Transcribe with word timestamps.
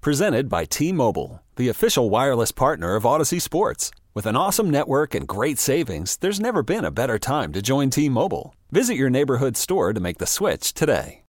Presented 0.00 0.48
by 0.48 0.64
T 0.64 0.92
Mobile, 0.92 1.42
the 1.56 1.68
official 1.68 2.08
wireless 2.08 2.52
partner 2.52 2.94
of 2.94 3.02
Audacy 3.02 3.42
Sports. 3.42 3.90
With 4.14 4.26
an 4.26 4.36
awesome 4.36 4.70
network 4.70 5.12
and 5.12 5.26
great 5.26 5.58
savings, 5.58 6.16
there's 6.18 6.38
never 6.38 6.62
been 6.62 6.84
a 6.84 6.92
better 6.92 7.18
time 7.18 7.52
to 7.52 7.60
join 7.60 7.90
T 7.90 8.08
Mobile. 8.08 8.54
Visit 8.70 8.94
your 8.94 9.10
neighborhood 9.10 9.56
store 9.56 9.92
to 9.92 9.98
make 9.98 10.18
the 10.18 10.26
switch 10.26 10.72
today. 10.72 11.24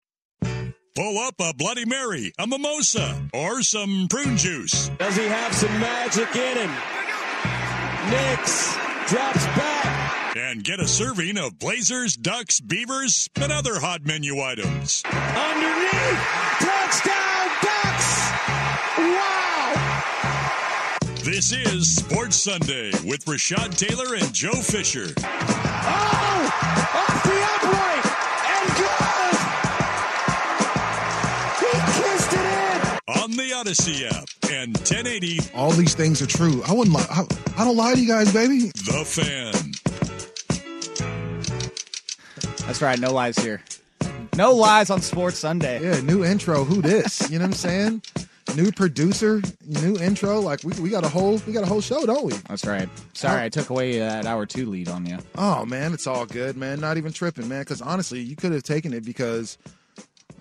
Pull 0.42 1.18
up 1.20 1.36
a 1.40 1.54
Bloody 1.54 1.86
Mary, 1.86 2.34
a 2.40 2.48
mimosa, 2.48 3.30
or 3.36 3.62
some 3.62 4.08
prune 4.09 4.36
juice. 4.36 4.90
Does 4.98 5.16
he 5.16 5.26
have 5.26 5.54
some 5.54 5.80
magic 5.80 6.36
in 6.36 6.58
him? 6.58 6.72
Nix 8.09 8.73
drops 9.08 9.45
back. 9.45 10.36
And 10.38 10.64
get 10.64 10.80
a 10.80 10.88
serving 10.88 11.38
of 11.38 11.59
Blazers, 11.59 12.16
Ducks, 12.16 12.59
Beavers, 12.59 13.30
and 13.36 13.52
other 13.52 13.80
hot 13.80 14.06
menu 14.06 14.40
items. 14.42 15.04
Underneath. 15.06 16.20
Touchdown, 16.59 17.50
This 21.35 21.52
is 21.52 21.98
Sports 21.98 22.38
Sunday 22.38 22.91
with 23.03 23.25
Rashad 23.25 23.78
Taylor 23.78 24.16
and 24.16 24.33
Joe 24.33 24.53
Fisher. 24.53 25.14
Oh, 25.17 26.50
off 26.95 27.23
the 27.23 27.44
upright 27.52 28.05
and 28.55 28.69
good. 28.80 29.36
He 31.59 31.72
kissed 32.02 32.31
it 32.31 32.39
in. 32.39 33.22
On 33.22 33.31
the 33.31 33.52
Audacy 33.53 34.08
app 34.09 34.30
and 34.50 34.77
1080 34.77 35.39
All 35.53 35.72
these 35.72 35.94
things 35.94 36.22
are 36.22 36.25
true. 36.25 36.64
I 36.69 36.72
wouldn't 36.72 36.95
lie. 36.95 37.05
I, 37.09 37.25
I 37.58 37.66
don't 37.66 37.75
lie 37.75 37.95
to 37.95 37.99
you 37.99 38.08
guys, 38.08 38.31
baby. 38.31 38.72
The 38.73 39.03
Fan. 39.05 39.52
That's 42.66 42.81
right. 42.81 42.97
No 42.97 43.11
lies 43.11 43.38
here. 43.38 43.61
No 44.38 44.55
lies 44.55 44.89
on 44.89 45.02
Sports 45.02 45.39
Sunday. 45.39 45.83
Yeah, 45.83 45.99
new 45.99 46.23
intro. 46.23 46.64
Who 46.64 46.81
this? 46.81 47.30
You 47.30 47.39
know 47.39 47.44
what 47.44 47.49
I'm 47.49 47.53
saying? 47.55 48.03
New 48.56 48.72
producer, 48.72 49.42
new 49.66 49.98
intro. 49.98 50.39
Like 50.39 50.64
we, 50.64 50.72
we 50.80 50.89
got 50.89 51.03
a 51.03 51.09
whole 51.09 51.42
we 51.45 51.52
got 51.52 51.64
a 51.64 51.67
whole 51.67 51.81
show, 51.81 52.06
don't 52.06 52.25
we? 52.25 52.34
That's 52.48 52.66
right. 52.66 52.88
Sorry, 53.14 53.44
I 53.44 53.50
took 53.50 53.70
away 53.70 54.00
that 54.00 54.25
hour 54.25 54.45
two 54.45 54.66
lead 54.67 54.88
on 54.88 55.06
you. 55.06 55.17
Oh 55.38 55.66
man, 55.66 55.94
it's 55.94 56.08
all 56.08 56.25
good, 56.25 56.56
man. 56.56 56.80
Not 56.80 56.95
even 56.95 57.11
tripping, 57.11 57.50
man. 57.50 57.61
Because 57.61 57.81
honestly, 57.81 58.22
you 58.22 58.38
could 58.38 58.53
have 58.53 58.64
taken 58.64 58.94
it 58.94 59.03
because 59.03 59.58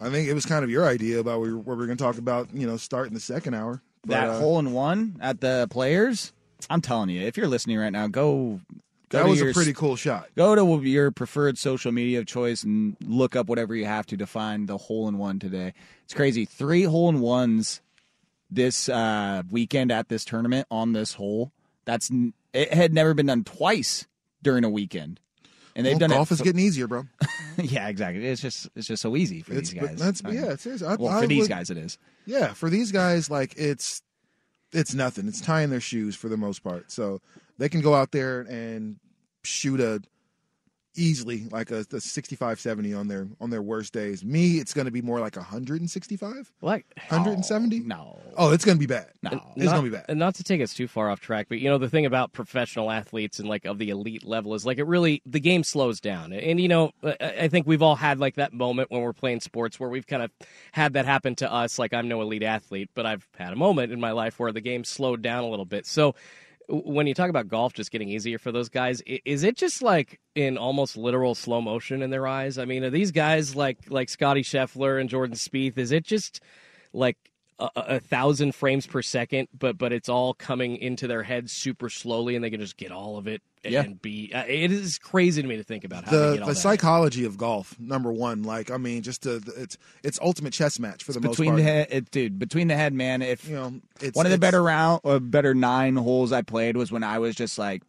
I 0.00 0.10
think 0.10 0.28
it 0.28 0.34
was 0.34 0.46
kind 0.46 0.62
of 0.62 0.70
your 0.70 0.86
idea 0.86 1.18
about 1.18 1.40
what 1.40 1.48
we 1.48 1.54
were, 1.54 1.58
we 1.58 1.74
were 1.74 1.86
going 1.86 1.98
to 1.98 2.04
talk 2.04 2.18
about. 2.18 2.54
You 2.54 2.68
know, 2.68 2.76
starting 2.76 3.14
the 3.14 3.20
second 3.20 3.54
hour. 3.54 3.82
But, 4.02 4.14
that 4.14 4.28
uh, 4.28 4.38
hole 4.38 4.60
in 4.60 4.72
one 4.72 5.16
at 5.20 5.40
the 5.40 5.66
players. 5.70 6.32
I'm 6.70 6.80
telling 6.80 7.10
you, 7.10 7.22
if 7.22 7.36
you're 7.36 7.48
listening 7.48 7.78
right 7.78 7.90
now, 7.90 8.06
go. 8.06 8.60
go 9.08 9.18
that 9.18 9.26
was 9.26 9.40
your 9.40 9.50
a 9.50 9.54
pretty 9.54 9.72
cool 9.72 9.96
shot. 9.96 10.28
Go 10.36 10.54
to 10.54 10.88
your 10.88 11.10
preferred 11.10 11.58
social 11.58 11.90
media 11.90 12.20
of 12.20 12.26
choice 12.26 12.62
and 12.62 12.96
look 13.04 13.34
up 13.34 13.48
whatever 13.48 13.74
you 13.74 13.86
have 13.86 14.06
to 14.06 14.16
to 14.18 14.26
find 14.26 14.68
the 14.68 14.78
hole 14.78 15.08
in 15.08 15.18
one 15.18 15.40
today. 15.40 15.74
It's 16.04 16.14
crazy. 16.14 16.44
Three 16.44 16.84
hole 16.84 17.08
in 17.08 17.18
ones 17.20 17.80
this 18.54 18.88
uh, 18.88 19.42
weekend 19.50 19.90
at 19.92 20.08
this 20.08 20.24
tournament 20.24 20.66
on 20.70 20.92
this 20.92 21.14
hole. 21.14 21.52
That's 21.84 22.10
it 22.52 22.72
had 22.72 22.92
never 22.94 23.14
been 23.14 23.26
done 23.26 23.44
twice 23.44 24.06
during 24.42 24.64
a 24.64 24.70
weekend, 24.70 25.20
and 25.76 25.84
they've 25.84 25.94
Well, 25.94 25.98
done 26.00 26.10
golf 26.10 26.30
it. 26.30 26.34
is 26.34 26.40
getting 26.40 26.60
easier, 26.60 26.86
bro. 26.86 27.04
yeah, 27.58 27.88
exactly. 27.88 28.26
It's 28.26 28.40
just 28.40 28.68
it's 28.74 28.86
just 28.86 29.02
so 29.02 29.16
easy 29.16 29.42
for 29.42 29.52
It's 29.54 29.70
these 29.70 29.80
guys. 29.82 29.98
that's 29.98 30.22
I 30.24 30.30
yeah, 30.30 30.56
seriously. 30.56 30.86
I, 30.86 30.94
well, 30.94 31.12
I 31.12 31.20
for 31.22 31.26
these 31.26 31.48
guys, 31.48 31.70
it 31.70 31.76
is. 31.76 31.98
Yeah, 32.26 32.54
for 32.54 32.70
these 32.70 32.90
guys, 32.92 33.30
like 33.30 33.54
it's 33.56 34.02
it's 34.72 34.94
nothing. 34.94 35.28
It's 35.28 35.40
tying 35.40 35.70
their 35.70 35.80
shoes 35.80 36.16
for 36.16 36.28
the 36.28 36.36
most 36.36 36.62
part, 36.64 36.90
so 36.90 37.20
they 37.58 37.68
can 37.68 37.80
go 37.80 37.94
out 37.94 38.12
there 38.12 38.40
and 38.42 38.96
shoot 39.44 39.80
a 39.80 40.00
easily 40.96 41.46
like 41.50 41.70
a, 41.70 41.84
a 41.92 42.00
65 42.00 42.60
70 42.60 42.94
on 42.94 43.08
their 43.08 43.28
on 43.40 43.50
their 43.50 43.62
worst 43.62 43.92
days. 43.92 44.24
Me 44.24 44.58
it's 44.58 44.74
going 44.74 44.84
to 44.86 44.90
be 44.90 45.02
more 45.02 45.20
like 45.20 45.36
165 45.36 46.52
Like 46.62 46.86
170 47.08 47.80
no. 47.80 48.18
Oh 48.36 48.52
it's 48.52 48.64
going 48.64 48.76
to 48.76 48.80
be 48.80 48.86
bad. 48.86 49.08
No. 49.22 49.30
It's 49.56 49.66
not, 49.66 49.72
going 49.72 49.84
to 49.84 49.90
be 49.90 49.96
bad. 49.96 50.06
And 50.08 50.18
not 50.18 50.34
to 50.36 50.44
take 50.44 50.60
us 50.60 50.74
too 50.74 50.88
far 50.88 51.10
off 51.10 51.20
track, 51.20 51.46
but 51.48 51.58
you 51.58 51.68
know 51.68 51.78
the 51.78 51.88
thing 51.88 52.06
about 52.06 52.32
professional 52.32 52.90
athletes 52.90 53.38
and 53.38 53.48
like 53.48 53.64
of 53.64 53.78
the 53.78 53.90
elite 53.90 54.24
level 54.24 54.54
is 54.54 54.64
like 54.66 54.78
it 54.78 54.86
really 54.86 55.22
the 55.26 55.40
game 55.40 55.64
slows 55.64 56.00
down. 56.00 56.32
And 56.32 56.60
you 56.60 56.68
know 56.68 56.92
I, 57.02 57.16
I 57.42 57.48
think 57.48 57.66
we've 57.66 57.82
all 57.82 57.96
had 57.96 58.18
like 58.18 58.36
that 58.36 58.52
moment 58.52 58.90
when 58.90 59.02
we're 59.02 59.12
playing 59.12 59.40
sports 59.40 59.78
where 59.78 59.90
we've 59.90 60.06
kind 60.06 60.22
of 60.22 60.30
had 60.72 60.94
that 60.94 61.06
happen 61.06 61.34
to 61.36 61.52
us. 61.52 61.78
Like 61.78 61.92
I'm 61.92 62.08
no 62.08 62.20
elite 62.20 62.42
athlete, 62.42 62.90
but 62.94 63.06
I've 63.06 63.26
had 63.36 63.52
a 63.52 63.56
moment 63.56 63.92
in 63.92 64.00
my 64.00 64.12
life 64.12 64.38
where 64.38 64.52
the 64.52 64.60
game 64.60 64.84
slowed 64.84 65.22
down 65.22 65.44
a 65.44 65.48
little 65.48 65.64
bit. 65.64 65.86
So 65.86 66.04
w- 66.04 66.14
when 66.68 67.06
you 67.06 67.14
talk 67.14 67.30
about 67.30 67.48
golf 67.48 67.72
just 67.72 67.90
getting 67.90 68.08
easier 68.08 68.38
for 68.38 68.52
those 68.52 68.68
guys, 68.68 69.02
is 69.24 69.42
it 69.42 69.56
just 69.56 69.82
like 69.82 70.20
in 70.34 70.56
almost 70.56 70.96
literal 70.96 71.34
slow 71.34 71.60
motion 71.60 72.02
in 72.02 72.10
their 72.10 72.26
eyes? 72.26 72.58
I 72.58 72.64
mean, 72.64 72.84
are 72.84 72.90
these 72.90 73.10
guys 73.12 73.54
like 73.54 73.78
like 73.88 74.08
Scottie 74.08 74.42
Scheffler 74.42 75.00
and 75.00 75.08
Jordan 75.08 75.36
Spieth? 75.36 75.78
Is 75.78 75.92
it 75.92 76.04
just 76.04 76.40
like 76.92 77.16
a, 77.58 77.68
a 77.76 77.80
a 77.96 78.00
thousand 78.00 78.54
frames 78.54 78.86
per 78.86 79.02
second, 79.02 79.48
but 79.58 79.78
but 79.78 79.92
it's 79.92 80.08
all 80.08 80.34
coming 80.34 80.76
into 80.76 81.06
their 81.06 81.22
heads 81.22 81.52
super 81.52 81.88
slowly, 81.88 82.34
and 82.34 82.44
they 82.44 82.50
can 82.50 82.60
just 82.60 82.76
get 82.76 82.90
all 82.92 83.16
of 83.16 83.26
it 83.26 83.42
and 83.64 83.72
Yeah. 83.72 83.86
be. 84.02 84.32
Uh, 84.34 84.44
it 84.46 84.72
is 84.72 84.98
crazy 84.98 85.40
to 85.40 85.48
me 85.48 85.56
to 85.56 85.64
think 85.64 85.84
about 85.84 86.04
how 86.04 86.10
they 86.10 86.16
the 86.18 86.32
get 86.34 86.42
all 86.42 86.48
the 86.48 86.54
that. 86.54 86.60
psychology 86.60 87.24
of 87.24 87.38
golf 87.38 87.74
number 87.78 88.12
one 88.12 88.42
like 88.42 88.70
i 88.70 88.76
mean 88.76 89.02
just 89.02 89.22
to, 89.22 89.40
it's 89.56 89.78
it's 90.02 90.18
ultimate 90.20 90.52
chess 90.52 90.78
match 90.78 91.02
for 91.04 91.12
the 91.12 91.20
most 91.20 91.32
between 91.32 91.50
part 91.50 91.56
the 91.58 91.62
head, 91.62 91.88
it, 91.90 92.10
dude. 92.10 92.38
Between 92.38 92.68
the 92.68 92.76
head, 92.76 92.92
man. 92.92 93.22
If 93.22 93.48
you 93.48 93.54
know 93.56 93.80
it's 94.00 94.16
one 94.16 94.26
of 94.26 94.30
the 94.30 94.34
it's- 94.34 94.40
better 94.40 94.62
round, 94.62 95.00
or 95.04 95.20
better 95.20 95.54
nine 95.54 95.96
holes 95.96 96.32
I 96.32 96.42
played 96.42 96.76
was 96.76 96.90
when 96.92 97.02
I 97.04 97.18
was 97.20 97.34
just 97.36 97.56
like, 97.58 97.82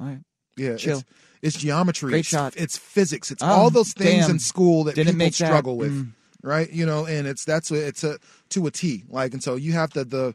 all 0.00 0.06
right, 0.06 0.18
Yeah, 0.56 0.76
chill. 0.76 0.98
It's, 0.98 1.04
it's 1.40 1.56
geometry. 1.58 2.10
Great 2.10 2.20
it's, 2.20 2.28
shot. 2.28 2.54
It's 2.56 2.76
physics. 2.76 3.30
It's 3.30 3.42
Oh, 3.42 3.46
all 3.46 3.70
those 3.70 3.92
things 3.92 4.22
damn. 4.26 4.32
in 4.32 4.38
school 4.40 4.84
that 4.84 4.94
Didn't 4.96 5.12
people 5.14 5.18
make 5.18 5.36
that. 5.36 5.46
struggle 5.46 5.76
with, 5.76 5.92
Mm. 5.92 6.12
Right? 6.42 6.70
You 6.70 6.86
know, 6.86 7.06
and 7.06 7.26
it's 7.26 7.44
that's 7.44 7.70
a, 7.70 7.86
it's 7.86 8.04
a 8.04 8.18
to 8.50 8.66
a 8.66 8.70
T. 8.70 9.04
Like, 9.08 9.32
and 9.32 9.42
so 9.42 9.56
you 9.56 9.72
have 9.72 9.90
the 9.90 10.04
the 10.04 10.34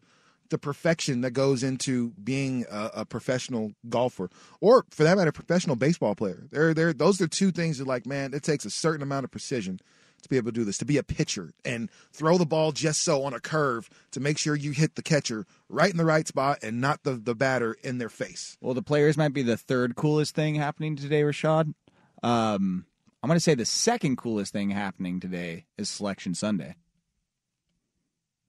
the 0.49 0.57
perfection 0.59 1.21
that 1.21 1.31
goes 1.31 1.63
into 1.63 2.11
being 2.23 2.65
a, 2.69 2.89
a 2.97 3.05
professional 3.05 3.71
golfer, 3.89 4.29
or 4.61 4.85
for 4.91 5.03
that 5.03 5.17
matter, 5.17 5.31
professional 5.31 5.75
baseball 5.75 6.13
player. 6.13 6.43
There, 6.51 6.75
there, 6.75 6.93
those 6.93 7.19
are 7.21 7.27
two 7.27 7.51
things 7.51 7.79
that, 7.79 7.87
like, 7.87 8.05
man, 8.05 8.35
it 8.35 8.43
takes 8.43 8.63
a 8.63 8.69
certain 8.69 9.01
amount 9.01 9.23
of 9.23 9.31
precision 9.31 9.79
to 10.21 10.29
be 10.29 10.37
able 10.37 10.51
to 10.51 10.59
do 10.59 10.63
this. 10.63 10.77
To 10.77 10.85
be 10.85 10.97
a 10.97 11.03
pitcher 11.03 11.53
and 11.65 11.89
throw 12.11 12.37
the 12.37 12.45
ball 12.45 12.71
just 12.71 13.03
so 13.03 13.23
on 13.23 13.33
a 13.33 13.39
curve 13.39 13.89
to 14.11 14.19
make 14.19 14.37
sure 14.37 14.55
you 14.55 14.71
hit 14.71 14.93
the 14.95 15.01
catcher 15.01 15.45
right 15.69 15.89
in 15.89 15.97
the 15.97 16.05
right 16.05 16.27
spot 16.27 16.59
and 16.61 16.79
not 16.79 17.03
the 17.03 17.13
the 17.13 17.33
batter 17.33 17.75
in 17.81 17.97
their 17.97 18.09
face. 18.09 18.55
Well, 18.61 18.75
the 18.75 18.83
players 18.83 19.17
might 19.17 19.33
be 19.33 19.41
the 19.41 19.57
third 19.57 19.95
coolest 19.95 20.35
thing 20.35 20.55
happening 20.55 20.95
today, 20.95 21.23
Rashad. 21.23 21.73
Um, 22.21 22.85
I'm 23.23 23.27
going 23.29 23.37
to 23.37 23.41
say 23.43 23.55
the 23.55 23.65
second 23.65 24.17
coolest 24.17 24.51
thing 24.51 24.69
happening 24.69 25.21
today 25.21 25.65
is 25.77 25.89
Selection 25.89 26.35
Sunday. 26.35 26.75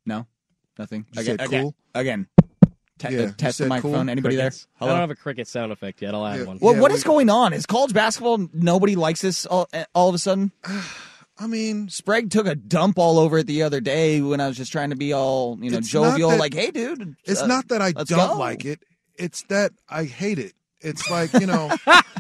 No, 0.05 0.27
nothing. 0.79 1.07
You 1.13 1.21
again, 1.23 1.39
say 1.39 1.45
again, 1.45 1.63
cool? 1.63 1.75
again. 1.95 2.27
Te- 2.99 3.15
Yeah, 3.15 3.23
uh, 3.23 3.33
test 3.37 3.59
the 3.59 3.67
microphone. 3.67 4.07
cool? 4.07 4.11
Anybody 4.11 4.37
Crickets. 4.37 4.67
there? 4.81 4.89
I 4.89 4.91
don't 4.91 5.01
have 5.01 5.11
a 5.11 5.15
cricket 5.17 5.49
sound 5.49 5.73
effect 5.73 6.03
yet. 6.03 6.15
I'll 6.15 6.27
add 6.27 6.41
Yeah. 6.41 6.47
one. 6.47 6.59
Well, 6.61 6.75
Yeah, 6.75 6.81
what 6.81 6.91
we- 6.91 6.97
is 6.97 7.05
going 7.05 7.31
on? 7.31 7.53
Is 7.53 7.67
college 7.67 7.93
basketball 7.93 8.49
nobody 8.53 8.97
likes 8.97 9.21
this 9.23 9.47
all, 9.47 9.69
all 9.95 10.09
of 10.09 10.15
a 10.15 10.19
sudden? 10.19 10.53
I 11.39 11.47
mean, 11.49 11.89
Sprague 11.89 12.31
took 12.31 12.47
a 12.47 12.55
dump 12.55 12.99
all 12.99 13.19
over 13.19 13.39
it 13.39 13.47
the 13.49 13.63
other 13.63 13.81
day 13.81 14.21
when 14.21 14.41
I 14.41 14.47
was 14.49 14.57
just 14.57 14.71
trying 14.71 14.91
to 14.91 14.97
be 14.97 15.13
all 15.13 15.59
you 15.61 15.71
know 15.71 15.81
jovial, 15.81 16.31
that- 16.31 16.39
like, 16.39 16.55
"Hey, 16.55 16.71
dude." 16.71 17.17
It's 17.25 17.43
uh, 17.43 17.47
not 17.47 17.69
that 17.69 17.81
I 17.83 17.91
don't 17.93 18.07
go. 18.35 18.39
like 18.39 18.65
it. 18.65 18.81
It's 19.17 19.43
that 19.45 19.73
I 19.89 20.05
hate 20.05 20.39
it. 20.39 20.53
It's 20.85 21.11
like 21.11 21.33
you 21.33 21.47
know, 21.47 21.75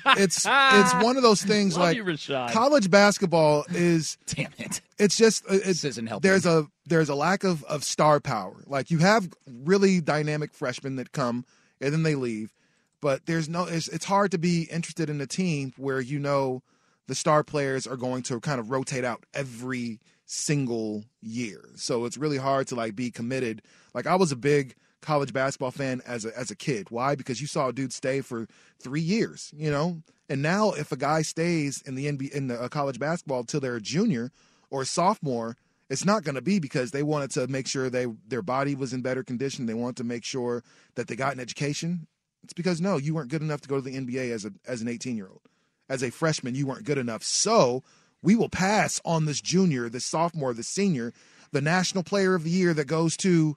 it's 0.07 0.47
it's 0.47 0.95
one 1.05 1.17
of 1.17 1.23
those 1.23 1.43
things. 1.43 1.75
Love 1.77 1.89
like 1.89 1.97
you, 1.97 2.05
Rashad. 2.05 2.51
college 2.53 2.91
basketball 2.91 3.65
is. 3.71 4.17
Damn 4.27 4.53
it! 4.59 4.81
It's 4.99 5.17
just 5.17 5.45
uh, 5.45 5.59
it's, 5.65 5.85
isn't 5.85 6.07
helping. 6.07 6.29
There's 6.29 6.47
a 6.47 6.67
there's 6.87 7.09
a 7.09 7.15
lack 7.15 7.45
of 7.45 7.63
of 7.65 7.85
star 7.85 8.21
power. 8.21 8.57
Like 8.67 8.91
you 8.91 8.99
have 8.99 9.29
really 9.47 10.01
dynamic 10.01 10.55
freshmen 10.55 10.97
that 10.97 11.13
come 11.13 11.45
and 11.81 11.93
then 11.93 12.03
they 12.03 12.15
leave, 12.15 12.55
but 13.01 13.27
there's 13.27 13.49
no. 13.49 13.65
It's, 13.65 13.89
it's 13.89 14.07
hard 14.07 14.31
to 14.31 14.39
be 14.39 14.63
interested 14.71 15.11
in 15.11 15.21
a 15.21 15.27
team 15.27 15.75
where 15.77 16.01
you 16.01 16.19
know 16.19 16.63
the 17.07 17.15
star 17.15 17.45
players 17.45 17.87
are 17.87 17.97
going 17.97 18.23
to 18.25 18.41
kind 18.41 18.59
of 18.59 18.71
rotate 18.71 19.05
out 19.05 19.25
every 19.35 20.01
single 20.27 21.05
year. 21.21 21.69
So 21.77 22.07
it's 22.07 22.17
really 22.17 22.39
hard 22.39 22.69
to 22.69 22.75
like 22.75 22.97
be 22.97 23.11
committed. 23.11 23.63
Like 23.93 24.07
I 24.07 24.17
was 24.17 24.33
a 24.33 24.37
big 24.37 24.75
college 25.05 25.33
basketball 25.33 25.71
fan 25.71 26.01
as 26.07 26.25
a 26.25 26.37
as 26.37 26.51
a 26.51 26.57
kid. 26.57 26.91
Why? 26.91 27.15
Because 27.15 27.41
you 27.41 27.47
saw 27.47 27.69
a 27.69 27.73
dude 27.73 27.93
stay 27.93 28.21
for 28.23 28.47
3 28.81 29.01
years, 29.01 29.53
you 29.57 29.71
know? 29.71 30.03
And 30.29 30.43
now 30.43 30.73
if 30.73 30.91
a 30.91 30.97
guy 30.97 31.23
stays 31.23 31.83
in 31.87 31.95
the 31.95 32.07
NBA 32.07 32.33
in 32.33 32.49
the 32.49 32.61
uh, 32.61 32.69
college 32.69 32.99
basketball 32.99 33.45
till 33.45 33.61
they're 33.61 33.77
a 33.77 33.81
junior 33.81 34.31
or 34.71 34.83
a 34.83 34.87
sophomore, 34.87 35.57
It's 35.91 36.05
not 36.05 36.25
going 36.25 36.35
to 36.35 36.43
be 36.43 36.59
because 36.59 36.91
they 36.91 37.03
wanted 37.03 37.31
to 37.33 37.47
make 37.47 37.69
sure 37.69 37.91
they 37.91 38.07
their 38.27 38.43
body 38.43 38.75
was 38.75 38.93
in 38.93 39.03
better 39.03 39.23
condition. 39.23 39.67
They 39.67 39.75
wanted 39.75 39.97
to 39.99 40.05
make 40.05 40.25
sure 40.25 40.63
that 40.95 41.09
they 41.09 41.17
got 41.17 41.35
an 41.35 41.41
education. 41.41 42.07
It's 42.43 42.53
because 42.55 42.81
no, 42.81 42.97
you 42.97 43.15
weren't 43.15 43.31
good 43.31 43.43
enough 43.43 43.61
to 43.63 43.69
go 43.69 43.77
to 43.77 43.83
the 43.83 43.97
NBA 43.97 44.31
as 44.33 44.45
a 44.45 44.53
as 44.67 44.81
an 44.83 44.89
18 44.89 45.17
year 45.17 45.29
old. 45.29 45.43
As 45.89 46.03
a 46.03 46.11
freshman, 46.11 46.55
you 46.55 46.67
weren't 46.67 46.85
good 46.85 46.99
enough. 46.99 47.23
So 47.23 47.83
we 48.23 48.35
will 48.35 48.49
pass 48.49 49.01
on 49.05 49.27
this 49.27 49.41
junior, 49.43 49.91
this 49.91 50.07
sophomore, 50.07 50.55
this 50.55 50.69
senior, 50.69 51.13
the 51.53 51.61
national 51.61 52.03
player 52.03 52.35
of 52.35 52.45
the 52.45 52.51
year 52.51 52.73
that 52.73 52.87
goes 52.87 53.17
to, 53.19 53.57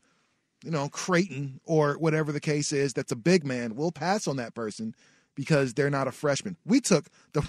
you 0.67 0.73
know, 0.73 0.89
Creighton 0.89 1.61
or 1.65 1.93
whatever 1.93 2.33
the 2.33 2.41
case 2.41 2.73
is. 2.73 2.91
That's 2.91 3.13
a 3.13 3.15
big 3.15 3.45
man. 3.45 3.75
We'll 3.75 3.93
pass 3.93 4.27
on 4.27 4.35
that 4.35 4.53
person 4.53 4.93
because 5.33 5.73
they're 5.73 5.89
not 5.89 6.09
a 6.09 6.11
freshman. 6.11 6.57
We 6.65 6.81
took 6.81 7.05
the 7.31 7.41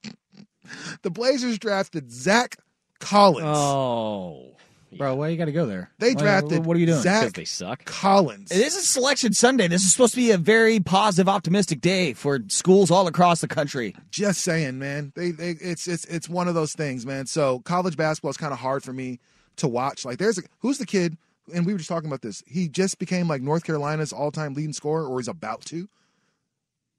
the 1.02 1.10
Blazers 1.10 1.58
drafted 1.58 2.10
Zach 2.10 2.56
Collins. 3.00 3.46
Oh, 3.46 4.56
Bro, 4.96 5.16
why 5.16 5.28
you 5.28 5.36
got 5.36 5.44
to 5.46 5.52
go 5.52 5.66
there? 5.66 5.90
They 5.98 6.14
Why- 6.14 6.22
drafted 6.22 6.64
What 6.64 6.74
are 6.76 6.80
you 6.80 6.86
doing? 6.86 7.02
Zach 7.02 7.20
because 7.20 7.32
they 7.34 7.44
suck. 7.44 7.84
Collins. 7.84 8.48
This 8.48 8.76
is 8.76 8.88
Selection 8.88 9.34
Sunday. 9.34 9.68
This 9.68 9.82
is 9.82 9.92
supposed 9.92 10.14
to 10.14 10.20
be 10.20 10.30
a 10.30 10.38
very 10.38 10.80
positive, 10.80 11.28
optimistic 11.28 11.82
day 11.82 12.14
for 12.14 12.40
schools 12.48 12.90
all 12.90 13.06
across 13.06 13.42
the 13.42 13.48
country. 13.48 13.94
Just 14.10 14.40
saying, 14.40 14.78
man. 14.78 15.12
They, 15.14 15.32
they 15.32 15.50
it's 15.50 15.86
it's 15.86 16.06
it's 16.06 16.30
one 16.30 16.48
of 16.48 16.54
those 16.54 16.72
things, 16.72 17.04
man. 17.04 17.26
So 17.26 17.60
college 17.60 17.96
basketball 17.98 18.30
is 18.30 18.38
kind 18.38 18.54
of 18.54 18.58
hard 18.58 18.82
for 18.82 18.94
me 18.94 19.20
to 19.56 19.68
watch. 19.68 20.06
Like, 20.06 20.16
there's 20.16 20.38
a, 20.38 20.42
who's 20.60 20.78
the 20.78 20.86
kid? 20.86 21.18
And 21.52 21.66
we 21.66 21.72
were 21.72 21.78
just 21.78 21.88
talking 21.88 22.08
about 22.08 22.22
this. 22.22 22.42
He 22.46 22.68
just 22.68 22.98
became 22.98 23.28
like 23.28 23.42
North 23.42 23.64
Carolina's 23.64 24.12
all-time 24.12 24.54
leading 24.54 24.72
scorer, 24.72 25.06
or 25.06 25.18
he's 25.18 25.28
about 25.28 25.64
to. 25.66 25.88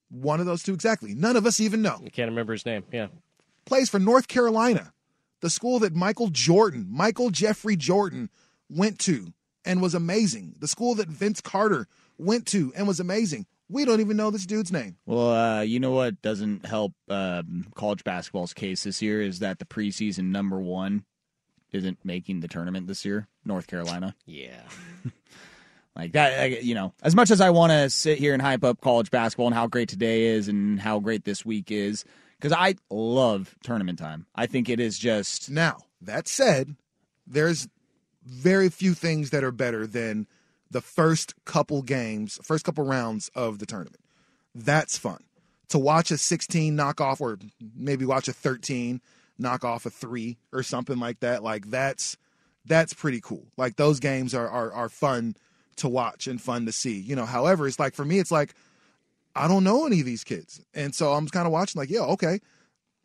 One 0.09 0.39
of 0.39 0.45
those 0.45 0.63
two, 0.63 0.73
exactly. 0.73 1.15
None 1.15 1.35
of 1.35 1.45
us 1.45 1.59
even 1.59 1.81
know. 1.81 2.01
I 2.05 2.09
can't 2.09 2.29
remember 2.29 2.53
his 2.53 2.65
name. 2.65 2.83
Yeah. 2.91 3.07
Plays 3.65 3.89
for 3.89 3.99
North 3.99 4.27
Carolina, 4.27 4.93
the 5.41 5.49
school 5.49 5.79
that 5.79 5.95
Michael 5.95 6.27
Jordan, 6.27 6.87
Michael 6.89 7.29
Jeffrey 7.29 7.75
Jordan, 7.75 8.29
went 8.69 8.99
to 8.99 9.33
and 9.65 9.81
was 9.81 9.95
amazing. 9.95 10.55
The 10.59 10.67
school 10.67 10.95
that 10.95 11.07
Vince 11.07 11.41
Carter 11.41 11.87
went 12.17 12.45
to 12.47 12.73
and 12.75 12.87
was 12.87 12.99
amazing. 12.99 13.45
We 13.69 13.85
don't 13.85 14.01
even 14.01 14.17
know 14.17 14.29
this 14.29 14.45
dude's 14.45 14.71
name. 14.71 14.97
Well, 15.05 15.31
uh, 15.31 15.61
you 15.61 15.79
know 15.79 15.91
what 15.91 16.21
doesn't 16.21 16.65
help 16.65 16.93
um, 17.09 17.67
college 17.75 18.03
basketball's 18.03 18.53
case 18.53 18.83
this 18.83 19.01
year 19.01 19.21
is 19.21 19.39
that 19.39 19.59
the 19.59 19.65
preseason 19.65 20.25
number 20.25 20.59
one 20.59 21.05
isn't 21.73 21.97
making 22.03 22.39
the 22.39 22.47
tournament 22.47 22.87
this 22.87 23.03
year. 23.05 23.27
North 23.45 23.67
Carolina, 23.67 24.15
Yeah. 24.25 24.61
like 25.95 26.13
that. 26.13 26.39
I- 26.39 26.45
You 26.59 26.75
know, 26.75 26.93
as 27.03 27.15
much 27.15 27.31
as 27.31 27.41
I 27.41 27.49
want 27.49 27.71
to 27.71 27.89
sit 27.89 28.17
here 28.17 28.33
and 28.33 28.41
hype 28.41 28.63
up 28.63 28.81
college 28.81 29.11
basketball 29.11 29.47
and 29.47 29.55
how 29.55 29.67
great 29.67 29.89
today 29.89 30.25
is 30.27 30.47
and 30.47 30.79
how 30.79 30.99
great 30.99 31.23
this 31.25 31.45
week 31.45 31.71
is, 31.71 32.05
because 32.39 32.51
I 32.51 32.75
love 32.89 33.55
tournament 33.63 33.99
time. 33.99 34.25
I 34.35 34.45
think 34.47 34.69
it 34.69 34.79
is 34.79 34.97
just 34.99 35.49
Now, 35.49 35.77
that 36.01 36.27
said, 36.27 36.75
there's 37.25 37.67
very 38.25 38.69
few 38.69 38.93
things 38.93 39.29
that 39.31 39.43
are 39.43 39.51
better 39.51 39.85
than 39.87 40.27
the 40.71 40.81
first 40.81 41.33
couple 41.45 41.81
games, 41.81 42.39
first 42.43 42.65
couple 42.65 42.83
rounds 42.85 43.29
of 43.35 43.59
the 43.59 43.65
tournament. 43.65 44.01
That's 44.55 44.97
fun. 44.97 45.23
To 45.69 45.79
watch 45.79 46.11
a 46.11 46.17
16 46.17 46.75
knock 46.75 46.99
off, 47.01 47.21
or 47.21 47.37
maybe 47.75 48.05
watch 48.05 48.27
a 48.27 48.33
13 48.33 49.01
knock 49.43 49.63
off 49.63 49.85
a 49.85 49.91
three 49.91 50.37
or 50.51 50.63
something 50.63 50.97
like 50.97 51.19
that. 51.19 51.43
Like 51.43 51.69
that's 51.69 52.17
that's 52.65 52.93
pretty 52.93 53.21
cool. 53.21 53.45
Like 53.57 53.75
those 53.75 53.99
games 53.99 54.33
are 54.33 54.49
are, 54.49 54.73
are 54.73 54.89
fun 54.89 55.35
to 55.75 55.87
watch 55.87 56.25
and 56.25 56.41
fun 56.41 56.65
to 56.65 56.71
see. 56.71 56.99
You 56.99 57.15
know, 57.15 57.25
however, 57.25 57.67
it's 57.67 57.77
like 57.79 57.93
for 57.93 58.05
me, 58.05 58.17
it's 58.17 58.31
like 58.31 58.55
I 59.35 59.47
don't 59.47 59.63
know 59.63 59.85
any 59.85 59.99
of 59.99 60.05
these 60.05 60.23
kids, 60.23 60.61
and 60.73 60.95
so 60.95 61.13
I'm 61.13 61.27
kind 61.27 61.45
of 61.45 61.51
watching 61.53 61.79
like, 61.79 61.89
yeah, 61.89 62.01
okay, 62.01 62.39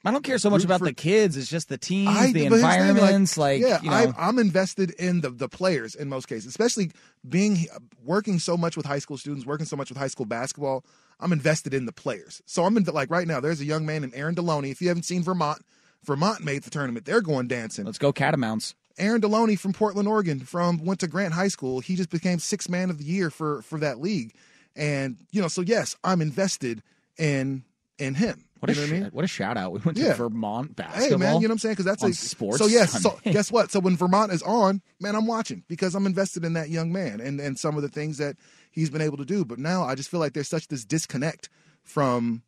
I 0.05 0.11
don't 0.13 0.23
care 0.23 0.39
so 0.39 0.49
much 0.51 0.63
about 0.65 0.79
for- 0.79 0.85
the 0.85 0.93
kids. 0.95 1.37
It's 1.37 1.49
just 1.51 1.69
the 1.69 1.79
teams, 1.79 2.09
I- 2.17 2.33
the 2.33 2.49
but 2.49 2.61
here's 2.61 2.63
the 2.63 2.69
thing, 2.69 2.87
environments. 2.89 3.37
Like, 3.39 3.61
yeah, 3.61 3.81
you 3.83 3.91
know, 3.91 3.97
I, 3.97 4.29
I'm 4.29 4.39
invested 4.39 4.91
in 4.93 5.23
the 5.23 5.31
the 5.31 5.49
players 5.49 5.95
in 5.95 6.09
most 6.09 6.29
cases, 6.29 6.47
especially 6.47 6.91
being 7.29 7.67
working 8.05 8.39
so 8.39 8.57
much 8.57 8.77
with 8.77 8.87
high 8.87 9.01
school 9.01 9.17
students, 9.17 9.45
working 9.45 9.67
so 9.67 9.77
much 9.77 9.89
with 9.89 9.99
high 9.99 10.07
school 10.09 10.27
basketball. 10.27 10.85
I'm 11.21 11.33
invested 11.33 11.75
in 11.75 11.85
the 11.85 11.93
players. 11.93 12.41
So 12.47 12.65
I'm 12.65 12.77
in 12.77 12.85
like 12.85 13.11
right 13.11 13.27
now. 13.27 13.41
There's 13.41 13.61
a 13.61 13.65
young 13.65 13.85
man 13.85 14.03
named 14.03 14.13
Aaron 14.15 14.37
Deloney. 14.37 14.71
If 14.71 14.81
you 14.81 14.87
haven't 14.89 15.03
seen 15.03 15.23
Vermont, 15.25 15.63
Vermont 16.05 16.45
made 16.45 16.63
the 16.63 16.71
tournament. 16.71 17.05
They're 17.07 17.21
going 17.21 17.49
dancing. 17.49 17.85
let's 17.85 17.99
go 17.99 18.13
Catamounts. 18.13 18.75
Aaron 18.99 19.21
Deloney 19.21 19.59
from 19.59 19.73
Portland, 19.73 20.09
Oregon, 20.09 20.41
from 20.41 20.85
went 20.85 21.01
to 21.01 21.07
Grant 21.07 21.33
High 21.35 21.49
School. 21.49 21.81
He 21.81 21.95
just 21.95 22.11
became 22.11 22.39
sixth 22.41 22.69
man 22.69 22.91
of 22.91 22.99
the 22.99 23.05
year 23.05 23.31
for 23.31 23.63
for 23.63 23.79
that 23.79 24.01
league, 24.01 24.35
and 24.75 25.17
you 25.31 25.41
know, 25.41 25.49
so 25.49 25.61
yes, 25.61 25.97
I'm 26.03 26.21
invested 26.21 26.83
in 27.17 27.63
in 27.99 28.15
him. 28.15 28.45
What 28.61 28.71
a, 28.71 28.75
you 28.75 28.81
know 28.81 28.87
sh- 28.87 28.91
what 28.91 28.97
I 28.97 29.01
mean? 29.03 29.11
what 29.13 29.25
a 29.25 29.29
shout 29.29 29.57
out. 29.57 29.71
We 29.71 29.79
went 29.85 29.99
Yeah. 29.99 30.09
to 30.09 30.15
Vermont 30.15 30.75
basketball. 30.75 31.09
Hey 31.11 31.15
man, 31.17 31.41
you 31.41 31.47
know 31.47 31.53
what 31.53 31.53
I'm 31.53 31.59
saying? 31.59 31.73
Because 31.75 31.85
that's 31.85 32.03
a 32.03 32.13
Sports 32.13 32.59
So 32.59 32.67
yes, 32.67 33.01
so 33.01 33.17
guess 33.25 33.53
what? 33.53 33.71
So 33.71 33.79
when 33.79 33.97
Vermont 33.97 34.33
is 34.33 34.43
on, 34.43 34.83
man, 35.01 35.15
I'm 35.15 35.29
watching 35.29 35.63
because 35.69 35.95
I'm 35.95 36.07
invested 36.07 36.45
in 36.45 36.55
that 36.55 36.69
young 36.69 36.91
man 36.93 37.21
and 37.21 37.39
and 37.41 37.57
some 37.57 37.77
of 37.77 37.83
the 37.83 37.89
things 37.89 38.19
that 38.19 38.35
he's 38.73 38.91
been 38.91 39.01
able 39.03 39.17
to 39.19 39.25
do. 39.25 39.45
But 39.45 39.61
now 39.61 39.85
I 39.85 39.95
just 39.95 40.09
feel 40.11 40.19
like 40.19 40.33
there's 40.33 40.49
such 40.49 40.67
this 40.67 40.85
disconnect 40.85 41.49
from 41.85 42.43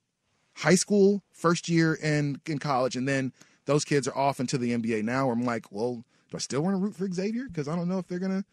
high 0.60 0.74
school, 0.74 1.22
first 1.32 1.68
year, 1.68 1.98
and 2.02 2.40
in 2.46 2.58
college, 2.58 2.96
and 2.96 3.08
then 3.08 3.32
those 3.64 3.84
kids 3.84 4.06
are 4.06 4.16
off 4.16 4.40
into 4.40 4.58
the 4.58 4.72
NBA 4.72 5.02
now. 5.02 5.26
Where 5.26 5.34
I'm 5.34 5.44
like, 5.44 5.72
well, 5.72 6.04
do 6.30 6.36
I 6.36 6.38
still 6.38 6.60
want 6.62 6.74
to 6.74 6.78
root 6.80 6.94
for 6.94 7.10
Xavier? 7.10 7.46
Because 7.46 7.68
I 7.68 7.76
don't 7.76 7.88
know 7.88 7.98
if 7.98 8.06
they're 8.06 8.18
gonna. 8.18 8.44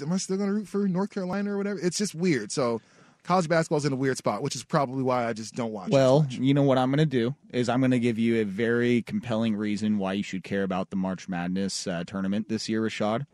Am 0.00 0.12
I 0.12 0.16
still 0.16 0.36
gonna 0.36 0.52
root 0.52 0.68
for 0.68 0.88
North 0.88 1.10
Carolina 1.10 1.54
or 1.54 1.56
whatever? 1.56 1.78
It's 1.80 1.98
just 1.98 2.14
weird. 2.14 2.52
So. 2.52 2.80
College 3.24 3.48
basketball's 3.48 3.84
in 3.84 3.92
a 3.92 3.96
weird 3.96 4.16
spot, 4.16 4.42
which 4.42 4.54
is 4.54 4.64
probably 4.64 5.02
why 5.02 5.26
I 5.26 5.34
just 5.34 5.54
don't 5.54 5.72
watch. 5.72 5.88
it 5.88 5.92
Well, 5.92 6.26
you 6.30 6.54
know 6.54 6.62
what 6.62 6.78
I'm 6.78 6.88
going 6.88 6.98
to 6.98 7.04
do 7.04 7.34
is 7.52 7.68
I'm 7.68 7.80
going 7.80 7.90
to 7.90 7.98
give 7.98 8.18
you 8.18 8.40
a 8.40 8.44
very 8.44 9.02
compelling 9.02 9.54
reason 9.54 9.98
why 9.98 10.14
you 10.14 10.22
should 10.22 10.44
care 10.44 10.62
about 10.62 10.88
the 10.88 10.96
March 10.96 11.28
Madness 11.28 11.86
uh, 11.86 12.04
tournament 12.06 12.48
this 12.48 12.70
year, 12.70 12.80
Rashad, 12.80 13.26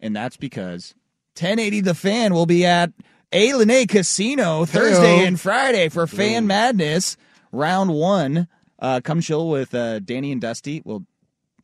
and 0.00 0.16
that's 0.16 0.38
because 0.38 0.94
1080 1.34 1.80
The 1.82 1.94
Fan 1.94 2.32
will 2.32 2.46
be 2.46 2.64
at 2.64 2.92
ilani 3.30 3.86
Casino 3.86 4.64
Thursday 4.64 5.18
Heyo. 5.18 5.26
and 5.26 5.38
Friday 5.38 5.90
for 5.90 6.06
Fan 6.06 6.46
Madness 6.46 7.18
Round 7.52 7.90
One. 7.94 8.48
Uh, 8.78 9.00
come 9.02 9.20
chill 9.20 9.48
with 9.48 9.74
uh, 9.74 10.00
Danny 10.00 10.32
and 10.32 10.40
Dusty. 10.40 10.82
Well, 10.84 11.04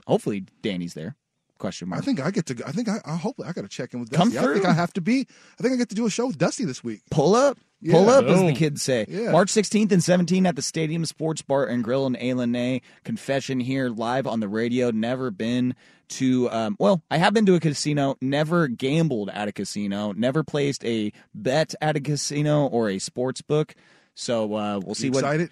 hopefully 0.07 0.45
Danny's 0.63 0.95
there. 0.95 1.17
Question 1.59 1.89
mark. 1.91 2.03
I 2.03 2.05
think 2.05 2.21
I 2.21 2.31
get 2.33 2.47
to. 2.47 2.63
I 2.67 2.73
think 2.73 2.89
I, 2.89 2.97
I 3.05 3.17
hope 3.17 3.37
I 3.45 3.53
got 3.53 3.63
to 3.63 3.69
check 3.69 3.95
in 3.95 4.01
with 4.01 4.11
Come 4.11 4.31
Dusty. 4.31 4.49
I 4.49 4.53
think. 4.55 4.65
I 4.67 4.73
have 4.73 4.93
to 4.95 5.01
be. 5.01 5.27
I 5.59 5.63
think 5.63 5.75
I 5.75 5.77
get 5.77 5.91
to 5.91 5.95
do 5.95 6.07
a 6.07 6.11
show 6.11 6.27
with 6.27 6.39
Dusty 6.39 6.65
this 6.65 6.83
week. 6.83 7.01
Pull 7.11 7.35
up. 7.37 7.57
Pull 7.89 8.05
Yeah. 8.07 8.11
up, 8.13 8.25
as 8.27 8.41
the 8.41 8.53
kids 8.53 8.81
say. 8.83 9.07
Yeah. 9.09 9.33
March 9.33 9.51
16th 9.51 9.91
and 9.93 10.01
17th 10.03 10.47
at 10.47 10.55
the 10.57 10.63
Stadium 10.63 11.05
Sports 11.05 11.43
Bar 11.43 11.67
and 11.67 11.83
Grill 11.85 12.07
in 12.07 12.17
A. 12.57 12.81
Confession 13.05 13.59
here 13.61 13.89
live 13.91 14.27
on 14.27 14.39
the 14.41 14.47
radio. 14.49 14.91
Never 14.93 15.31
been 15.33 15.75
to, 16.11 16.49
um, 16.51 16.77
well, 16.79 17.03
I 17.11 17.17
have 17.19 17.35
been 17.35 17.45
to 17.47 17.55
a 17.57 17.61
casino, 17.61 18.17
never 18.21 18.69
gambled 18.69 19.31
at 19.31 19.49
a 19.49 19.53
casino, 19.53 20.13
never 20.13 20.45
placed 20.45 20.85
a 20.85 21.13
bet 21.35 21.75
at 21.81 21.97
a 21.97 22.01
casino 22.01 22.67
or 22.67 22.89
a 22.89 22.99
sports 23.01 23.43
book. 23.43 23.75
So 24.15 24.55
uh, 24.55 24.81
we'll 24.85 24.95
see 24.95 25.07
You 25.07 25.13
what. 25.13 25.21
excited? 25.21 25.51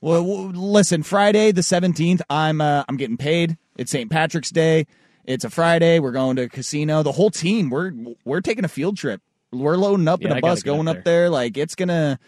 Well, 0.00 0.48
listen, 0.48 1.02
Friday 1.02 1.52
the 1.52 1.60
17th, 1.60 2.22
I'm 2.30 2.60
uh, 2.60 2.84
I'm 2.88 2.96
getting 2.96 3.16
paid. 3.16 3.58
It's 3.76 3.90
St. 3.90 4.10
Patrick's 4.10 4.50
Day. 4.50 4.86
It's 5.24 5.44
a 5.44 5.50
Friday. 5.50 5.98
We're 5.98 6.12
going 6.12 6.36
to 6.36 6.42
a 6.42 6.48
casino. 6.48 7.02
The 7.02 7.12
whole 7.12 7.30
team, 7.30 7.68
we're 7.70 7.92
we're 8.24 8.40
taking 8.40 8.64
a 8.64 8.68
field 8.68 8.96
trip. 8.96 9.20
We're 9.52 9.76
loading 9.76 10.08
up 10.08 10.20
in 10.22 10.28
Yeah, 10.28 10.34
a 10.34 10.36
I 10.36 10.40
gotta 10.40 10.52
bus, 10.52 10.62
get 10.62 10.70
up 10.70 10.76
going 10.76 10.88
up 10.88 10.94
there. 10.96 11.22
there. 11.22 11.30
Like 11.30 11.56
it's 11.56 11.74
gonna. 11.74 12.18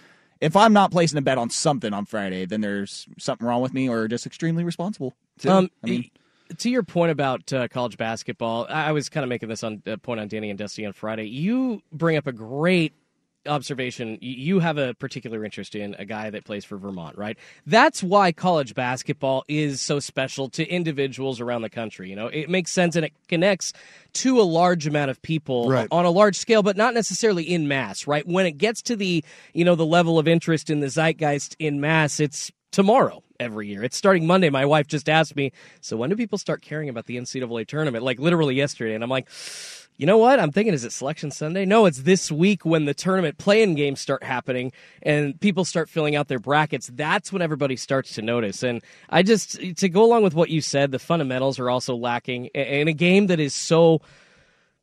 If 0.40 0.56
I'm 0.56 0.72
not 0.72 0.90
placing 0.90 1.18
a 1.18 1.22
bet 1.22 1.38
on 1.38 1.50
something 1.50 1.94
on 1.94 2.04
Friday, 2.04 2.46
then 2.46 2.60
there's 2.60 3.06
something 3.18 3.46
wrong 3.46 3.62
with 3.62 3.72
me, 3.72 3.88
or 3.88 4.08
just 4.08 4.26
extremely 4.26 4.64
responsible. 4.64 5.14
too. 5.38 5.48
Um, 5.50 5.70
I 5.84 5.86
mean, 5.88 6.10
to 6.58 6.68
your 6.68 6.82
point 6.82 7.12
about 7.12 7.50
uh, 7.52 7.68
college 7.68 7.96
basketball, 7.96 8.66
I 8.68 8.88
I 8.88 8.92
was 8.92 9.08
kind 9.08 9.24
of 9.24 9.30
making 9.30 9.48
this 9.48 9.62
on 9.64 9.82
uh, 9.86 9.96
point 9.96 10.20
on 10.20 10.28
Danny 10.28 10.50
and 10.50 10.58
Dusty 10.58 10.84
on 10.84 10.92
Friday. 10.92 11.24
You 11.28 11.80
bring 11.92 12.16
up 12.18 12.26
a 12.26 12.32
great 12.32 12.92
observation. 13.46 14.18
You 14.20 14.60
have 14.60 14.78
a 14.78 14.94
particular 14.94 15.44
interest 15.44 15.74
in 15.74 15.94
a 15.98 16.04
guy 16.04 16.30
that 16.30 16.44
plays 16.44 16.64
for 16.64 16.76
Vermont, 16.76 17.16
right? 17.18 17.36
That's 17.66 18.02
why 18.02 18.32
college 18.32 18.74
basketball 18.74 19.44
is 19.48 19.80
so 19.80 20.00
special 20.00 20.48
to 20.50 20.66
individuals 20.68 21.40
around 21.40 21.62
the 21.62 21.70
country. 21.70 22.08
You 22.10 22.16
know, 22.16 22.26
it 22.28 22.48
makes 22.48 22.72
sense 22.72 22.96
and 22.96 23.04
it 23.04 23.12
connects 23.28 23.72
to 24.14 24.40
a 24.40 24.42
large 24.42 24.86
amount 24.86 25.10
of 25.10 25.20
people 25.22 25.68
Right. 25.68 25.88
on 25.90 26.04
a 26.04 26.10
large 26.10 26.36
scale, 26.36 26.62
but 26.62 26.76
not 26.76 26.94
necessarily 26.94 27.44
in 27.44 27.68
mass, 27.68 28.06
right? 28.06 28.26
When 28.26 28.46
it 28.46 28.58
gets 28.58 28.82
to 28.82 28.96
the, 28.96 29.24
you 29.54 29.64
know, 29.64 29.74
the 29.74 29.86
level 29.86 30.18
of 30.18 30.28
interest 30.28 30.70
in 30.70 30.80
the 30.80 30.88
zeitgeist 30.88 31.56
in 31.58 31.80
mass, 31.80 32.20
it's 32.20 32.50
tomorrow 32.70 33.22
every 33.38 33.68
year. 33.68 33.82
It's 33.82 33.96
starting 33.96 34.26
Monday. 34.26 34.48
My 34.50 34.64
wife 34.64 34.86
just 34.86 35.08
asked 35.08 35.36
me, 35.36 35.52
so 35.80 35.96
when 35.96 36.10
do 36.10 36.16
people 36.16 36.38
start 36.38 36.62
caring 36.62 36.88
about 36.88 37.06
the 37.06 37.16
NCAA 37.16 37.66
tournament? 37.66 38.04
Like 38.04 38.18
literally 38.18 38.54
yesterday. 38.54 38.94
And 38.94 39.02
I'm 39.04 39.10
like, 39.10 39.28
you 39.96 40.06
know 40.06 40.18
what? 40.18 40.40
I'm 40.40 40.50
thinking, 40.50 40.74
is 40.74 40.84
it 40.84 40.92
Selection 40.92 41.30
Sunday? 41.30 41.64
No, 41.64 41.86
it's 41.86 42.02
this 42.02 42.32
week 42.32 42.64
when 42.64 42.86
the 42.86 42.94
tournament 42.94 43.38
playing 43.38 43.74
games 43.74 44.00
start 44.00 44.22
happening 44.22 44.72
and 45.02 45.38
people 45.40 45.64
start 45.64 45.88
filling 45.88 46.16
out 46.16 46.28
their 46.28 46.38
brackets. 46.38 46.90
That's 46.92 47.32
when 47.32 47.42
everybody 47.42 47.76
starts 47.76 48.14
to 48.14 48.22
notice. 48.22 48.62
And 48.62 48.82
I 49.10 49.22
just, 49.22 49.60
to 49.76 49.88
go 49.88 50.04
along 50.04 50.22
with 50.22 50.34
what 50.34 50.50
you 50.50 50.60
said, 50.60 50.90
the 50.90 50.98
fundamentals 50.98 51.58
are 51.58 51.70
also 51.70 51.94
lacking. 51.94 52.46
In 52.46 52.88
a 52.88 52.92
game 52.92 53.26
that 53.28 53.38
is 53.38 53.54
so 53.54 54.00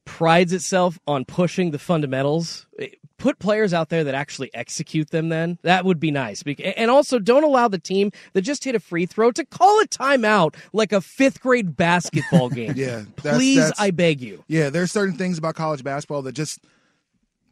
prides 0.09 0.51
itself 0.53 0.97
on 1.07 1.23
pushing 1.23 1.71
the 1.71 1.77
fundamentals, 1.79 2.65
eh, 2.79 2.87
put 3.17 3.37
players 3.37 3.73
out 3.73 3.89
there 3.89 4.03
that 4.03 4.15
actually 4.15 4.49
execute 4.53 5.11
them. 5.11 5.29
Then 5.29 5.59
that 5.61 5.85
would 5.85 5.99
be 5.99 6.09
nice. 6.09 6.43
And 6.43 6.89
also, 6.89 7.19
don't 7.19 7.43
allow 7.43 7.67
the 7.67 7.77
team 7.77 8.11
that 8.33 8.41
just 8.41 8.63
hit 8.63 8.73
a 8.75 8.79
free 8.79 9.05
throw 9.05 9.31
to 9.31 9.45
call 9.45 9.79
a 9.81 9.85
timeout 9.87 10.55
like 10.73 10.91
a 10.91 10.99
fifth 11.01 11.41
grade 11.41 11.77
basketball 11.77 12.49
game. 12.59 12.73
Yeah, 12.75 13.03
that's- 13.21 13.37
please, 13.37 13.57
that's- 13.57 13.79
I 13.79 13.91
beg 13.91 14.19
you. 14.21 14.43
Yeah, 14.47 14.69
there's 14.69 14.91
certain 14.91 15.15
things 15.15 15.37
about 15.37 15.55
college 15.55 15.83
basketball 15.83 16.23
that 16.23 16.31
just 16.33 16.59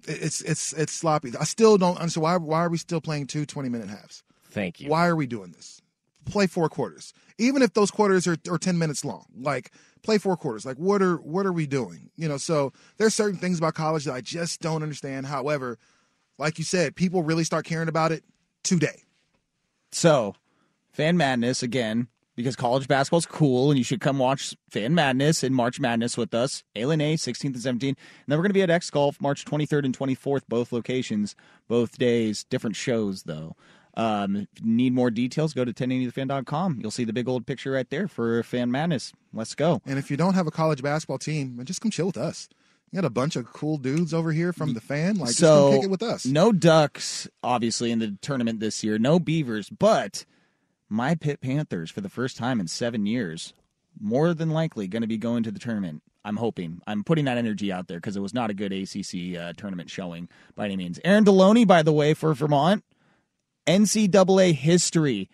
it's 0.08 0.42
it's 0.42 0.74
it's 0.74 0.94
sloppy. 0.94 1.32
I 1.40 1.44
still 1.44 1.78
don't 1.78 1.98
understand 2.00 2.24
why 2.24 2.38
why 2.38 2.60
are 2.62 2.70
we 2.70 2.78
still 2.78 3.02
playing 3.02 3.28
two 3.28 3.46
20 3.46 3.70
minute 3.70 3.90
halves? 3.90 4.24
Thank 4.50 4.80
you. 4.80 4.90
Why 4.90 5.06
are 5.08 5.16
we 5.16 5.28
doing 5.28 5.52
this? 5.52 5.82
Play 6.26 6.48
four 6.48 6.70
quarters. 6.70 7.14
Even 7.38 7.62
if 7.62 7.74
those 7.74 7.92
quarters 7.92 8.26
are, 8.26 8.38
are 8.50 8.58
10 8.58 8.78
minutes 8.78 9.06
long. 9.06 9.26
Like 9.38 9.72
play 10.01 10.18
four 10.18 10.38
quarters. 10.38 10.66
Like 10.66 10.77
what 10.77 11.01
are 11.01 11.18
what 11.18 11.46
are 11.46 11.54
we 11.54 11.68
doing? 11.68 12.10
You 12.16 12.27
know, 12.27 12.38
so 12.38 12.74
there's 12.98 13.13
certain 13.13 13.39
things 13.39 13.58
about 13.58 13.74
college 13.74 14.06
that 14.06 14.13
I 14.13 14.22
just 14.22 14.62
don't 14.62 14.84
understand. 14.84 15.25
However, 15.25 15.77
like 16.38 16.58
you 16.58 16.63
said, 16.63 16.96
people 16.96 17.24
really 17.24 17.44
start 17.44 17.66
caring 17.66 17.89
about 17.89 18.12
it 18.12 18.24
today. 18.63 19.04
So, 19.92 20.36
Fan 20.92 21.18
Madness 21.18 21.63
again, 21.63 22.08
because 22.36 22.56
college 22.56 22.88
basketball's 22.88 23.25
cool 23.25 23.72
and 23.72 23.77
you 23.77 23.84
should 23.84 24.00
come 24.00 24.20
watch 24.20 24.56
Fan 24.70 24.94
Madness 24.94 25.44
and 25.44 25.56
March 25.56 25.80
Madness 25.80 26.18
with 26.18 26.34
us. 26.34 26.63
ilani, 26.75 27.16
16th 27.16 27.66
and 27.66 27.82
17th. 27.82 27.88
And 27.89 27.98
then 28.27 28.38
we're 28.38 28.44
going 28.44 28.50
to 28.50 28.54
be 28.54 28.62
at 28.62 28.70
X 28.70 28.89
Golf 28.89 29.20
March 29.20 29.44
23rd 29.44 29.86
and 29.86 29.98
24th, 29.98 30.44
both 30.48 30.72
locations, 30.72 31.36
both 31.68 31.98
days, 31.98 32.44
different 32.44 32.75
shows 32.75 33.24
though. 33.24 33.56
Um, 33.98 34.36
if 34.36 34.48
you 34.63 34.72
need 34.72 34.94
more 34.94 35.10
details, 35.10 35.54
go 35.54 35.66
to 35.66 35.74
1080thefan.com. 35.74 36.80
You'll 36.80 36.92
see 36.92 37.04
the 37.04 37.13
big 37.13 37.27
old 37.27 37.48
picture 37.48 37.72
right 37.72 37.89
there 37.89 38.08
for 38.08 38.44
Fan 38.44 38.70
Madness. 38.70 39.12
Let's 39.34 39.56
go. 39.56 39.82
And 39.88 39.98
if 39.98 40.12
you 40.12 40.18
don't 40.18 40.36
have 40.36 40.46
a 40.46 40.51
college 40.51 40.84
basketball 40.84 41.18
team, 41.18 41.60
just 41.63 41.82
come 41.82 41.89
chill 41.89 42.06
with 42.06 42.18
us. 42.18 42.48
You 42.92 43.01
got 43.01 43.08
a 43.08 43.10
bunch 43.10 43.36
of 43.36 43.51
cool 43.51 43.77
dudes 43.77 44.13
over 44.13 44.32
here 44.32 44.54
from 44.54 44.74
the 44.75 44.80
fan. 44.80 45.16
Like, 45.18 45.30
just 45.30 45.39
so 45.39 45.72
come 45.72 45.75
kick 45.77 45.86
it 45.86 45.89
with 45.89 46.04
us. 46.04 46.25
no 46.25 46.51
ducks, 46.51 47.27
obviously, 47.44 47.92
in 47.92 48.00
the 48.00 48.16
tournament 48.22 48.60
this 48.60 48.84
year. 48.84 49.00
No 49.00 49.20
beavers, 49.20 49.70
but 49.70 50.25
my 50.88 51.16
Pitt 51.16 51.42
Panthers 51.42 51.89
for 51.92 52.01
the 52.01 52.08
first 52.08 52.38
time 52.38 52.60
in 52.60 52.68
seven 52.68 53.06
years, 53.06 53.54
more 54.00 54.34
than 54.34 54.51
likely 54.51 54.88
going 54.88 55.01
to 55.01 55.08
be 55.08 55.18
going 55.18 55.44
to 55.44 55.51
the 55.51 55.60
tournament. 55.60 56.04
I'm 56.24 56.38
hoping. 56.38 56.82
I'm 56.86 57.04
putting 57.04 57.25
that 57.25 57.38
energy 57.38 57.72
out 57.72 57.88
there 57.88 57.98
because 57.98 58.16
it 58.16 58.22
was 58.22 58.34
not 58.34 58.50
a 58.50 58.54
good 58.54 58.72
ACC 58.72 59.38
uh, 59.38 59.54
tournament 59.58 59.89
showing 59.89 60.30
by 60.56 60.66
any 60.66 60.75
means. 60.77 61.00
Aaron 61.04 61.25
Deloney, 61.25 61.66
by 61.66 61.82
the 61.84 61.94
way, 61.94 62.13
for 62.13 62.34
Vermont, 62.34 62.84
NCAA 63.68 64.54
history, 64.54 65.30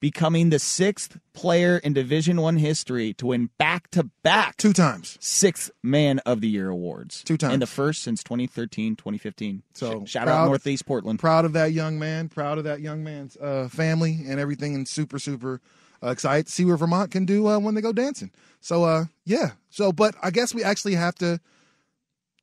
becoming 0.00 0.50
the 0.50 0.58
sixth 0.58 1.18
player 1.32 1.78
in 1.78 1.92
Division 1.92 2.40
One 2.40 2.56
history 2.58 3.12
to 3.14 3.26
win 3.26 3.50
back 3.58 3.90
to 3.92 4.04
back 4.22 4.56
Two 4.56 4.72
times. 4.72 5.16
sixth 5.20 5.70
man 5.82 6.18
of 6.20 6.40
the 6.40 6.48
year 6.48 6.68
awards. 6.68 7.22
Two 7.24 7.36
times. 7.36 7.54
And 7.54 7.62
the 7.62 7.66
first 7.66 8.02
since 8.02 8.22
2013, 8.22 8.96
2015. 8.96 9.62
So, 9.74 10.04
Sh- 10.04 10.10
shout 10.10 10.26
proud- 10.26 10.42
out 10.44 10.46
Northeast 10.48 10.86
Portland. 10.86 11.18
proud 11.18 11.44
of 11.44 11.52
that 11.54 11.72
young 11.72 11.98
man, 11.98 12.28
proud 12.28 12.58
of 12.58 12.64
that 12.64 12.80
young 12.80 13.02
man's 13.02 13.36
uh, 13.38 13.68
family 13.70 14.20
and 14.26 14.38
everything, 14.38 14.74
and 14.74 14.86
super, 14.86 15.18
super 15.18 15.60
uh, 16.02 16.10
excited 16.10 16.46
to 16.46 16.52
see 16.52 16.64
what 16.64 16.78
Vermont 16.78 17.10
can 17.10 17.24
do 17.24 17.48
uh, 17.48 17.58
when 17.58 17.74
they 17.74 17.80
go 17.80 17.92
dancing. 17.92 18.30
So, 18.60 18.84
uh, 18.84 19.06
yeah. 19.24 19.52
So, 19.70 19.90
but 19.92 20.14
I 20.22 20.30
guess 20.30 20.54
we 20.54 20.62
actually 20.62 20.94
have 20.96 21.14
to 21.16 21.40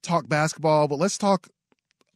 talk 0.02 0.28
basketball, 0.28 0.88
but 0.88 0.98
let's 0.98 1.18
talk 1.18 1.48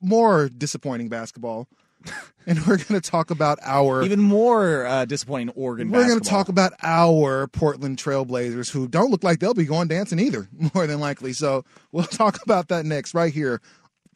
more 0.01 0.49
disappointing 0.49 1.07
basketball. 1.07 1.67
and 2.47 2.59
we're 2.65 2.77
going 2.77 2.99
to 2.99 3.01
talk 3.01 3.31
about 3.31 3.59
our. 3.63 4.03
Even 4.03 4.21
more 4.21 4.85
uh, 4.85 5.05
disappointing 5.05 5.49
Oregon 5.55 5.91
we're 5.91 6.07
going 6.07 6.19
to 6.19 6.29
talk 6.29 6.49
about 6.49 6.73
our 6.83 7.47
Portland 7.47 7.97
Trailblazers, 7.97 8.71
who 8.71 8.87
don't 8.87 9.11
look 9.11 9.23
like 9.23 9.39
they'll 9.39 9.53
be 9.53 9.65
going 9.65 9.87
dancing 9.87 10.19
either, 10.19 10.47
more 10.73 10.87
than 10.87 10.99
likely. 10.99 11.33
So 11.33 11.65
we'll 11.91 12.03
talk 12.05 12.41
about 12.43 12.69
that 12.69 12.85
next, 12.85 13.13
right 13.13 13.33
here. 13.33 13.61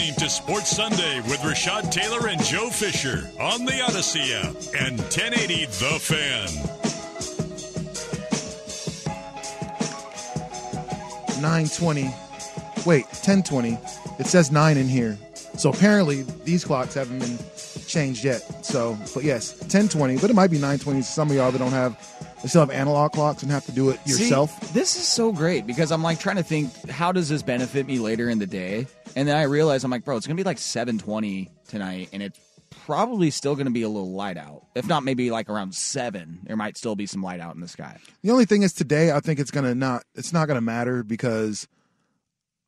Listening 0.00 0.28
to 0.28 0.30
Sports 0.30 0.70
Sunday 0.70 1.20
with 1.20 1.40
Rashad 1.40 1.90
Taylor 1.90 2.28
and 2.28 2.42
Joe 2.42 2.70
Fisher 2.70 3.30
on 3.38 3.66
the 3.66 3.72
Audacy 3.72 4.32
app 4.32 4.56
and 4.82 4.98
1080 4.98 5.66
The 5.66 5.98
Fan. 6.00 6.46
920. 11.42 12.04
Wait, 12.86 13.04
1020. 13.04 13.78
It 14.18 14.26
says 14.26 14.50
9 14.50 14.78
in 14.78 14.88
here. 14.88 15.18
So 15.58 15.68
apparently 15.68 16.22
these 16.44 16.64
clocks 16.64 16.94
haven't 16.94 17.18
been 17.18 17.38
changed 17.86 18.24
yet. 18.24 18.40
So, 18.64 18.96
but 19.12 19.22
yes, 19.22 19.52
1020, 19.60 20.16
but 20.16 20.30
it 20.30 20.34
might 20.34 20.50
be 20.50 20.56
920. 20.56 21.02
Some 21.02 21.28
of 21.28 21.36
y'all 21.36 21.52
that 21.52 21.58
don't 21.58 21.72
have, 21.72 21.92
they 22.42 22.48
still 22.48 22.62
have 22.62 22.70
analog 22.70 23.12
clocks 23.12 23.42
and 23.42 23.52
have 23.52 23.66
to 23.66 23.72
do 23.72 23.90
it 23.90 24.00
yourself. 24.06 24.50
See, 24.62 24.72
this 24.72 24.96
is 24.96 25.06
so 25.06 25.32
great 25.32 25.66
because 25.66 25.92
I'm 25.92 26.02
like 26.02 26.18
trying 26.18 26.36
to 26.36 26.42
think, 26.42 26.72
how 26.88 27.12
does 27.12 27.28
this 27.28 27.42
benefit 27.42 27.86
me 27.86 27.98
later 27.98 28.30
in 28.30 28.38
the 28.38 28.46
day? 28.46 28.86
And 29.16 29.28
then 29.28 29.36
I 29.36 29.42
realize 29.42 29.84
I'm 29.84 29.90
like, 29.90 30.04
bro, 30.04 30.16
it's 30.16 30.26
gonna 30.26 30.36
be 30.36 30.44
like 30.44 30.58
7:20 30.58 31.48
tonight, 31.68 32.08
and 32.12 32.22
it's 32.22 32.38
probably 32.70 33.30
still 33.30 33.56
gonna 33.56 33.70
be 33.70 33.82
a 33.82 33.88
little 33.88 34.12
light 34.12 34.36
out. 34.36 34.64
If 34.74 34.86
not, 34.86 35.02
maybe 35.02 35.30
like 35.30 35.50
around 35.50 35.74
seven, 35.74 36.40
there 36.44 36.56
might 36.56 36.76
still 36.76 36.96
be 36.96 37.06
some 37.06 37.22
light 37.22 37.40
out 37.40 37.54
in 37.54 37.60
the 37.60 37.68
sky. 37.68 37.98
The 38.22 38.30
only 38.30 38.44
thing 38.44 38.62
is 38.62 38.72
today, 38.72 39.12
I 39.12 39.20
think 39.20 39.38
it's 39.40 39.50
gonna 39.50 39.74
not, 39.74 40.04
it's 40.14 40.32
not 40.32 40.48
gonna 40.48 40.60
matter 40.60 41.02
because, 41.02 41.68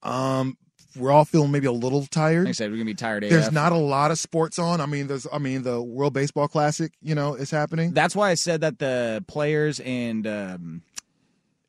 um, 0.02 0.56
we're 0.96 1.10
all 1.12 1.24
feeling 1.24 1.50
maybe 1.50 1.66
a 1.66 1.72
little 1.72 2.06
tired. 2.06 2.44
Like 2.44 2.50
I 2.50 2.52
said, 2.52 2.70
we're 2.70 2.76
gonna 2.76 2.86
be 2.86 2.94
tired. 2.94 3.22
There's 3.22 3.48
AF. 3.48 3.52
not 3.52 3.72
a 3.72 3.76
lot 3.76 4.10
of 4.10 4.18
sports 4.18 4.58
on. 4.58 4.80
I 4.80 4.86
mean, 4.86 5.06
there's, 5.06 5.26
I 5.32 5.38
mean, 5.38 5.62
the 5.62 5.80
World 5.80 6.12
Baseball 6.12 6.48
Classic, 6.48 6.92
you 7.02 7.14
know, 7.14 7.34
is 7.34 7.50
happening. 7.50 7.92
That's 7.92 8.16
why 8.16 8.30
I 8.30 8.34
said 8.34 8.60
that 8.62 8.78
the 8.78 9.24
players 9.26 9.80
and 9.80 10.26
um, 10.26 10.82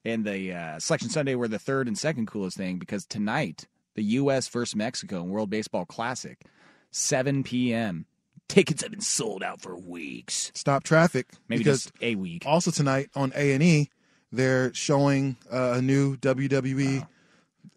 and 0.05 0.25
the 0.25 0.53
uh, 0.53 0.79
selection 0.79 1.09
Sunday 1.09 1.35
were 1.35 1.47
the 1.47 1.59
third 1.59 1.87
and 1.87 1.97
second 1.97 2.27
coolest 2.27 2.57
thing 2.57 2.77
because 2.77 3.05
tonight 3.05 3.67
the 3.95 4.03
U.S. 4.03 4.47
versus 4.47 4.75
Mexico 4.75 5.21
in 5.21 5.29
World 5.29 5.49
Baseball 5.49 5.85
Classic, 5.85 6.43
7 6.91 7.43
p.m. 7.43 8.05
tickets 8.47 8.81
have 8.81 8.91
been 8.91 9.01
sold 9.01 9.43
out 9.43 9.61
for 9.61 9.77
weeks. 9.77 10.51
Stop 10.55 10.83
traffic. 10.83 11.27
Maybe 11.47 11.63
just 11.63 11.91
a 12.01 12.15
week. 12.15 12.43
Also 12.45 12.71
tonight 12.71 13.09
on 13.15 13.31
A 13.35 13.53
and 13.53 13.63
E, 13.63 13.89
they're 14.31 14.73
showing 14.73 15.37
uh, 15.51 15.75
a 15.77 15.81
new 15.81 16.17
WWE 16.17 17.07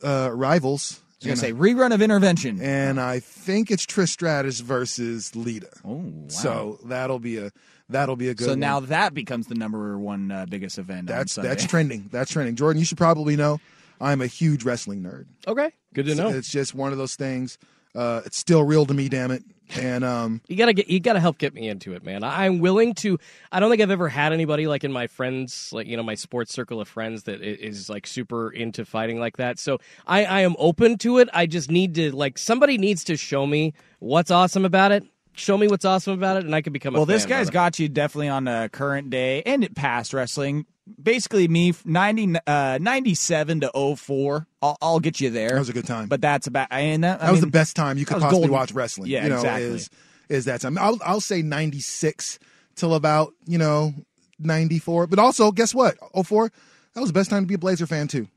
uh, 0.03 0.31
rivals. 0.33 1.03
I 1.25 1.29
was 1.31 1.41
gonna 1.41 1.49
say 1.49 1.53
rerun 1.53 1.95
of 1.95 2.03
intervention. 2.03 2.61
and 2.61 3.01
I 3.01 3.21
think 3.21 3.71
it's 3.71 3.87
Trish 3.87 4.11
Stratus 4.11 4.61
versus 4.61 5.35
Lita. 5.35 5.71
Oh, 5.85 5.95
wow. 5.95 6.29
So 6.29 6.79
that'll 6.85 7.19
be 7.19 7.39
a 7.39 7.53
that'll 7.89 8.17
be 8.17 8.29
a 8.29 8.35
good. 8.35 8.45
so 8.45 8.51
one. 8.51 8.61
now 8.61 8.81
that 8.81 9.15
becomes 9.15 9.47
the 9.47 9.55
number 9.55 9.97
one 9.99 10.31
uh, 10.31 10.45
biggest 10.47 10.79
event. 10.79 11.07
that's 11.07 11.33
Sunday. 11.33 11.49
that's 11.49 11.65
trending. 11.69 12.09
That's 12.13 12.31
trending. 12.31 12.55
Jordan, 12.55 12.81
you 12.81 12.85
should 12.87 12.99
probably 12.99 13.35
know. 13.35 13.59
I'm 13.99 14.21
a 14.21 14.27
huge 14.27 14.63
wrestling 14.65 15.03
nerd. 15.03 15.25
Okay, 15.49 15.71
good 15.95 16.05
to 16.07 16.15
know. 16.15 16.29
It's 16.29 16.51
just 16.51 16.75
one 16.75 16.93
of 16.93 16.99
those 16.99 17.17
things. 17.17 17.57
Uh, 17.95 18.21
it's 18.27 18.37
still 18.37 18.63
real 18.63 18.85
to 18.85 18.93
me, 18.93 19.09
damn 19.09 19.31
it. 19.31 19.43
And 19.75 20.05
um, 20.05 20.41
You 20.47 20.57
gotta 20.57 20.73
get 20.73 20.89
you 20.89 21.01
gotta 21.01 21.21
help 21.21 21.39
get 21.39 21.53
me 21.55 21.69
into 21.69 21.95
it, 21.95 22.05
man. 22.05 22.23
I- 22.23 22.47
I'm 22.47 22.61
willing 22.61 22.95
to. 22.97 23.19
I 23.51 23.61
don't 23.61 23.71
think 23.71 23.83
I've 23.83 23.91
ever 23.91 24.09
had 24.09 24.33
anybody 24.33 24.67
like 24.67 24.85
in 24.85 24.93
my 24.93 25.07
friends, 25.07 25.71
like 25.73 25.87
you 25.87 25.97
know, 25.97 26.03
my 26.03 26.15
sports 26.15 26.53
circle 26.53 26.81
of 26.81 26.89
friends 26.89 27.25
that 27.25 27.43
is, 27.43 27.79
is 27.79 27.91
like 27.91 28.07
super 28.07 28.51
into 28.51 28.85
fighting 28.85 29.19
like 29.19 29.39
that. 29.39 29.59
So 29.59 29.79
I, 30.07 30.25
I 30.25 30.41
am 30.43 30.55
open 30.59 30.99
to 30.99 31.19
it. 31.19 31.29
I 31.33 31.47
just 31.47 31.71
need 31.71 31.95
to 31.97 32.15
like 32.15 32.39
somebody 32.39 32.79
needs 32.79 33.03
to 33.05 33.17
show 33.17 33.47
me 33.47 33.75
what's 33.99 34.31
awesome 34.31 34.65
about 34.65 34.93
it. 34.93 35.05
Show 35.37 35.59
me 35.59 35.69
what's 35.69 35.85
awesome 35.85 36.15
about 36.15 36.39
it, 36.39 36.45
and 36.45 36.55
I 36.55 36.63
can 36.63 36.73
become. 36.73 36.95
a 36.95 36.99
Well, 36.99 37.07
this 37.07 37.27
guy's 37.27 37.51
got 37.51 37.79
you 37.79 37.89
definitely 37.89 38.29
on 38.29 38.45
the 38.45 38.71
current 38.73 39.11
day 39.11 39.43
and 39.45 39.63
it 39.63 39.75
past 39.75 40.13
wrestling. 40.15 40.65
Basically, 41.03 41.47
me 41.47 41.75
90, 41.85 42.37
uh, 42.47 42.79
97 42.81 43.61
to 43.61 43.97
04. 43.97 44.47
I'll, 44.63 44.79
I'll 44.81 45.01
get 45.01 45.21
you 45.21 45.31
there. 45.31 45.51
that 45.51 45.59
was 45.59 45.69
a 45.69 45.73
good 45.75 45.87
time. 45.87 46.09
But 46.09 46.21
that's 46.21 46.47
about 46.47 46.69
and 46.71 47.05
that, 47.05 47.21
I 47.21 47.27
that 47.27 47.33
was 47.33 47.41
mean, 47.43 47.49
the 47.49 47.53
best 47.53 47.77
time 47.77 47.99
you 47.99 48.07
could 48.07 48.15
possibly 48.15 48.33
golden. 48.39 48.51
watch 48.53 48.73
wrestling. 48.73 49.11
Yeah, 49.11 49.25
you 49.25 49.29
know, 49.31 49.37
exactly. 49.37 49.65
Is 49.65 49.91
is 50.29 50.45
that 50.47 50.61
time? 50.63 50.79
I'll 50.79 50.99
I'll 51.05 51.21
say 51.21 51.43
ninety 51.43 51.81
six 51.81 52.39
till 52.75 52.95
about 52.95 53.35
you 53.47 53.59
know 53.59 53.93
ninety 54.39 54.79
four. 54.79 55.07
But 55.07 55.19
also, 55.19 55.53
guess 55.53 55.75
what? 55.75 55.97
04, 56.25 56.51
that 56.95 57.01
was 57.01 57.11
the 57.11 57.15
best 57.15 57.29
time 57.31 57.43
to 57.43 57.47
be 57.47 57.55
a 57.55 57.59
Blazer 57.59 57.87
fan 57.87 58.09
too. 58.09 58.29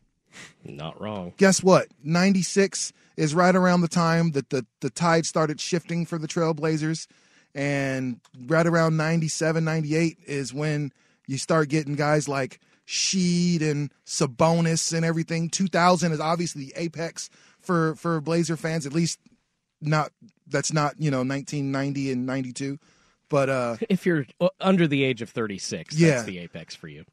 not 0.65 0.99
wrong. 0.99 1.33
Guess 1.37 1.63
what? 1.63 1.87
Ninety 2.03 2.41
six 2.41 2.91
is 3.19 3.35
right 3.35 3.55
around 3.55 3.81
the 3.81 3.87
time 3.87 4.31
that 4.31 4.49
the 4.49 4.65
the 4.79 4.89
tide 4.89 5.25
started 5.25 5.59
shifting 5.59 6.05
for 6.05 6.17
the 6.17 6.27
Trailblazers, 6.27 7.05
and 7.53 8.19
right 8.47 8.65
around 8.65 8.95
97, 8.97 9.63
98 9.63 10.17
is 10.25 10.53
when 10.53 10.91
you 11.27 11.37
start 11.37 11.69
getting 11.69 11.95
guys 11.95 12.27
like 12.29 12.59
Sheed 12.87 13.61
and 13.61 13.91
Sabonis 14.05 14.93
and 14.93 15.03
everything. 15.05 15.49
Two 15.49 15.67
thousand 15.67 16.11
is 16.13 16.19
obviously 16.19 16.65
the 16.65 16.73
apex 16.75 17.29
for 17.59 17.95
for 17.95 18.21
Blazer 18.21 18.55
fans, 18.57 18.85
at 18.85 18.93
least 18.93 19.19
not 19.81 20.11
that's 20.47 20.73
not 20.73 20.95
you 20.99 21.11
know 21.11 21.19
1990 21.19 22.11
and 22.11 22.25
92 22.25 22.77
but 23.29 23.49
uh 23.49 23.77
If 23.87 24.05
you're 24.05 24.25
uh, 24.41 24.49
under 24.59 24.87
the 24.87 25.03
age 25.05 25.21
of 25.21 25.29
36, 25.29 25.95
Yeah. 25.95 26.09
that's 26.15 26.23
the 26.23 26.39
apex 26.39 26.75
for 26.75 26.87
you. 26.89 27.05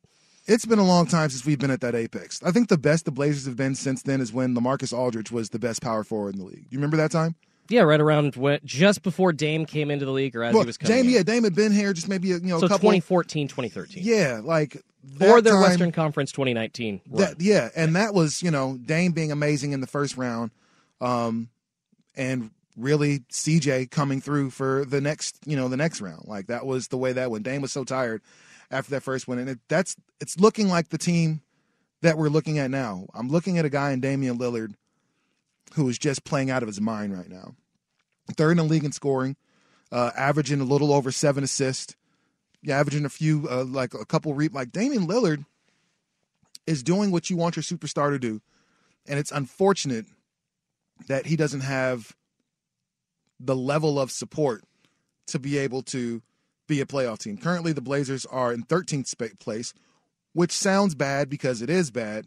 It's 0.47 0.65
been 0.65 0.79
a 0.79 0.85
long 0.85 1.07
time 1.07 1.29
since 1.31 1.45
we've 1.45 1.59
been 1.59 1.71
at 1.71 1.81
that 1.81 1.95
apex 1.95 2.41
i 2.45 2.51
think 2.51 2.69
the 2.69 2.79
best 2.79 3.05
the 3.05 3.11
blazers 3.11 3.47
have 3.47 3.57
been 3.57 3.75
since 3.75 4.03
then 4.03 4.21
is 4.21 4.33
when 4.33 4.55
lamarcus 4.55 4.93
aldridge 4.97 5.31
was 5.33 5.51
the 5.51 5.59
best 5.59 5.83
power 5.83 6.05
forward 6.05 6.35
in 6.35 6.41
the 6.41 6.47
league 6.47 6.67
you 6.71 6.79
remember 6.79 6.97
that 6.97 7.11
time 7.11 7.35
Yeah, 7.69 7.83
right 7.83 8.01
around 8.01 8.37
when 8.37 8.61
just 8.65 9.03
before 9.03 9.33
Dame 9.33 9.67
came 9.67 9.91
into 9.91 10.05
the 10.05 10.13
league, 10.13 10.37
or 10.37 10.45
as 10.45 10.55
well, 10.55 10.63
he 10.63 10.67
was 10.69 10.79
coming. 10.79 10.97
Dame, 10.97 11.07
in. 11.07 11.13
yeah 11.13 11.23
Dame 11.25 11.43
had 11.45 11.55
been 11.57 11.73
here 11.73 11.93
just 11.93 12.09
maybe 12.09 12.31
a, 12.31 12.37
you 12.37 12.47
know 12.47 12.61
so 12.61 12.67
a 12.67 12.69
couple 12.69 12.91
2014, 12.91 13.49
2013. 13.49 14.03
yeah 14.05 14.41
like 14.45 14.77
or 15.21 15.41
their 15.41 15.55
time- 15.55 15.63
Western 15.63 15.91
Conference 15.93 16.31
2019. 16.33 17.01
run. 17.11 17.21
That, 17.23 17.41
yeah, 17.41 17.71
and 17.75 17.97
that 17.97 18.15
was 18.15 18.41
you 18.43 18.51
know 18.53 18.77
Dame 18.85 19.11
being 19.13 19.33
amazing 19.33 19.73
in 19.73 19.81
the 19.81 19.87
first 19.89 20.17
round, 20.17 20.53
um, 21.01 21.49
and 22.15 22.51
really 22.77 23.21
CJ 23.33 23.91
coming 23.91 24.21
through 24.21 24.51
for 24.51 24.85
the 24.85 25.01
next 25.01 25.37
you 25.45 25.57
know 25.57 25.67
the 25.69 25.77
next 25.77 26.01
round. 26.01 26.27
Like 26.29 26.47
that 26.47 26.67
was 26.67 26.87
the 26.89 26.97
way 26.99 27.13
that 27.15 27.31
went. 27.33 27.45
Dame 27.45 27.63
was 27.63 27.73
so 27.73 27.83
tired 27.85 28.23
after 28.71 28.91
that 28.91 29.03
first 29.03 29.29
win, 29.29 29.39
and 29.39 29.51
it, 29.51 29.59
that's 29.69 29.97
it's 30.21 30.39
looking 30.39 30.69
like 30.69 30.89
the 30.89 30.99
team 30.99 31.43
that 32.03 32.19
we're 32.19 32.29
looking 32.29 32.59
at 32.59 32.71
now. 32.71 33.07
I'm 33.15 33.29
looking 33.29 33.59
at 33.59 33.65
a 33.65 33.71
guy 33.71 33.93
in 33.93 34.01
Damian 34.01 34.39
Lillard 34.39 34.75
who 35.75 35.89
is 35.89 35.99
just 35.99 36.25
playing 36.25 36.51
out 36.51 36.63
of 36.63 36.69
his 36.69 36.81
mind 36.81 37.17
right 37.17 37.29
now. 37.29 37.55
Third 38.37 38.53
in 38.53 38.57
the 38.59 38.65
league 38.65 38.85
in 38.85 38.93
scoring, 38.93 39.37
uh, 39.93 40.11
averaging 40.17 40.61
a 40.61 40.65
little 40.65 40.93
over 40.93 41.13
seven 41.13 41.45
assists. 41.45 41.95
Yeah, 42.63 42.79
averaging 42.79 43.05
a 43.05 43.11
few, 43.11 43.49
uh, 43.49 43.65
like 43.65 43.95
a 43.95 44.05
couple 44.05 44.35
re 44.35 44.49
like 44.49 44.73
Damian 44.73 45.07
Lillard 45.07 45.45
is 46.67 46.83
doing 46.83 47.11
what 47.11 47.31
you 47.31 47.37
want 47.37 47.57
your 47.57 47.63
superstar 47.63 48.11
to 48.11 48.19
do. 48.19 48.41
And 49.07 49.19
it's 49.19 49.31
unfortunate 49.31 50.07
that 51.07 51.27
he 51.27 51.37
doesn't 51.37 51.61
have 51.61 52.17
the 53.39 53.55
level 53.55 54.01
of 54.01 54.11
support 54.11 54.65
to 55.29 55.39
be 55.39 55.59
able 55.59 55.83
to 55.83 56.23
be 56.67 56.81
a 56.81 56.87
playoff 56.87 57.19
team. 57.19 57.37
Currently, 57.37 57.73
the 57.73 57.81
Blazers 57.81 58.27
are 58.27 58.53
in 58.53 58.63
13th 58.65 59.39
place, 59.39 59.75
which 60.33 60.53
sounds 60.53 60.95
bad 60.95 61.29
because 61.29 61.63
it 61.63 61.71
is 61.71 61.91
bad. 61.91 62.27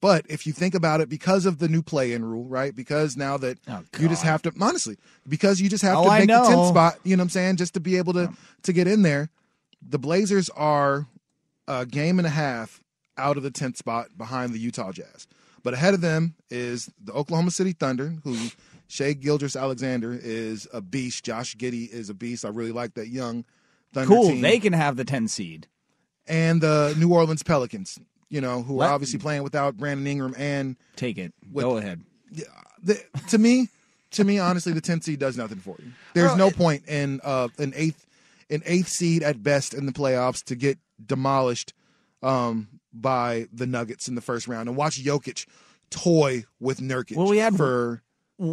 But 0.00 0.26
if 0.28 0.48
you 0.48 0.52
think 0.52 0.74
about 0.74 1.00
it, 1.00 1.08
because 1.08 1.46
of 1.46 1.58
the 1.58 1.68
new 1.68 1.80
play-in 1.80 2.24
rule, 2.24 2.46
right? 2.46 2.74
Because 2.74 3.16
now 3.16 3.36
that 3.36 3.58
you 4.00 4.08
just 4.08 4.24
have 4.24 4.42
to, 4.42 4.52
honestly, 4.60 4.96
because 5.28 5.60
you 5.60 5.68
just 5.68 5.84
have 5.84 5.98
Oh, 5.98 6.04
to 6.04 6.10
make 6.10 6.26
the 6.26 6.34
10th 6.34 6.70
spot, 6.70 6.98
you 7.04 7.16
know 7.16 7.20
what 7.20 7.26
I'm 7.26 7.30
saying, 7.30 7.56
just 7.56 7.74
to 7.74 7.80
be 7.80 7.96
able 7.98 8.12
to 8.14 8.32
to 8.64 8.72
get 8.72 8.88
in 8.88 9.02
there. 9.02 9.30
The 9.80 10.00
Blazers 10.00 10.48
are 10.50 11.06
a 11.68 11.86
game 11.86 12.18
and 12.18 12.26
a 12.26 12.30
half 12.30 12.82
out 13.16 13.36
of 13.36 13.44
the 13.44 13.50
10th 13.50 13.76
spot 13.76 14.08
behind 14.16 14.52
the 14.52 14.58
Utah 14.58 14.90
Jazz. 14.90 15.28
But 15.62 15.74
ahead 15.74 15.94
of 15.94 16.00
them 16.00 16.34
is 16.50 16.90
the 17.00 17.12
Oklahoma 17.12 17.52
City 17.52 17.72
Thunder, 17.72 18.14
who 18.24 18.36
Shai 18.88 19.12
Gilgeous-Alexander 19.12 20.18
is 20.20 20.66
a 20.72 20.80
beast. 20.80 21.24
Josh 21.24 21.56
Giddey 21.56 21.88
is 21.88 22.10
a 22.10 22.14
beast. 22.14 22.44
I 22.44 22.48
really 22.48 22.72
like 22.72 22.94
that 22.94 23.06
young 23.08 23.44
Thunder 23.92 24.08
cool. 24.08 24.28
team. 24.28 24.40
They 24.40 24.58
can 24.58 24.72
have 24.72 24.96
the 24.96 25.04
10 25.04 25.28
seed. 25.28 25.66
and 26.26 26.60
the 26.60 26.94
New 26.98 27.12
Orleans 27.12 27.42
Pelicans, 27.42 27.98
you 28.28 28.40
know, 28.40 28.62
who 28.62 28.76
Let- 28.76 28.88
are 28.90 28.94
obviously 28.94 29.18
playing 29.18 29.42
without 29.42 29.76
Brandon 29.76 30.06
Ingram 30.06 30.34
and 30.38 30.76
Take 30.96 31.18
it. 31.18 31.32
Go 31.54 31.76
ahead. 31.78 32.00
the, 32.82 33.00
to 33.28 33.38
me, 33.38 33.68
to 34.12 34.24
me, 34.24 34.38
honestly, 34.38 34.72
the 34.72 34.80
10th 34.80 35.04
seed 35.04 35.18
does 35.18 35.36
nothing 35.36 35.58
for 35.58 35.76
you. 35.78 35.90
There's 36.14 36.36
no 36.36 36.50
point 36.50 36.86
in 36.88 37.20
uh, 37.24 37.48
an 37.58 37.72
eighth, 37.76 38.06
an 38.50 38.62
eighth 38.66 38.88
seed 38.88 39.22
at 39.22 39.42
best 39.42 39.74
in 39.74 39.86
the 39.86 39.92
playoffs 39.92 40.42
to 40.44 40.54
get 40.54 40.78
demolished 41.04 41.72
um, 42.22 42.68
by 42.92 43.46
the 43.52 43.66
Nuggets 43.66 44.08
in 44.08 44.14
the 44.14 44.20
first 44.20 44.46
round 44.46 44.68
and 44.68 44.76
watch 44.76 45.02
Jokic 45.02 45.46
toy 45.90 46.44
with 46.60 46.80
Nurkic 46.80 47.16
Well, 47.16 47.28
we 47.28 47.38
had- 47.38 47.56
for 47.56 48.02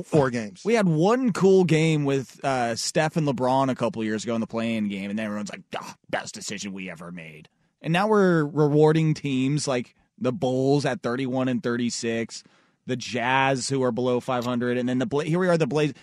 four 0.06 0.30
games. 0.30 0.62
We 0.64 0.74
had 0.74 0.88
one 0.88 1.34
cool 1.34 1.64
game 1.64 2.06
with 2.06 2.44
uh, 2.44 2.76
Steph 2.76 3.18
and 3.18 3.28
LeBron 3.28 3.70
a 3.70 3.76
couple 3.76 4.04
years 4.04 4.24
ago 4.24 4.36
in 4.36 4.42
the 4.42 4.48
playing 4.48 4.90
game, 4.90 5.10
and 5.10 5.18
then 5.18 5.26
everyone's 5.26 5.52
like, 5.52 5.64
"Ah, 5.76 5.96
best 6.10 6.34
decision 6.34 6.74
we 6.74 6.90
ever 6.90 7.12
made. 7.12 7.50
And 7.82 7.94
now 7.94 8.08
we're 8.08 8.46
rewarding 8.46 9.14
teams 9.14 9.68
like 9.68 9.96
the 10.18 10.34
Bulls 10.34 10.86
at 10.86 11.02
31 11.02 11.48
and 11.48 11.64
36, 11.64 12.44
the 12.86 12.96
Jazz 12.96 13.70
who 13.70 13.84
are 13.84 13.92
below 13.92 14.20
500, 14.20 14.78
and 14.78 14.88
then 14.88 15.00
the 15.00 15.06
Bla- 15.06 15.24
here 15.24 15.40
we 15.40 15.48
are, 15.48 15.58
the 15.58 15.68
Blaze. 15.68 15.94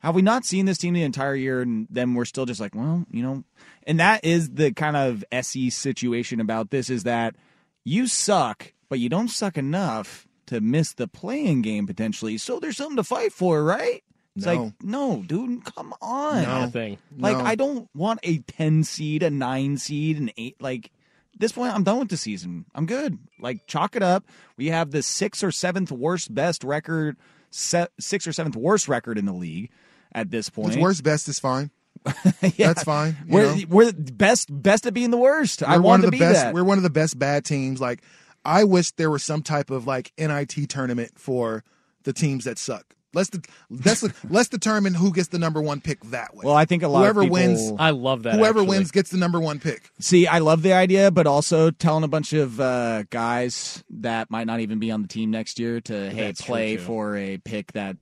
Have 0.00 0.14
we 0.14 0.22
not 0.22 0.44
seen 0.44 0.66
this 0.66 0.78
team 0.78 0.94
the 0.94 1.02
entire 1.02 1.34
year, 1.34 1.60
and 1.60 1.88
then 1.90 2.14
we're 2.14 2.24
still 2.24 2.46
just 2.46 2.60
like, 2.60 2.74
well, 2.74 3.04
you 3.10 3.22
know, 3.22 3.42
and 3.84 3.98
that 3.98 4.24
is 4.24 4.50
the 4.50 4.72
kind 4.72 4.96
of 4.96 5.24
SE 5.32 5.70
situation 5.70 6.40
about 6.40 6.70
this 6.70 6.88
is 6.88 7.02
that 7.02 7.34
you 7.84 8.06
suck, 8.06 8.72
but 8.88 9.00
you 9.00 9.08
don't 9.08 9.28
suck 9.28 9.58
enough 9.58 10.27
to 10.48 10.60
miss 10.60 10.92
the 10.92 11.08
playing 11.08 11.62
game 11.62 11.86
potentially. 11.86 12.38
So 12.38 12.58
there's 12.60 12.76
something 12.76 12.96
to 12.96 13.04
fight 13.04 13.32
for, 13.32 13.62
right? 13.64 14.02
It's 14.36 14.46
No. 14.46 14.54
like, 14.64 14.72
no, 14.82 15.22
dude, 15.26 15.64
come 15.64 15.94
on. 16.00 16.42
Not 16.42 16.76
a. 16.76 16.98
Like, 17.16 17.38
No. 17.38 17.44
I 17.44 17.54
don't 17.54 17.88
want 17.94 18.20
a 18.22 18.38
10 18.38 18.84
seed, 18.84 19.22
a 19.22 19.30
9 19.30 19.78
seed, 19.78 20.18
an 20.18 20.30
8. 20.36 20.56
Like, 20.60 20.90
this 21.38 21.52
point, 21.52 21.74
I'm 21.74 21.84
done 21.84 21.98
with 22.00 22.08
the 22.08 22.16
season. 22.16 22.64
I'm 22.74 22.86
good. 22.86 23.18
Like, 23.40 23.66
chalk 23.66 23.94
it 23.96 24.02
up. 24.02 24.24
We 24.56 24.68
have 24.68 24.90
the 24.90 25.02
sixth 25.02 25.42
or 25.44 25.50
seventh 25.52 25.90
worst 25.92 26.34
best 26.34 26.64
record, 26.64 27.16
se- 27.50 27.88
sixth 28.00 28.26
or 28.28 28.32
seventh 28.32 28.56
worst 28.56 28.88
record 28.88 29.18
in 29.18 29.24
the 29.26 29.32
league 29.32 29.70
at 30.12 30.30
this 30.30 30.50
point. 30.50 30.74
It's 30.74 30.76
worst 30.82 31.02
best 31.04 31.28
is 31.28 31.38
fine. 31.38 31.70
Yeah. 32.56 32.68
That's 32.68 32.84
fine. 32.84 33.16
you 33.26 33.34
We're, 33.34 33.54
know? 33.56 33.62
we're 33.68 33.92
the 33.92 34.12
best, 34.12 34.48
best 34.50 34.86
at 34.86 34.94
being 34.94 35.10
the 35.10 35.16
worst. 35.16 35.62
I 35.64 35.76
We're 35.76 35.82
want 35.82 36.02
to 36.02 36.06
the 36.06 36.12
be 36.12 36.18
best. 36.20 36.40
that. 36.42 36.54
We're 36.54 36.62
one 36.64 36.78
of 36.78 36.84
the 36.84 36.90
best 36.90 37.18
bad 37.18 37.44
teams. 37.44 37.80
Like 37.80 38.02
I 38.48 38.64
wish 38.64 38.90
there 38.92 39.10
was 39.10 39.22
some 39.22 39.42
type 39.42 39.70
of 39.70 39.86
like 39.86 40.12
NIT 40.18 40.68
tournament 40.68 41.12
for 41.18 41.62
the 42.04 42.12
teams 42.12 42.44
that 42.44 42.58
suck. 42.58 42.94
Let's 43.14 43.30
de- 43.30 43.40
let's 43.70 44.04
let's 44.28 44.48
determine 44.50 44.94
who 44.94 45.12
gets 45.12 45.28
the 45.28 45.38
number 45.38 45.62
one 45.62 45.80
pick 45.80 46.02
that 46.10 46.34
way. 46.34 46.42
Well, 46.44 46.54
I 46.54 46.64
think 46.66 46.82
a 46.82 46.88
lot 46.88 46.98
of 47.00 47.04
whoever 47.04 47.22
people- 47.22 47.34
wins, 47.34 47.72
I 47.78 47.90
love 47.90 48.24
that. 48.24 48.34
whoever 48.34 48.60
actually. 48.60 48.76
wins 48.78 48.90
gets 48.90 49.10
the 49.10 49.16
number 49.16 49.40
one 49.40 49.60
pick. 49.60 49.90
See, 49.98 50.26
I 50.26 50.38
love 50.40 50.62
the 50.62 50.74
idea, 50.74 51.10
but 51.10 51.26
also 51.26 51.70
telling 51.70 52.04
a 52.04 52.08
bunch 52.08 52.32
of 52.34 52.60
uh, 52.60 53.04
guys 53.10 53.82
that 53.90 54.30
might 54.30 54.46
not 54.46 54.60
even 54.60 54.78
be 54.78 54.90
on 54.90 55.02
the 55.02 55.08
team 55.08 55.30
next 55.30 55.58
year 55.58 55.80
to 55.82 56.10
hey 56.10 56.26
That's 56.26 56.42
play 56.42 56.76
for 56.76 57.16
a 57.16 57.38
pick 57.38 57.72
that 57.72 57.96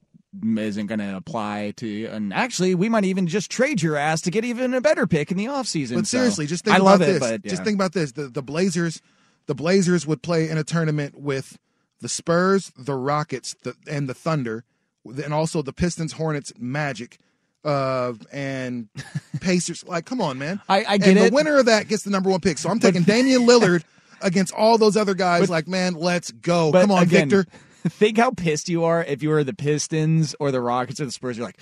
isn't 0.56 0.86
going 0.88 0.98
to 0.98 1.16
apply 1.16 1.72
to 1.78 2.06
and 2.08 2.34
actually 2.34 2.74
we 2.74 2.90
might 2.90 3.06
even 3.06 3.26
just 3.26 3.50
trade 3.50 3.80
your 3.80 3.96
ass 3.96 4.20
to 4.20 4.30
get 4.30 4.44
even 4.44 4.74
a 4.74 4.82
better 4.82 5.06
pick 5.06 5.30
in 5.30 5.36
the 5.38 5.46
offseason. 5.46 5.94
But 5.94 6.06
So, 6.06 6.18
seriously, 6.18 6.46
just 6.46 6.64
think 6.64 6.74
I 6.74 6.76
about 6.78 6.84
love 6.84 6.98
this. 6.98 7.16
it, 7.16 7.20
but 7.20 7.42
Just 7.48 7.64
think 7.64 7.74
about 7.76 7.92
this. 7.92 8.12
The 8.12 8.28
the 8.28 8.42
Blazers, 8.42 9.00
the 9.46 9.54
Blazers 9.54 10.06
would 10.06 10.22
play 10.22 10.48
in 10.48 10.58
a 10.58 10.64
tournament 10.64 11.18
with 11.18 11.58
the 12.00 12.08
Spurs, 12.08 12.72
the 12.76 12.94
Rockets, 12.94 13.54
the, 13.62 13.74
and 13.88 14.08
the 14.08 14.14
Thunder, 14.14 14.64
and 15.04 15.32
also 15.32 15.62
the 15.62 15.72
Pistons, 15.72 16.12
Hornets, 16.12 16.52
Magic, 16.58 17.18
uh, 17.64 18.12
and 18.32 18.88
Pacers. 19.40 19.84
Like, 19.86 20.04
come 20.04 20.20
on, 20.20 20.38
man. 20.38 20.60
I, 20.68 20.84
I 20.84 20.98
get 20.98 21.08
and 21.08 21.18
it. 21.18 21.30
the 21.30 21.34
winner 21.34 21.58
of 21.58 21.66
that 21.66 21.88
gets 21.88 22.02
the 22.02 22.10
number 22.10 22.30
one 22.30 22.40
pick. 22.40 22.58
So 22.58 22.70
I'm 22.70 22.80
taking 22.80 23.02
Damian 23.02 23.42
Lillard 23.42 23.84
against 24.22 24.54
all 24.54 24.78
those 24.78 24.96
other 24.96 25.14
guys. 25.14 25.50
like, 25.50 25.68
man, 25.68 25.94
let's 25.94 26.30
go. 26.30 26.72
Come 26.72 26.90
on, 26.90 27.02
again, 27.02 27.28
Victor. 27.28 27.50
Think 27.88 28.18
how 28.18 28.32
pissed 28.32 28.68
you 28.68 28.82
are 28.84 29.04
if 29.04 29.22
you 29.22 29.28
were 29.28 29.44
the 29.44 29.54
Pistons 29.54 30.34
or 30.40 30.50
the 30.50 30.60
Rockets 30.60 31.00
or 31.00 31.04
the 31.04 31.12
Spurs. 31.12 31.36
You're 31.36 31.46
like, 31.46 31.60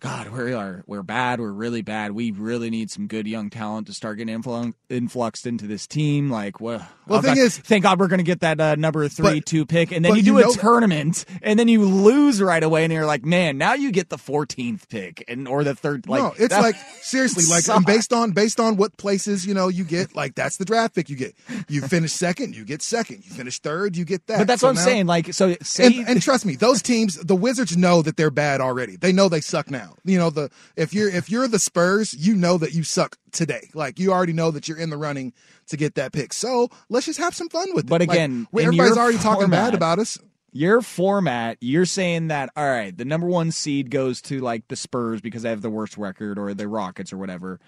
God, 0.00 0.28
we 0.28 0.52
are 0.52 0.84
we're 0.86 1.02
bad. 1.02 1.40
We're 1.40 1.50
really 1.50 1.82
bad. 1.82 2.12
We 2.12 2.30
really 2.30 2.70
need 2.70 2.88
some 2.88 3.08
good 3.08 3.26
young 3.26 3.50
talent 3.50 3.88
to 3.88 3.92
start 3.92 4.18
getting 4.18 4.40
influ- 4.40 4.72
influxed 4.88 5.44
into 5.44 5.66
this 5.66 5.88
team. 5.88 6.30
Like, 6.30 6.60
well, 6.60 6.86
Well, 7.08 7.20
thing 7.20 7.34
God, 7.34 7.40
is- 7.40 7.58
thank 7.58 7.82
God 7.82 7.98
we're 7.98 8.06
going 8.06 8.18
to 8.18 8.24
get 8.24 8.38
that 8.40 8.60
uh, 8.60 8.76
number 8.76 9.08
three 9.08 9.40
But- 9.40 9.46
two 9.46 9.66
pick, 9.66 9.90
and 9.90 10.04
then 10.04 10.14
you 10.14 10.22
do 10.22 10.30
you 10.34 10.38
a 10.38 10.42
know- 10.42 10.52
tournament, 10.52 11.24
and 11.42 11.58
then 11.58 11.66
you 11.66 11.84
lose 11.84 12.40
right 12.40 12.62
away, 12.62 12.84
and 12.84 12.92
you're 12.92 13.06
like, 13.06 13.24
man, 13.24 13.58
now 13.58 13.74
you 13.74 13.90
get 13.90 14.08
the 14.08 14.18
14th 14.18 14.88
pick, 14.88 15.24
and 15.26 15.48
or 15.48 15.64
the 15.64 15.74
third. 15.74 16.06
Like, 16.08 16.22
no, 16.22 16.32
it's 16.38 16.54
like 16.54 16.76
seriously, 17.00 17.44
like 17.52 17.64
sucks. 17.64 17.84
based 17.84 18.12
on 18.12 18.30
based 18.30 18.60
on 18.60 18.76
what 18.76 18.96
places 18.98 19.44
you 19.44 19.52
know 19.54 19.66
you 19.66 19.82
get, 19.82 20.14
like 20.14 20.36
that's 20.36 20.58
the 20.58 20.64
draft 20.64 20.94
pick 20.94 21.10
you 21.10 21.16
get. 21.16 21.34
You 21.68 21.82
finish 21.82 22.12
second, 22.12 22.54
you 22.54 22.64
get 22.64 22.82
second. 22.82 23.24
You 23.24 23.32
finish 23.32 23.58
third, 23.58 23.96
you 23.96 24.04
get 24.04 24.28
that. 24.28 24.38
But 24.38 24.46
that's 24.46 24.60
So 24.60 24.68
what 24.68 24.70
I'm 24.70 24.76
now- 24.76 24.84
saying. 24.84 25.06
Like, 25.06 25.34
so 25.34 25.56
say 25.60 25.86
and, 25.86 26.08
and 26.08 26.22
trust 26.22 26.46
me, 26.46 26.54
those 26.54 26.82
teams, 26.82 27.16
the 27.16 27.34
Wizards 27.34 27.76
know 27.76 28.00
that 28.02 28.16
they're 28.16 28.30
bad 28.30 28.60
already. 28.60 28.94
They 28.94 29.10
know 29.12 29.28
they 29.28 29.40
suck 29.40 29.72
now. 29.72 29.87
You 30.04 30.18
know, 30.18 30.30
the 30.30 30.50
if 30.76 30.92
you're 30.94 31.08
if 31.10 31.30
you're 31.30 31.48
the 31.48 31.58
Spurs, 31.58 32.14
you 32.14 32.34
know 32.34 32.58
that 32.58 32.72
you 32.72 32.82
suck 32.82 33.16
today. 33.32 33.68
Like 33.74 33.98
you 33.98 34.12
already 34.12 34.32
know 34.32 34.50
that 34.50 34.68
you're 34.68 34.78
in 34.78 34.90
the 34.90 34.96
running 34.96 35.32
to 35.68 35.76
get 35.76 35.94
that 35.96 36.12
pick. 36.12 36.32
So 36.32 36.68
let's 36.88 37.06
just 37.06 37.18
have 37.18 37.34
some 37.34 37.48
fun 37.48 37.68
with 37.74 37.84
it. 37.86 37.88
But 37.90 38.00
Like, 38.02 38.10
again, 38.10 38.46
in 38.52 38.60
everybody's 38.60 38.96
already 38.96 39.18
talking 39.18 39.42
format- 39.42 39.66
bad 39.66 39.74
about 39.74 39.98
us. 39.98 40.18
your 40.52 40.80
format, 40.80 41.58
you're 41.60 41.84
saying 41.84 42.28
that 42.28 42.50
all 42.56 42.68
right, 42.68 42.96
the 42.96 43.04
number 43.04 43.26
one 43.26 43.50
seed 43.50 43.90
goes 43.90 44.20
to 44.22 44.40
like 44.40 44.66
the 44.68 44.76
Spurs 44.76 45.20
because 45.20 45.42
they 45.42 45.50
have 45.50 45.62
the 45.62 45.70
worst 45.70 45.96
record, 45.98 46.38
or 46.38 46.54
the 46.54 46.68
Rockets, 46.68 47.12
or 47.12 47.18
whatever. 47.18 47.60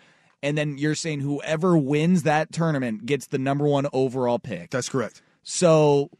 And 0.42 0.56
then 0.56 0.78
you're 0.78 0.94
saying 0.94 1.20
whoever 1.20 1.76
wins 1.76 2.22
that 2.22 2.50
tournament 2.52 3.04
gets 3.04 3.26
the 3.26 3.36
number 3.38 3.66
one 3.66 3.86
overall 3.92 4.38
pick. 4.38 4.70
That's 4.70 4.88
correct. 4.88 5.20
So 5.42 6.10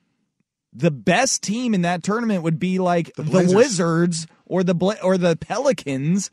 the 0.72 0.90
best 0.90 1.42
team 1.42 1.74
in 1.74 1.82
that 1.82 2.02
tournament 2.02 2.42
would 2.42 2.58
be 2.58 2.78
like 2.78 3.12
the, 3.16 3.22
Blazers. 3.24 3.54
Wizards 3.54 4.26
or 4.46 4.62
the 4.62 4.74
Bla- 4.74 4.98
or 5.02 5.18
the 5.18 5.36
Pelicans, 5.36 6.30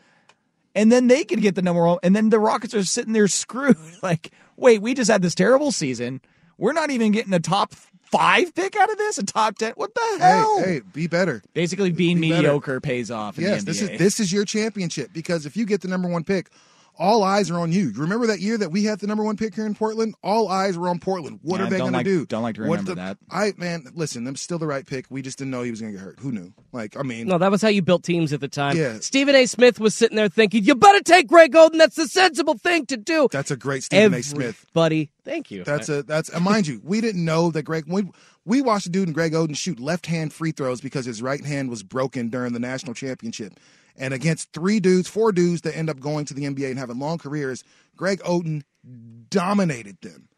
and 0.75 0.91
then 0.91 1.07
they 1.07 1.23
could 1.23 1.41
get 1.41 1.55
the 1.55 1.61
number 1.61 1.83
one. 1.85 1.97
And 2.03 2.15
then 2.15 2.29
the 2.29 2.39
Rockets 2.39 2.73
are 2.75 2.83
sitting 2.83 3.13
there 3.13 3.27
screwed. 3.27 3.77
Like, 4.03 4.31
wait, 4.55 4.81
we 4.81 4.93
just 4.93 5.09
had 5.09 5.21
this 5.21 5.35
terrible 5.35 5.71
season. 5.71 6.21
We're 6.57 6.73
not 6.73 6.91
even 6.91 7.11
getting 7.11 7.33
a 7.33 7.39
top 7.39 7.73
five 8.11 8.53
pick 8.55 8.75
out 8.75 8.89
of 8.91 8.97
this. 8.97 9.17
A 9.17 9.23
top 9.25 9.57
ten. 9.57 9.73
What 9.75 9.93
the 9.93 10.17
hell? 10.19 10.59
Hey, 10.59 10.73
hey, 10.75 10.81
be 10.93 11.07
better. 11.07 11.41
Basically, 11.53 11.91
being 11.91 12.21
Be 12.21 12.29
better. 12.29 12.41
mediocre 12.43 12.79
pays 12.79 13.11
off. 13.11 13.37
In 13.37 13.43
Yes, 13.43 13.59
the 13.61 13.65
this 13.65 13.81
is 13.81 13.97
this 13.99 14.19
is 14.19 14.31
your 14.31 14.45
championship 14.45 15.11
because 15.13 15.45
if 15.45 15.57
you 15.57 15.65
get 15.65 15.81
the 15.81 15.87
number 15.87 16.07
one 16.07 16.23
pick, 16.23 16.49
all 16.99 17.23
eyes 17.23 17.49
are 17.51 17.59
on 17.59 17.71
you. 17.71 17.89
You 17.89 18.01
remember 18.01 18.27
that 18.27 18.39
year 18.39 18.57
that 18.57 18.71
we 18.71 18.83
had 18.83 18.99
the 18.99 19.07
number 19.07 19.23
one 19.23 19.37
pick 19.37 19.55
here 19.55 19.65
in 19.65 19.75
Portland? 19.75 20.15
All 20.23 20.49
eyes 20.49 20.77
were 20.77 20.89
on 20.89 20.99
Portland. 20.99 21.39
What 21.43 21.59
Yeah, 21.59 21.67
are 21.67 21.69
they 21.69 21.77
don't 21.77 21.91
going 21.91 22.03
to 22.03 22.09
do? 22.09 22.25
don't 22.25 22.43
like 22.43 22.55
to 22.55 22.61
remember 22.61 22.83
the- 22.91 22.95
that. 22.95 23.17
I 23.31 23.53
man, 23.57 23.85
listen, 23.93 24.23
them 24.23 24.35
still 24.35 24.57
the 24.59 24.67
right 24.67 24.85
pick. 24.85 25.05
We 25.09 25.21
just 25.21 25.37
didn't 25.37 25.51
know 25.51 25.61
he 25.63 25.71
was 25.71 25.79
going 25.81 25.93
to 25.93 25.97
get 25.97 26.03
hurt. 26.03 26.19
Who 26.19 26.31
knew? 26.31 26.53
Like, 26.71 26.97
I 26.97 27.03
mean, 27.03 27.27
No, 27.27 27.37
that 27.37 27.51
was 27.51 27.61
how 27.61 27.67
you 27.69 27.81
built 27.81 28.03
teams 28.03 28.33
at 28.33 28.39
the 28.41 28.47
time. 28.47 28.77
Yeah. 28.77 28.99
Stephen 28.99 29.35
A. 29.35 29.45
Smith 29.45 29.79
was 29.79 29.95
sitting 29.95 30.15
there 30.17 30.29
thinking, 30.29 30.63
"You 30.63 30.75
better 30.75 31.01
take 31.01 31.27
Greg 31.27 31.53
Oden. 31.53 31.77
That's 31.77 31.95
the 31.95 32.07
sensible 32.07 32.55
thing 32.57 32.85
to 32.87 32.97
do." 32.97 33.27
that's 33.31 33.51
a 33.51 33.57
great 33.57 33.83
Stephen 33.83 34.13
A. 34.13 34.21
Smith. 34.23 34.65
buddy. 34.73 35.09
Thank 35.23 35.51
you. 35.51 35.63
That's 35.63 35.89
a 35.89 36.03
that's 36.03 36.29
and 36.29 36.43
mind 36.43 36.67
you, 36.67 36.79
we 36.83 37.01
didn't 37.01 37.23
know 37.25 37.51
that 37.51 37.63
Greg. 37.63 37.83
We 37.87 38.03
we 38.45 38.61
watched 38.61 38.85
a 38.85 38.89
dude 38.89 39.07
in 39.09 39.13
Greg 39.13 39.33
Oden 39.33 39.57
shoot 39.57 39.77
left 39.79 40.05
hand 40.05 40.31
free 40.31 40.51
throws 40.51 40.79
because 40.79 41.05
his 41.05 41.21
right 41.21 41.43
hand 41.43 41.69
was 41.69 41.83
broken 41.83 42.29
during 42.29 42.53
the 42.53 42.59
national 42.59 42.93
championship, 42.93 43.59
and 43.97 44.13
against 44.13 44.53
three 44.53 44.79
dudes, 44.79 45.07
four 45.07 45.31
dudes 45.31 45.61
that 45.61 45.75
end 45.75 45.89
up 45.89 45.99
going 45.99 46.25
to 46.25 46.33
the 46.33 46.43
NBA 46.43 46.69
and 46.69 46.79
having 46.79 46.99
long 46.99 47.17
careers, 47.17 47.63
Greg 47.95 48.19
Oden 48.19 48.63
dominated 49.29 49.99
them. 50.01 50.29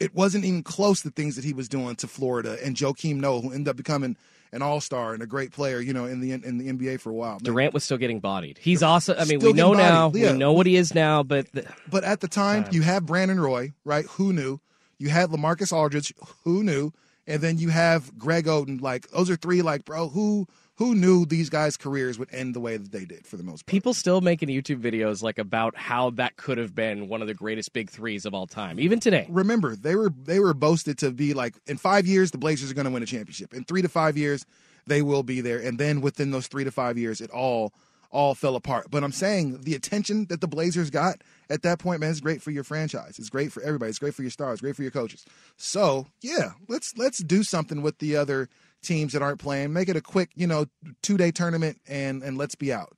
It 0.00 0.14
wasn't 0.14 0.44
even 0.44 0.62
close 0.62 1.02
the 1.02 1.10
things 1.10 1.36
that 1.36 1.44
he 1.44 1.52
was 1.52 1.68
doing 1.68 1.94
to 1.96 2.08
Florida 2.08 2.58
and 2.64 2.74
Joakim 2.74 3.16
Noah, 3.16 3.40
who 3.40 3.52
ended 3.52 3.68
up 3.68 3.76
becoming 3.76 4.16
an 4.50 4.60
all 4.60 4.80
star 4.80 5.14
and 5.14 5.22
a 5.22 5.26
great 5.26 5.52
player, 5.52 5.80
you 5.80 5.92
know, 5.92 6.04
in 6.04 6.20
the 6.20 6.32
in 6.32 6.58
the 6.58 6.72
NBA 6.72 7.00
for 7.00 7.10
a 7.10 7.14
while. 7.14 7.34
Man. 7.34 7.44
Durant 7.44 7.74
was 7.74 7.84
still 7.84 7.98
getting 7.98 8.20
bodied. 8.20 8.58
He's 8.58 8.82
awesome. 8.82 9.16
I 9.18 9.24
mean, 9.24 9.38
we 9.38 9.52
know 9.52 9.74
getting 9.74 9.86
now. 9.86 10.12
yeah. 10.14 10.32
We 10.32 10.38
know 10.38 10.52
what 10.52 10.66
he 10.66 10.76
is 10.76 10.94
now, 10.94 11.22
but 11.22 11.50
the, 11.52 11.66
But 11.88 12.04
at 12.04 12.20
the 12.20 12.28
time, 12.28 12.66
you 12.70 12.82
have 12.82 13.06
Brandon 13.06 13.40
Roy, 13.40 13.72
right? 13.84 14.04
Who 14.06 14.32
knew? 14.32 14.60
You 14.98 15.08
had 15.08 15.30
Lamarcus 15.30 15.72
Aldridge, 15.72 16.12
who 16.44 16.62
knew? 16.62 16.92
And 17.26 17.40
then 17.40 17.58
you 17.58 17.68
have 17.68 18.18
Greg 18.18 18.46
Oden. 18.46 18.80
Like 18.80 19.08
those 19.10 19.30
are 19.30 19.36
three. 19.36 19.62
Like, 19.62 19.84
bro, 19.84 20.08
who 20.08 20.48
who 20.76 20.94
knew 20.94 21.26
these 21.26 21.50
guys' 21.50 21.76
careers 21.76 22.18
would 22.18 22.32
end 22.32 22.54
the 22.54 22.60
way 22.60 22.76
that 22.76 22.92
they 22.92 23.04
did 23.04 23.26
for 23.26 23.36
the 23.36 23.42
most 23.42 23.66
part? 23.66 23.72
people 23.72 23.94
still 23.94 24.20
making 24.20 24.48
YouTube 24.48 24.80
videos 24.80 25.22
like 25.22 25.38
about 25.38 25.76
how 25.76 26.10
that 26.10 26.36
could 26.36 26.58
have 26.58 26.74
been 26.74 27.08
one 27.08 27.20
of 27.20 27.28
the 27.28 27.34
greatest 27.34 27.72
big 27.72 27.90
threes 27.90 28.24
of 28.26 28.34
all 28.34 28.46
time, 28.46 28.80
even 28.80 29.00
today. 29.00 29.26
Remember, 29.28 29.76
they 29.76 29.94
were 29.94 30.10
they 30.10 30.40
were 30.40 30.54
boasted 30.54 30.98
to 30.98 31.10
be 31.10 31.34
like 31.34 31.54
in 31.66 31.76
five 31.76 32.06
years 32.06 32.30
the 32.30 32.38
Blazers 32.38 32.70
are 32.70 32.74
going 32.74 32.86
to 32.86 32.90
win 32.90 33.02
a 33.02 33.06
championship. 33.06 33.54
In 33.54 33.64
three 33.64 33.82
to 33.82 33.88
five 33.88 34.16
years, 34.16 34.44
they 34.86 35.02
will 35.02 35.22
be 35.22 35.40
there. 35.40 35.58
And 35.58 35.78
then 35.78 36.00
within 36.00 36.30
those 36.30 36.46
three 36.46 36.64
to 36.64 36.70
five 36.70 36.98
years, 36.98 37.20
it 37.20 37.30
all 37.30 37.72
all 38.10 38.34
fell 38.34 38.56
apart. 38.56 38.90
But 38.90 39.02
I'm 39.02 39.12
saying 39.12 39.62
the 39.62 39.74
attention 39.74 40.26
that 40.26 40.40
the 40.42 40.48
Blazers 40.48 40.90
got 40.90 41.22
at 41.48 41.62
that 41.62 41.78
point, 41.78 42.00
man, 42.00 42.10
is 42.10 42.20
great 42.20 42.42
for 42.42 42.50
your 42.50 42.62
franchise. 42.64 43.18
It's 43.18 43.30
great 43.30 43.50
for 43.50 43.62
everybody. 43.62 43.88
It's 43.88 43.98
great 43.98 44.14
for 44.14 44.22
your 44.22 44.30
stars. 44.30 44.54
It's 44.54 44.60
Great 44.60 44.76
for 44.76 44.82
your 44.82 44.90
coaches. 44.90 45.24
So 45.56 46.06
yeah, 46.20 46.52
let's 46.68 46.96
let's 46.96 47.18
do 47.18 47.42
something 47.42 47.82
with 47.82 47.98
the 47.98 48.16
other 48.16 48.48
teams 48.82 49.12
that 49.12 49.22
aren't 49.22 49.40
playing. 49.40 49.72
Make 49.72 49.88
it 49.88 49.96
a 49.96 50.00
quick, 50.00 50.30
you 50.34 50.46
know, 50.46 50.66
two 51.02 51.16
day 51.16 51.30
tournament, 51.30 51.80
and 51.88 52.22
and 52.22 52.36
let's 52.36 52.54
be 52.54 52.72
out. 52.72 52.96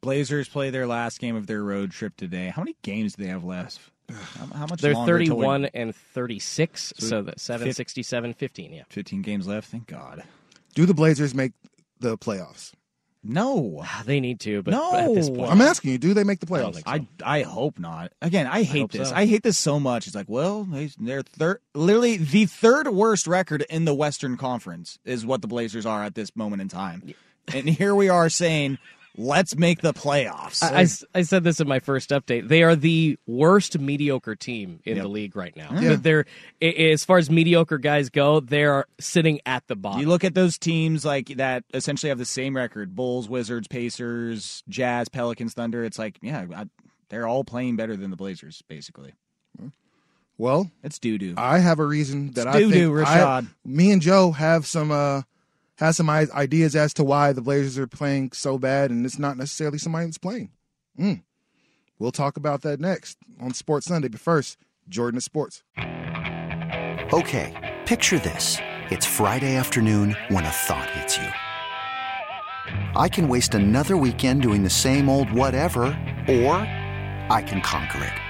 Blazers 0.00 0.48
play 0.48 0.70
their 0.70 0.86
last 0.86 1.20
game 1.20 1.36
of 1.36 1.46
their 1.46 1.62
road 1.62 1.90
trip 1.90 2.16
today. 2.16 2.48
How 2.48 2.62
many 2.62 2.76
games 2.82 3.14
do 3.14 3.24
they 3.24 3.28
have 3.28 3.44
left? 3.44 3.80
How, 4.10 4.46
how 4.46 4.66
much 4.66 4.80
They're 4.80 4.94
longer 4.94 5.18
till 5.18 5.36
31 5.36 5.66
and 5.66 5.94
36, 5.94 6.94
So 6.96 7.06
so, 7.06 7.22
that 7.22 7.38
7, 7.38 7.68
fif- 7.68 7.76
67, 7.76 8.34
15, 8.34 8.72
yeah. 8.72 8.82
15 8.88 9.22
games 9.22 9.46
left. 9.46 9.70
Thank 9.70 9.86
God. 9.86 10.24
Do 10.74 10.84
the 10.84 10.94
Blazers 10.94 11.32
make 11.34 11.52
the 12.00 12.18
playoffs? 12.18 12.72
No. 13.22 13.84
They 14.04 14.20
need 14.20 14.40
to, 14.40 14.62
but 14.62 14.70
No. 14.72 14.94
at 14.94 15.14
this 15.14 15.28
point, 15.28 15.50
I'm 15.50 15.60
asking 15.60 15.92
you. 15.92 15.98
Do 15.98 16.14
they 16.14 16.24
make 16.24 16.40
the 16.40 16.52
I 16.52 16.58
playoffs? 16.58 16.74
think 16.74 16.86
so. 16.86 16.92
I 17.24 17.38
I 17.40 17.42
hope 17.42 17.78
not. 17.78 18.12
Again, 18.22 18.46
I 18.46 18.62
hate 18.62 18.80
hope 18.80 18.92
this. 18.92 19.10
so. 19.10 19.14
I 19.14 19.26
hate 19.26 19.42
this 19.42 19.58
so 19.58 19.78
much. 19.78 20.06
It's 20.06 20.16
like, 20.16 20.28
well, 20.28 20.64
they, 20.64 20.90
they're 20.98 21.22
third, 21.22 21.60
literally 21.74 22.16
the 22.16 22.46
third 22.46 22.88
worst 22.88 23.26
record 23.26 23.64
in 23.68 23.84
the 23.84 23.94
Western 23.94 24.36
Conference 24.36 24.98
is 25.04 25.24
what 25.26 25.42
the 25.42 25.48
Blazers 25.48 25.84
are 25.86 26.02
at 26.02 26.14
this 26.14 26.34
moment 26.34 26.62
in 26.62 26.68
time. 26.68 27.14
And 27.52 27.68
here 27.68 27.94
we 27.94 28.08
are 28.08 28.28
saying, 28.30 28.78
let's 29.20 29.56
make 29.56 29.80
the 29.82 29.92
playoffs. 29.92 30.62
I 31.14 31.22
said 31.22 31.44
this 31.44 31.60
in 31.60 31.68
my 31.68 31.78
first 31.78 32.10
update. 32.10 32.48
They 32.48 32.62
are 32.62 32.74
the 32.74 33.18
worst 33.26 33.78
mediocre 33.78 34.34
team 34.34 34.80
in 34.84 34.98
the 34.98 35.06
league 35.08 35.36
right 35.36 35.54
now. 35.56 35.70
Yeah. 35.78 35.96
They're 36.00 36.24
as 36.62 37.04
far 37.04 37.18
as 37.18 37.30
mediocre 37.30 37.78
guys 37.78 38.08
go, 38.10 38.40
they're 38.40 38.86
sitting 38.98 39.40
at 39.46 39.66
the 39.66 39.76
bottom. 39.76 40.00
You 40.00 40.08
look 40.08 40.24
at 40.24 40.34
those 40.34 40.58
teams 40.58 41.04
like 41.04 41.28
that 41.36 41.64
essentially 41.74 42.08
have 42.08 42.18
the 42.18 42.24
same 42.24 42.56
record: 42.56 42.94
Bulls, 42.96 43.28
Wizards, 43.28 43.68
Pacers, 43.68 44.62
Jazz, 44.68 45.08
Pelicans, 45.08 45.54
Thunder. 45.54 45.84
It's 45.84 45.98
like, 45.98 46.18
yeah, 46.22 46.46
I, 46.54 46.64
they're 47.08 47.26
all 47.26 47.44
playing 47.44 47.76
better 47.76 47.96
than 47.96 48.10
the 48.10 48.16
Blazers. 48.16 48.62
Basically, 48.68 49.12
Well, 50.38 50.70
it's 50.82 50.98
doo 50.98 51.18
doo. 51.18 51.34
I 51.36 51.58
have 51.58 51.78
a 51.80 51.84
reason 51.84 52.32
that 52.32 52.46
It's 52.46 52.56
I 52.56 52.60
think 52.60 52.72
doo-doo, 52.72 53.00
I- 53.00 53.04
Rashad. 53.04 53.46
me 53.64 53.90
and 53.92 54.00
Joe 54.00 54.32
have 54.32 54.66
some 54.66 54.90
uh 54.90 55.22
has 55.80 55.96
some 55.96 56.10
ideas 56.10 56.76
as 56.76 56.94
to 56.94 57.02
why 57.02 57.32
the 57.32 57.40
Blazers 57.40 57.78
are 57.78 57.86
playing 57.86 58.32
so 58.32 58.58
bad, 58.58 58.90
and 58.90 59.04
it's 59.04 59.18
not 59.18 59.36
necessarily 59.38 59.78
somebody 59.78 60.04
that's 60.04 60.18
playing. 60.18 60.50
Mm. 60.98 61.22
We'll 61.98 62.12
talk 62.12 62.36
about 62.36 62.62
that 62.62 62.80
next 62.80 63.18
on 63.40 63.54
Sports 63.54 63.86
Sunday. 63.86 64.08
But 64.08 64.20
first, 64.20 64.58
Jordan 64.88 65.16
at 65.16 65.22
Sports. 65.22 65.62
Okay, 67.12 67.78
picture 67.86 68.18
this. 68.18 68.58
It's 68.90 69.06
Friday 69.06 69.56
afternoon 69.56 70.16
when 70.28 70.44
a 70.44 70.50
thought 70.50 70.90
hits 70.90 71.16
you. 71.16 71.28
I 72.94 73.08
can 73.08 73.28
waste 73.28 73.54
another 73.54 73.96
weekend 73.96 74.42
doing 74.42 74.62
the 74.62 74.70
same 74.70 75.08
old 75.08 75.32
whatever, 75.32 75.82
or 76.28 76.56
I 77.30 77.42
can 77.46 77.62
conquer 77.62 78.04
it. 78.04 78.29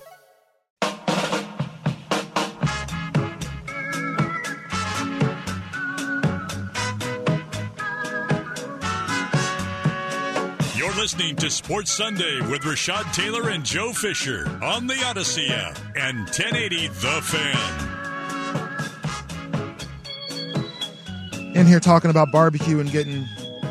Listening 11.01 11.35
to 11.37 11.49
Sports 11.49 11.91
Sunday 11.91 12.41
with 12.41 12.61
Rashad 12.61 13.11
Taylor 13.11 13.49
and 13.49 13.65
Joe 13.65 13.91
Fisher 13.91 14.47
on 14.61 14.85
the 14.85 14.93
Audacy 14.93 15.49
app 15.49 15.75
and 15.95 16.19
1080 16.25 16.89
The 16.89 17.21
Fan. 21.39 21.55
In 21.55 21.65
here 21.65 21.79
talking 21.79 22.11
about 22.11 22.31
barbecue 22.31 22.79
and 22.79 22.91
getting 22.91 23.27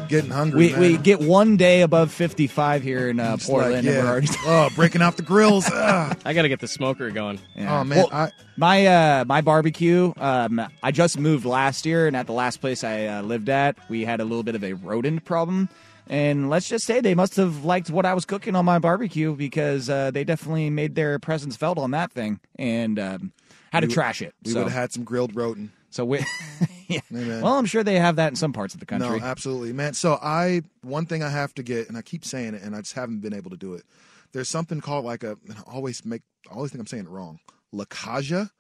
getting 0.09 0.33
hungry. 0.33 0.75
We, 0.75 0.97
we 0.97 0.97
get 0.99 1.21
one 1.21 1.57
day 1.57 1.83
above 1.83 2.11
55 2.11 2.83
here 2.83 3.09
in 3.09 3.21
uh, 3.21 3.37
Portland. 3.41 3.75
like, 3.75 3.85
and 3.85 3.87
yeah. 3.87 4.03
we're 4.03 4.11
already 4.11 4.29
oh, 4.47 4.69
breaking 4.75 5.01
out 5.01 5.17
the 5.17 5.23
grills. 5.23 5.67
I 5.73 6.17
got 6.25 6.43
to 6.43 6.49
get 6.49 6.59
the 6.59 6.67
smoker 6.67 7.13
going. 7.13 7.39
Oh 7.59 7.85
man, 7.85 7.91
Well, 7.91 8.09
I, 8.11 8.33
my 8.57 8.87
uh, 8.87 9.25
my 9.25 9.41
barbecue. 9.41 10.13
Um, 10.17 10.61
I 10.83 10.91
just 10.91 11.17
moved 11.17 11.45
last 11.45 11.87
year, 11.87 12.09
and 12.09 12.17
at 12.17 12.27
the 12.27 12.33
last 12.33 12.57
place 12.61 12.83
I 12.83 13.07
uh, 13.07 13.23
lived 13.23 13.49
at, 13.49 13.77
we 13.89 14.05
had 14.05 14.21
a 14.21 14.25
little 14.25 14.43
bit 14.43 14.57
of 14.57 14.65
a 14.65 14.73
rodent 14.73 15.25
problem. 15.25 15.69
And 16.11 16.51
let's 16.51 16.69
just 16.69 16.85
say 16.87 17.01
they 17.01 17.15
must 17.15 17.37
have 17.37 17.65
liked 17.65 17.89
what 17.89 18.05
I 18.05 18.15
was 18.15 18.25
cooking 18.25 18.57
on 18.57 18.65
my 18.65 18.81
barbecue 18.81 19.37
because 19.37 19.89
uh, 19.89 20.11
they 20.11 20.25
definitely 20.25 20.69
made 20.69 20.97
their 20.97 21.21
presence 21.21 21.57
felt 21.57 21.79
on 21.79 21.93
that 21.93 22.11
thing 22.11 22.41
and 22.57 22.99
um, 22.99 23.33
had 23.73 23.81
to 23.81 23.87
trash 23.87 24.21
it. 24.21 24.35
we 24.45 24.51
so, 24.51 24.59
would 24.59 24.73
have 24.73 24.73
had 24.73 24.93
some 24.93 25.05
grilled 25.05 25.37
rodent. 25.37 25.71
so 25.91 26.05
we, 26.05 26.19
yeah. 26.89 26.99
man. 27.11 27.43
Well, 27.43 27.55
I'm 27.55 27.65
sure 27.65 27.85
they 27.85 28.01
have 28.01 28.17
that 28.17 28.27
in 28.27 28.35
some 28.35 28.53
parts 28.53 28.75
of 28.75 28.81
the 28.81 28.87
country. 28.87 29.21
No, 29.21 29.25
absolutely, 29.25 29.73
man. 29.73 29.95
So 29.95 30.19
I 30.21 30.63
one 30.83 31.07
thing 31.07 31.23
I 31.23 31.31
have 31.31 31.55
to 31.55 31.63
get, 31.63 31.89
and 31.89 31.97
I 31.97 32.03
keep 32.03 32.25
saying 32.25 32.55
it, 32.55 32.63
and 32.63 32.75
I 32.75 32.81
just 32.81 32.95
haven't 32.95 33.21
been 33.21 33.33
able 33.33 33.51
to 33.51 33.57
do 33.57 33.75
it. 33.75 33.85
There's 34.33 34.49
something 34.49 34.81
called 34.81 35.05
like 35.05 35.23
a. 35.23 35.39
and 35.49 35.59
I 35.59 35.73
always 35.73 36.05
make. 36.05 36.23
I 36.51 36.55
always 36.55 36.73
think 36.73 36.81
I'm 36.81 36.89
saying 36.89 37.05
it 37.05 37.09
wrong. 37.09 37.39
Lacaja. 37.73 38.51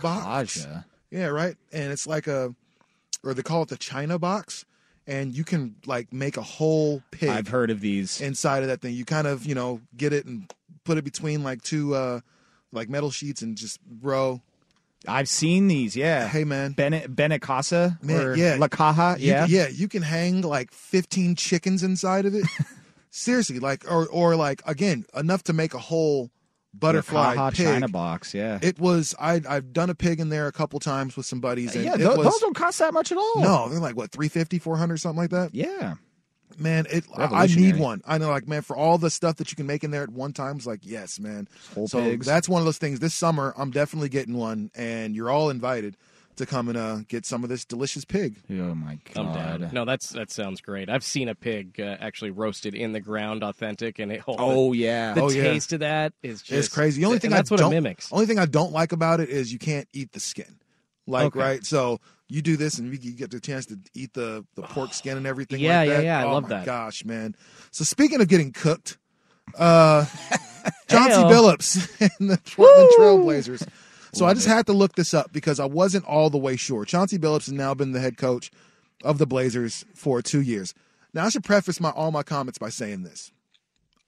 box. 0.00 0.64
Lacaja. 0.64 0.84
Yeah, 1.10 1.26
right. 1.26 1.56
And 1.72 1.92
it's 1.92 2.06
like 2.06 2.28
a, 2.28 2.54
or 3.24 3.34
they 3.34 3.42
call 3.42 3.64
it 3.64 3.70
the 3.70 3.76
China 3.76 4.20
box, 4.20 4.64
and 5.06 5.34
you 5.36 5.44
can 5.44 5.76
like 5.86 6.12
make 6.12 6.36
a 6.36 6.42
whole 6.42 7.02
pig. 7.10 7.28
I've 7.28 7.48
heard 7.48 7.70
of 7.70 7.80
these. 7.80 8.20
inside 8.20 8.62
of 8.62 8.68
that 8.68 8.80
thing. 8.80 8.94
You 8.94 9.04
kind 9.04 9.26
of 9.26 9.44
you 9.46 9.54
know 9.54 9.80
get 9.96 10.12
it 10.12 10.26
and 10.26 10.50
put 10.84 10.98
it 10.98 11.04
between 11.04 11.42
like 11.42 11.62
two 11.62 11.94
uh 11.94 12.20
like 12.72 12.88
metal 12.88 13.10
sheets 13.10 13.42
and 13.42 13.56
just 13.56 13.80
bro. 13.84 14.40
I've 15.08 15.28
seen 15.28 15.66
these. 15.66 15.96
Yeah. 15.96 16.28
Hey 16.28 16.44
man, 16.44 16.72
Bene, 16.72 17.00
Benecasa 17.08 17.98
or 18.08 18.36
yeah, 18.36 18.56
La 18.58 18.68
Caja. 18.68 19.16
You- 19.18 19.30
Yeah. 19.32 19.46
yeah. 19.48 19.68
You 19.68 19.88
can 19.88 20.02
hang 20.02 20.42
like 20.42 20.70
15 20.72 21.34
chickens 21.34 21.82
inside 21.82 22.24
of 22.24 22.34
it. 22.34 22.44
Seriously, 23.10 23.58
like 23.58 23.84
or 23.90 24.06
or 24.06 24.36
like 24.36 24.62
again 24.64 25.04
enough 25.14 25.42
to 25.44 25.52
make 25.52 25.74
a 25.74 25.78
whole 25.78 26.30
butterfly 26.74 27.34
Caja 27.34 27.56
pig. 27.56 27.66
China 27.66 27.88
box. 27.88 28.34
Yeah. 28.34 28.58
It 28.62 28.78
was 28.78 29.14
I 29.18 29.40
I've 29.48 29.72
done 29.72 29.90
a 29.90 29.94
pig 29.94 30.20
in 30.20 30.28
there 30.28 30.46
a 30.46 30.52
couple 30.52 30.80
times 30.80 31.16
with 31.16 31.26
some 31.26 31.40
buddies. 31.40 31.74
And 31.74 31.84
yeah. 31.84 31.94
it 31.94 31.98
tho- 31.98 32.16
was, 32.16 32.26
those 32.26 32.40
don't 32.40 32.56
cost 32.56 32.78
that 32.78 32.92
much 32.94 33.12
at 33.12 33.18
all. 33.18 33.40
No, 33.40 33.68
they're 33.68 33.80
like 33.80 33.96
what 33.96 34.10
350, 34.10 34.58
400, 34.58 34.96
something 34.98 35.18
like 35.18 35.30
that. 35.30 35.54
Yeah. 35.54 35.94
Man, 36.58 36.86
it 36.90 37.04
I- 37.16 37.44
I 37.44 37.46
need 37.46 37.78
one. 37.78 38.02
I 38.04 38.18
know, 38.18 38.28
like 38.28 38.46
man, 38.46 38.62
for 38.62 38.76
all 38.76 38.98
the 38.98 39.10
stuff 39.10 39.36
that 39.36 39.50
you 39.50 39.56
can 39.56 39.66
make 39.66 39.84
in 39.84 39.90
there 39.90 40.02
at 40.02 40.10
one 40.10 40.32
time, 40.32 40.56
it's 40.56 40.66
like 40.66 40.80
yes, 40.82 41.18
man. 41.18 41.48
Whole 41.74 41.88
so 41.88 42.00
pigs. 42.00 42.26
that's 42.26 42.48
one 42.48 42.60
of 42.60 42.66
those 42.66 42.78
things. 42.78 43.00
This 43.00 43.14
summer, 43.14 43.54
I'm 43.56 43.70
definitely 43.70 44.10
getting 44.10 44.36
one, 44.36 44.70
and 44.74 45.14
you're 45.16 45.30
all 45.30 45.48
invited 45.50 45.96
to 46.36 46.46
come 46.46 46.68
and 46.68 46.78
uh, 46.78 46.98
get 47.08 47.26
some 47.26 47.42
of 47.44 47.50
this 47.50 47.64
delicious 47.64 48.04
pig. 48.04 48.36
Oh 48.50 48.74
my 48.74 48.98
I'm 49.16 49.26
god. 49.26 49.60
down. 49.60 49.70
No, 49.72 49.84
that's 49.84 50.10
that 50.10 50.30
sounds 50.30 50.60
great. 50.60 50.88
I've 50.88 51.04
seen 51.04 51.28
a 51.28 51.34
pig 51.34 51.78
uh, 51.80 51.96
actually 52.00 52.30
roasted 52.30 52.74
in 52.74 52.92
the 52.92 53.00
ground, 53.00 53.42
authentic, 53.42 53.98
and 53.98 54.10
it. 54.12 54.22
Oh, 54.26 54.72
yeah. 54.72 55.14
the 55.14 55.22
Oh, 55.22 55.30
yeah. 55.30 55.42
taste 55.42 55.72
of 55.72 55.80
that 55.80 56.12
is 56.22 56.40
just 56.42 56.66
it's 56.66 56.68
crazy. 56.74 57.00
The 57.00 57.06
only 57.06 57.18
thing 57.18 57.30
that's 57.30 57.50
I 57.50 57.54
what 57.54 57.60
don't, 57.60 57.72
it 57.72 57.76
mimics. 57.76 58.10
Only 58.12 58.26
thing 58.26 58.38
I 58.38 58.46
don't 58.46 58.72
like 58.72 58.92
about 58.92 59.20
it 59.20 59.28
is 59.28 59.52
you 59.52 59.58
can't 59.58 59.88
eat 59.92 60.12
the 60.12 60.20
skin. 60.20 60.58
Like 61.06 61.26
Okay. 61.26 61.38
right, 61.40 61.64
so 61.66 62.00
you 62.28 62.42
do 62.42 62.56
this 62.56 62.78
and 62.78 62.92
you 62.92 62.98
you 63.02 63.12
get 63.16 63.30
the 63.30 63.40
chance 63.40 63.66
to 63.66 63.78
eat 63.94 64.12
the 64.14 64.44
the 64.54 64.62
pork 64.62 64.94
skin 64.94 65.16
and 65.16 65.26
everything. 65.26 65.60
Yeah, 65.60 65.80
like 65.80 65.88
yeah, 65.88 65.96
that. 65.96 66.04
yeah, 66.04 66.20
I 66.20 66.24
oh 66.24 66.32
love 66.34 66.42
my 66.44 66.48
that. 66.50 66.66
Gosh, 66.66 67.04
man. 67.04 67.34
So 67.72 67.84
speaking 67.84 68.20
of 68.20 68.28
getting 68.28 68.52
cooked, 68.52 68.98
uh, 69.58 70.06
Chauncey 70.88 71.16
Heyo. 71.16 71.30
Billups 71.30 72.00
and 72.20 72.30
the 72.30 72.38
Portland 72.56 72.90
Trailblazers. 72.98 73.66
So 74.14 74.26
I 74.26 74.34
just 74.34 74.46
had 74.46 74.66
to 74.66 74.72
look 74.72 74.94
this 74.94 75.14
up 75.14 75.32
because 75.32 75.58
I 75.58 75.64
wasn't 75.64 76.04
all 76.04 76.28
the 76.28 76.38
way 76.38 76.56
sure. 76.56 76.84
Chauncey 76.84 77.18
Billups 77.18 77.46
has 77.46 77.52
now 77.52 77.72
been 77.72 77.92
the 77.92 78.00
head 78.00 78.18
coach 78.18 78.50
of 79.02 79.18
the 79.18 79.26
Blazers 79.26 79.84
for 79.94 80.20
two 80.20 80.42
years. 80.42 80.74
Now 81.14 81.26
I 81.26 81.28
should 81.30 81.44
preface 81.44 81.80
my 81.80 81.90
all 81.90 82.10
my 82.10 82.22
comments 82.22 82.58
by 82.58 82.68
saying 82.68 83.04
this: 83.04 83.32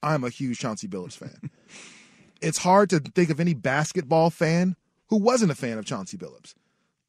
I'm 0.03 0.25
a 0.25 0.29
huge 0.29 0.59
Chauncey 0.59 0.89
Billups 0.89 1.17
fan. 1.17 1.51
it's 2.43 2.59
hard 2.59 2.91
to 2.91 3.01
think 3.01 3.31
of 3.31 3.41
any 3.41 3.55
basketball 3.55 4.31
fan 4.31 4.77
who 5.09 5.17
wasn't 5.17 5.51
a 5.51 5.55
fan 5.55 5.79
of 5.79 5.87
Chauncey 5.87 6.19
Billups. 6.19 6.55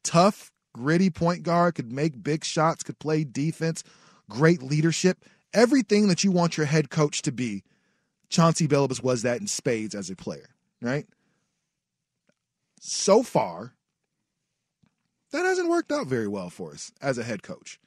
Tough, 0.03 0.51
gritty 0.73 1.09
point 1.09 1.43
guard, 1.43 1.75
could 1.75 1.91
make 1.91 2.23
big 2.23 2.45
shots, 2.45 2.83
could 2.83 2.99
play 2.99 3.23
defense, 3.23 3.83
great 4.29 4.61
leadership, 4.63 5.23
everything 5.53 6.07
that 6.07 6.23
you 6.23 6.31
want 6.31 6.57
your 6.57 6.65
head 6.65 6.89
coach 6.89 7.21
to 7.23 7.31
be. 7.31 7.63
Chauncey 8.29 8.67
Billups 8.67 9.03
was 9.03 9.21
that 9.21 9.39
in 9.39 9.47
spades 9.47 9.95
as 9.95 10.09
a 10.09 10.15
player, 10.15 10.49
right? 10.81 11.05
So 12.79 13.23
far, 13.23 13.73
that 15.31 15.45
hasn't 15.45 15.69
worked 15.69 15.91
out 15.91 16.07
very 16.07 16.27
well 16.27 16.49
for 16.49 16.71
us 16.71 16.91
as 17.01 17.17
a 17.17 17.23
head 17.23 17.43
coach. 17.43 17.79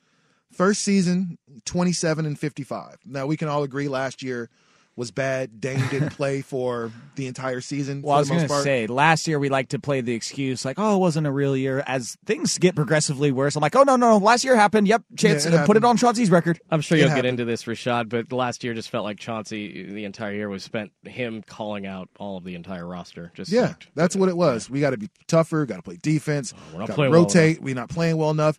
First 0.53 0.83
season, 0.83 1.39
27 1.65 2.25
and 2.25 2.39
55. 2.39 2.99
Now, 3.05 3.27
we 3.27 3.37
can 3.37 3.49
all 3.49 3.63
agree 3.63 3.89
last 3.89 4.23
year 4.23 4.51
was 4.99 5.11
bad. 5.11 5.61
Dame 5.61 5.81
didn't 5.89 6.11
play 6.17 6.43
for 6.43 6.93
the 7.15 7.27
entire 7.27 7.61
season. 7.63 8.03
Well, 8.03 8.15
I 8.15 8.17
for 8.17 8.21
was 8.21 8.29
the 8.29 8.33
going 8.35 8.43
most 8.43 8.49
to 8.49 8.55
part. 8.55 8.65
say 8.65 8.87
last 8.87 9.27
year 9.27 9.39
we 9.39 9.49
like 9.49 9.69
to 9.71 9.79
play 9.79 10.01
the 10.03 10.13
excuse 10.13 10.65
like, 10.65 10.79
"Oh, 10.79 10.97
it 10.97 10.99
wasn't 10.99 11.27
a 11.27 11.31
real 11.33 11.57
year." 11.57 11.83
As 11.87 12.17
things 12.27 12.59
get 12.59 12.75
progressively 12.75 13.33
worse, 13.33 13.57
I'm 13.57 13.63
like, 13.63 13.75
"Oh 13.77 13.85
no, 13.85 13.97
no, 13.97 14.11
no! 14.11 14.19
Last 14.19 14.45
year 14.45 14.57
happened. 14.57 14.89
Yep, 14.89 15.03
chance 15.17 15.47
Yeah, 15.47 15.63
it 15.63 15.67
put 15.67 15.77
it 15.79 15.85
on 15.85 15.97
Chauncey's 15.97 16.31
record." 16.31 16.61
I'm 16.71 16.81
sure 16.81 16.99
It 16.99 17.03
you'll 17.03 17.09
happened. 17.11 17.23
get 17.25 17.29
into 17.31 17.45
this, 17.47 17.65
Rashad, 17.65 18.09
but 18.11 18.33
last 18.33 18.63
year 18.65 18.75
just 18.75 18.91
felt 18.91 19.05
like 19.05 19.19
Chauncey. 19.19 19.85
The 19.91 20.05
entire 20.05 20.33
year 20.35 20.49
was 20.49 20.65
spent 20.65 20.91
him 21.05 21.43
calling 21.47 21.87
out 21.87 22.09
all 22.19 22.37
of 22.37 22.45
the 22.45 22.55
entire 22.57 22.87
roster. 22.87 23.31
Just 23.35 23.51
Yeah, 23.53 23.69
sucked. 23.69 23.89
that's 23.95 24.17
what 24.17 24.29
it 24.29 24.37
was. 24.37 24.69
We 24.69 24.81
got 24.81 24.91
to 24.91 24.97
be 24.99 25.09
tougher. 25.29 25.65
Got 25.65 25.77
to 25.77 25.83
play 25.83 25.99
defense. 26.03 26.53
we're 26.73 26.81
not 26.81 26.89
gotta 26.89 26.95
playing 26.97 27.13
well 27.13 27.23
rotate. 27.23 27.63
we're 27.63 27.75
not 27.75 27.89
playing 27.89 28.17
well 28.17 28.31
enough. 28.31 28.59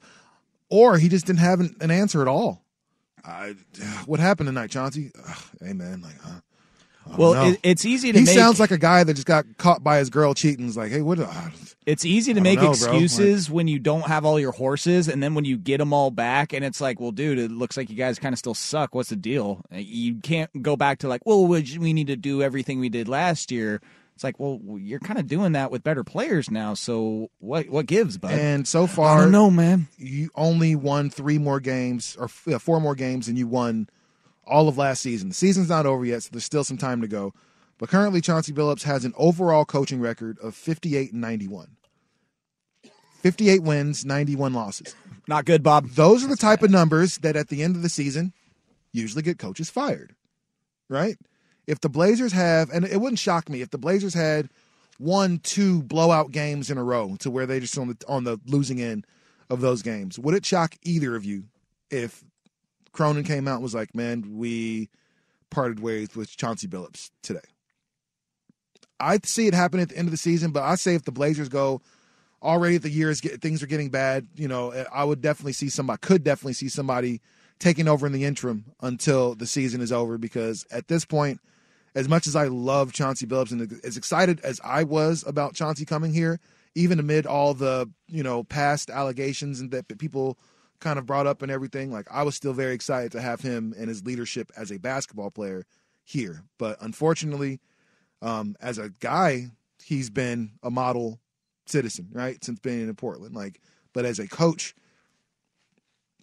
or 0.69 0.97
he 0.97 1.09
just 1.09 1.25
didn't 1.25 1.39
have 1.39 1.59
an, 1.59 1.75
an 1.81 1.91
answer 1.91 2.21
at 2.21 2.27
all. 2.27 2.63
I, 3.25 3.55
what 4.05 4.19
happened 4.19 4.47
tonight, 4.47 4.69
Chauncey? 4.71 5.11
Ugh, 5.27 5.37
hey 5.61 5.73
man, 5.73 6.01
like, 6.01 6.19
huh? 6.21 6.39
Well, 7.17 7.33
it- 7.53 7.59
it's 7.63 7.85
easy 7.85 8.11
to 8.11 8.19
He 8.19 8.25
make- 8.25 8.35
sounds 8.35 8.59
like 8.59 8.69
a 8.71 8.77
guy 8.77 9.03
that 9.03 9.13
just 9.15 9.25
got 9.25 9.45
caught 9.57 9.83
by 9.83 9.97
his 9.97 10.09
girl 10.11 10.33
cheating. 10.35 10.67
Is 10.67 10.77
like, 10.77 10.91
hey, 10.91 11.01
what? 11.01 11.19
Uh, 11.19 11.31
It's 11.87 12.05
easy 12.05 12.35
to 12.35 12.41
make 12.41 12.57
know, 12.59 12.65
bro. 12.65 12.71
excuses 12.71 13.49
when 13.49 13.67
you 13.67 13.79
don't 13.79 14.03
have 14.05 14.25
all 14.25 14.39
your 14.39 14.51
horses, 14.51 15.07
and 15.07 15.23
then 15.23 15.33
when 15.33 15.43
you 15.43 15.57
get 15.57 15.79
them 15.79 15.91
all 15.91 16.11
back, 16.11 16.53
and 16.53 16.63
it's 16.63 16.79
like, 16.79 16.99
well, 16.99 17.11
dude, 17.11 17.39
it 17.39 17.49
looks 17.49 17.77
like 17.77 17.89
you 17.89 17.95
guys 17.95 18.19
kind 18.19 18.33
of 18.33 18.37
still 18.37 18.53
suck. 18.53 18.93
What's 18.93 19.09
the 19.09 19.15
deal? 19.15 19.61
You 19.71 20.15
can't 20.17 20.61
go 20.61 20.75
back 20.75 20.99
to 20.99 21.07
like, 21.07 21.25
well, 21.25 21.47
we 21.47 21.77
we 21.79 21.93
need 21.93 22.07
to 22.07 22.15
do 22.15 22.43
everything 22.43 22.79
we 22.79 22.89
did 22.89 23.07
last 23.07 23.51
year. 23.51 23.81
It's 24.19 24.23
like, 24.25 24.37
well, 24.37 24.59
you're 24.77 24.99
kind 24.99 25.17
of 25.17 25.27
doing 25.27 25.53
that 25.53 25.71
with 25.71 25.81
better 25.81 26.03
players 26.03 26.51
now. 26.51 26.73
So 26.73 27.29
what 27.39 27.69
what 27.69 27.85
gives, 27.85 28.17
bud? 28.17 28.33
And 28.33 28.67
so 28.67 28.85
far, 28.85 29.27
no 29.27 29.49
man. 29.49 29.87
You 29.97 30.29
only 30.35 30.75
won 30.75 31.09
three 31.09 31.37
more 31.37 31.61
games 31.61 32.17
or 32.19 32.27
four 32.27 32.81
more 32.81 32.95
games 32.95 33.27
than 33.27 33.37
you 33.37 33.47
won 33.47 33.87
all 34.45 34.67
of 34.67 34.77
last 34.77 35.01
season. 35.01 35.29
The 35.29 35.35
season's 35.35 35.69
not 35.69 35.85
over 35.85 36.03
yet, 36.03 36.23
so 36.23 36.31
there's 36.33 36.43
still 36.43 36.65
some 36.65 36.75
time 36.77 36.99
to 36.99 37.07
go. 37.07 37.33
But 37.77 37.87
currently, 37.87 38.19
Chauncey 38.19 38.51
Billups 38.51 38.83
has 38.83 39.05
an 39.05 39.13
overall 39.15 39.63
coaching 39.63 40.01
record 40.01 40.37
of 40.39 40.53
58 40.53 41.13
and 41.13 41.21
91. 41.21 41.77
58 43.21 43.63
wins, 43.63 44.03
91 44.03 44.53
losses. 44.53 44.97
Not 45.29 45.45
good, 45.45 45.63
Bob. 45.63 45.91
Those 45.91 46.25
are 46.25 46.27
the 46.27 46.35
type 46.35 46.61
of 46.61 46.71
numbers 46.71 47.19
that 47.19 47.37
at 47.37 47.47
the 47.47 47.63
end 47.63 47.77
of 47.77 47.83
the 47.83 47.87
season 47.89 48.33
usually 48.91 49.21
get 49.21 49.39
coaches 49.39 49.69
fired, 49.69 50.13
right? 50.89 51.15
If 51.69 51.81
the 51.81 51.89
Blazers 51.89 52.33
have, 52.33 52.71
and 52.71 52.83
it 52.83 52.99
wouldn't 52.99 53.19
shock 53.19 53.47
me 53.47 53.61
if 53.61 53.69
the 53.69 53.77
Blazers 53.77 54.15
had 54.15 54.49
one, 54.97 55.37
two 55.37 55.83
blowout 55.83 56.31
games 56.31 56.71
in 56.71 56.79
a 56.79 56.83
row 56.83 57.15
to 57.19 57.29
where 57.29 57.45
they 57.45 57.59
just 57.59 57.77
on 57.77 57.89
the 57.89 57.97
on 58.07 58.23
the 58.23 58.39
losing 58.47 58.81
end 58.81 59.05
of 59.51 59.61
those 59.61 59.83
games. 59.83 60.17
Would 60.17 60.33
it 60.33 60.45
shock 60.45 60.75
either 60.81 61.15
of 61.15 61.23
you 61.23 61.43
if 61.91 62.23
Cronin 62.91 63.23
came 63.23 63.47
out 63.47 63.55
and 63.55 63.63
was 63.63 63.75
like, 63.75 63.93
"Man, 63.93 64.37
we 64.37 64.89
parted 65.51 65.79
ways 65.79 66.15
with 66.15 66.35
Chauncey 66.35 66.67
Billups 66.67 67.11
today"? 67.21 67.39
I 68.99 69.19
see 69.23 69.45
it 69.45 69.53
happen 69.53 69.79
at 69.79 69.89
the 69.89 69.97
end 69.97 70.07
of 70.07 70.11
the 70.11 70.17
season, 70.17 70.49
but 70.49 70.63
I 70.63 70.73
say 70.73 70.95
if 70.95 71.05
the 71.05 71.11
Blazers 71.11 71.49
go 71.49 71.81
already 72.41 72.77
at 72.77 72.81
the 72.81 72.89
year 72.89 73.11
is 73.11 73.21
get, 73.21 73.41
things 73.41 73.61
are 73.61 73.67
getting 73.67 73.89
bad, 73.89 74.27
you 74.35 74.47
know, 74.47 74.71
eh, 74.71 74.85
I 74.91 75.03
would 75.03 75.21
definitely 75.21 75.53
see 75.53 75.69
somebody 75.69 75.99
could 76.01 76.23
definitely 76.23 76.53
see 76.53 76.69
somebody 76.69 77.21
taking 77.59 77.87
over 77.87 78.07
in 78.07 78.11
the 78.13 78.25
interim 78.25 78.65
until 78.81 79.35
the 79.35 79.45
season 79.45 79.81
is 79.81 79.91
over 79.91 80.17
because 80.17 80.65
at 80.71 80.87
this 80.87 81.05
point, 81.05 81.39
as 81.95 82.07
much 82.07 82.27
as 82.27 82.35
I 82.35 82.45
love 82.45 82.93
Chauncey 82.93 83.25
Billups 83.25 83.51
and 83.51 83.79
as 83.83 83.97
excited 83.97 84.39
as 84.41 84.59
I 84.63 84.83
was 84.83 85.23
about 85.25 85.53
Chauncey 85.53 85.85
coming 85.85 86.13
here, 86.13 86.39
even 86.75 86.99
amid 86.99 87.25
all 87.25 87.53
the 87.53 87.89
you 88.07 88.23
know 88.23 88.43
past 88.43 88.89
allegations 88.89 89.59
and 89.59 89.71
that 89.71 89.97
people 89.97 90.37
kind 90.79 90.97
of 90.97 91.05
brought 91.05 91.27
up 91.27 91.41
and 91.41 91.51
everything, 91.51 91.91
like 91.91 92.07
I 92.09 92.23
was 92.23 92.35
still 92.35 92.53
very 92.53 92.73
excited 92.73 93.11
to 93.13 93.21
have 93.21 93.41
him 93.41 93.73
and 93.77 93.89
his 93.89 94.05
leadership 94.05 94.51
as 94.55 94.71
a 94.71 94.79
basketball 94.79 95.29
player 95.29 95.65
here. 96.03 96.43
But 96.57 96.77
unfortunately, 96.81 97.59
um, 98.21 98.55
as 98.61 98.77
a 98.77 98.89
guy, 98.99 99.47
he's 99.83 100.09
been 100.09 100.51
a 100.63 100.71
model 100.71 101.19
citizen, 101.65 102.09
right, 102.11 102.43
since 102.43 102.59
being 102.59 102.81
in 102.81 102.95
Portland. 102.95 103.35
Like, 103.35 103.61
but 103.93 104.05
as 104.05 104.19
a 104.19 104.27
coach, 104.27 104.73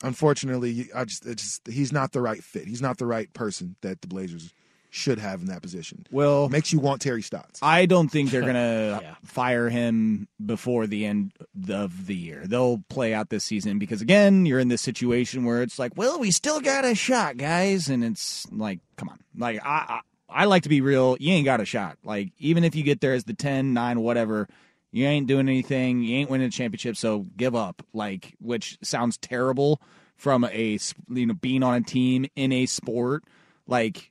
unfortunately, 0.03 0.89
I 0.95 1.05
just, 1.05 1.25
just 1.25 1.67
he's 1.69 1.93
not 1.93 2.13
the 2.13 2.21
right 2.23 2.43
fit. 2.43 2.67
He's 2.67 2.83
not 2.83 2.99
the 2.99 3.07
right 3.07 3.33
person 3.33 3.77
that 3.83 4.01
the 4.01 4.09
Blazers 4.09 4.53
should 4.97 5.19
have 5.19 5.41
in 5.41 5.47
that 5.49 5.63
position. 5.63 6.07
Well, 6.11 6.49
makes 6.49 6.73
you 6.73 6.81
want 6.81 7.03
Terry 7.03 7.23
Stotts. 7.23 7.61
I 7.63 7.87
don't 7.87 8.09
think 8.09 8.31
they're 8.31 8.41
gonna 8.47 9.17
fire 9.25 9.69
him 9.69 10.27
before 10.45 10.87
the 10.87 11.05
end 11.05 11.33
of 11.71 12.07
the 12.07 12.15
year. 12.15 12.45
They'll 12.47 12.83
play 12.89 13.13
out 13.13 13.29
this 13.29 13.45
season 13.45 13.79
because 13.79 14.01
again, 14.01 14.47
you're 14.47 14.59
in 14.59 14.69
this 14.69 14.83
situation 14.83 15.45
where 15.45 15.63
it's 15.63 15.79
like, 15.79 15.93
well, 15.97 16.19
we 16.19 16.31
still 16.31 16.61
got 16.61 16.85
a 16.85 16.95
shot, 16.95 17.37
guys, 17.37 17.89
and 17.89 18.03
it's 18.03 18.51
like, 18.51 18.81
come 18.97 19.11
on, 19.11 19.19
like 19.37 19.65
I, 19.65 20.01
I, 20.29 20.43
I 20.43 20.45
like 20.47 20.63
to 20.65 20.69
be 20.69 20.81
real. 20.81 21.17
You 21.21 21.35
ain't 21.35 21.45
got 21.45 21.61
a 21.61 21.67
shot. 21.67 21.99
Like 22.03 22.33
even 22.39 22.65
if 22.65 22.75
you 22.75 22.83
get 22.83 23.01
there 23.01 23.13
as 23.13 23.25
the 23.25 23.35
10, 23.35 23.75
9, 23.75 24.01
whatever, 24.01 24.49
you 24.93 25.05
ain't 25.07 25.27
doing 25.27 25.49
anything. 25.49 26.03
You 26.03 26.17
ain't 26.17 26.31
winning 26.31 26.47
a 26.47 26.51
championship, 26.51 26.97
so 26.97 27.27
give 27.37 27.55
up. 27.55 27.83
Like, 27.93 28.35
which 28.41 28.79
sounds 28.83 29.19
terrible 29.19 29.81
from 30.17 30.45
a 30.45 30.79
you 31.11 31.27
know 31.27 31.35
being 31.35 31.63
on 31.63 31.75
a 31.75 31.83
team 31.83 32.27
in 32.35 32.51
a 32.51 32.65
sport 32.65 33.23
like 33.67 34.11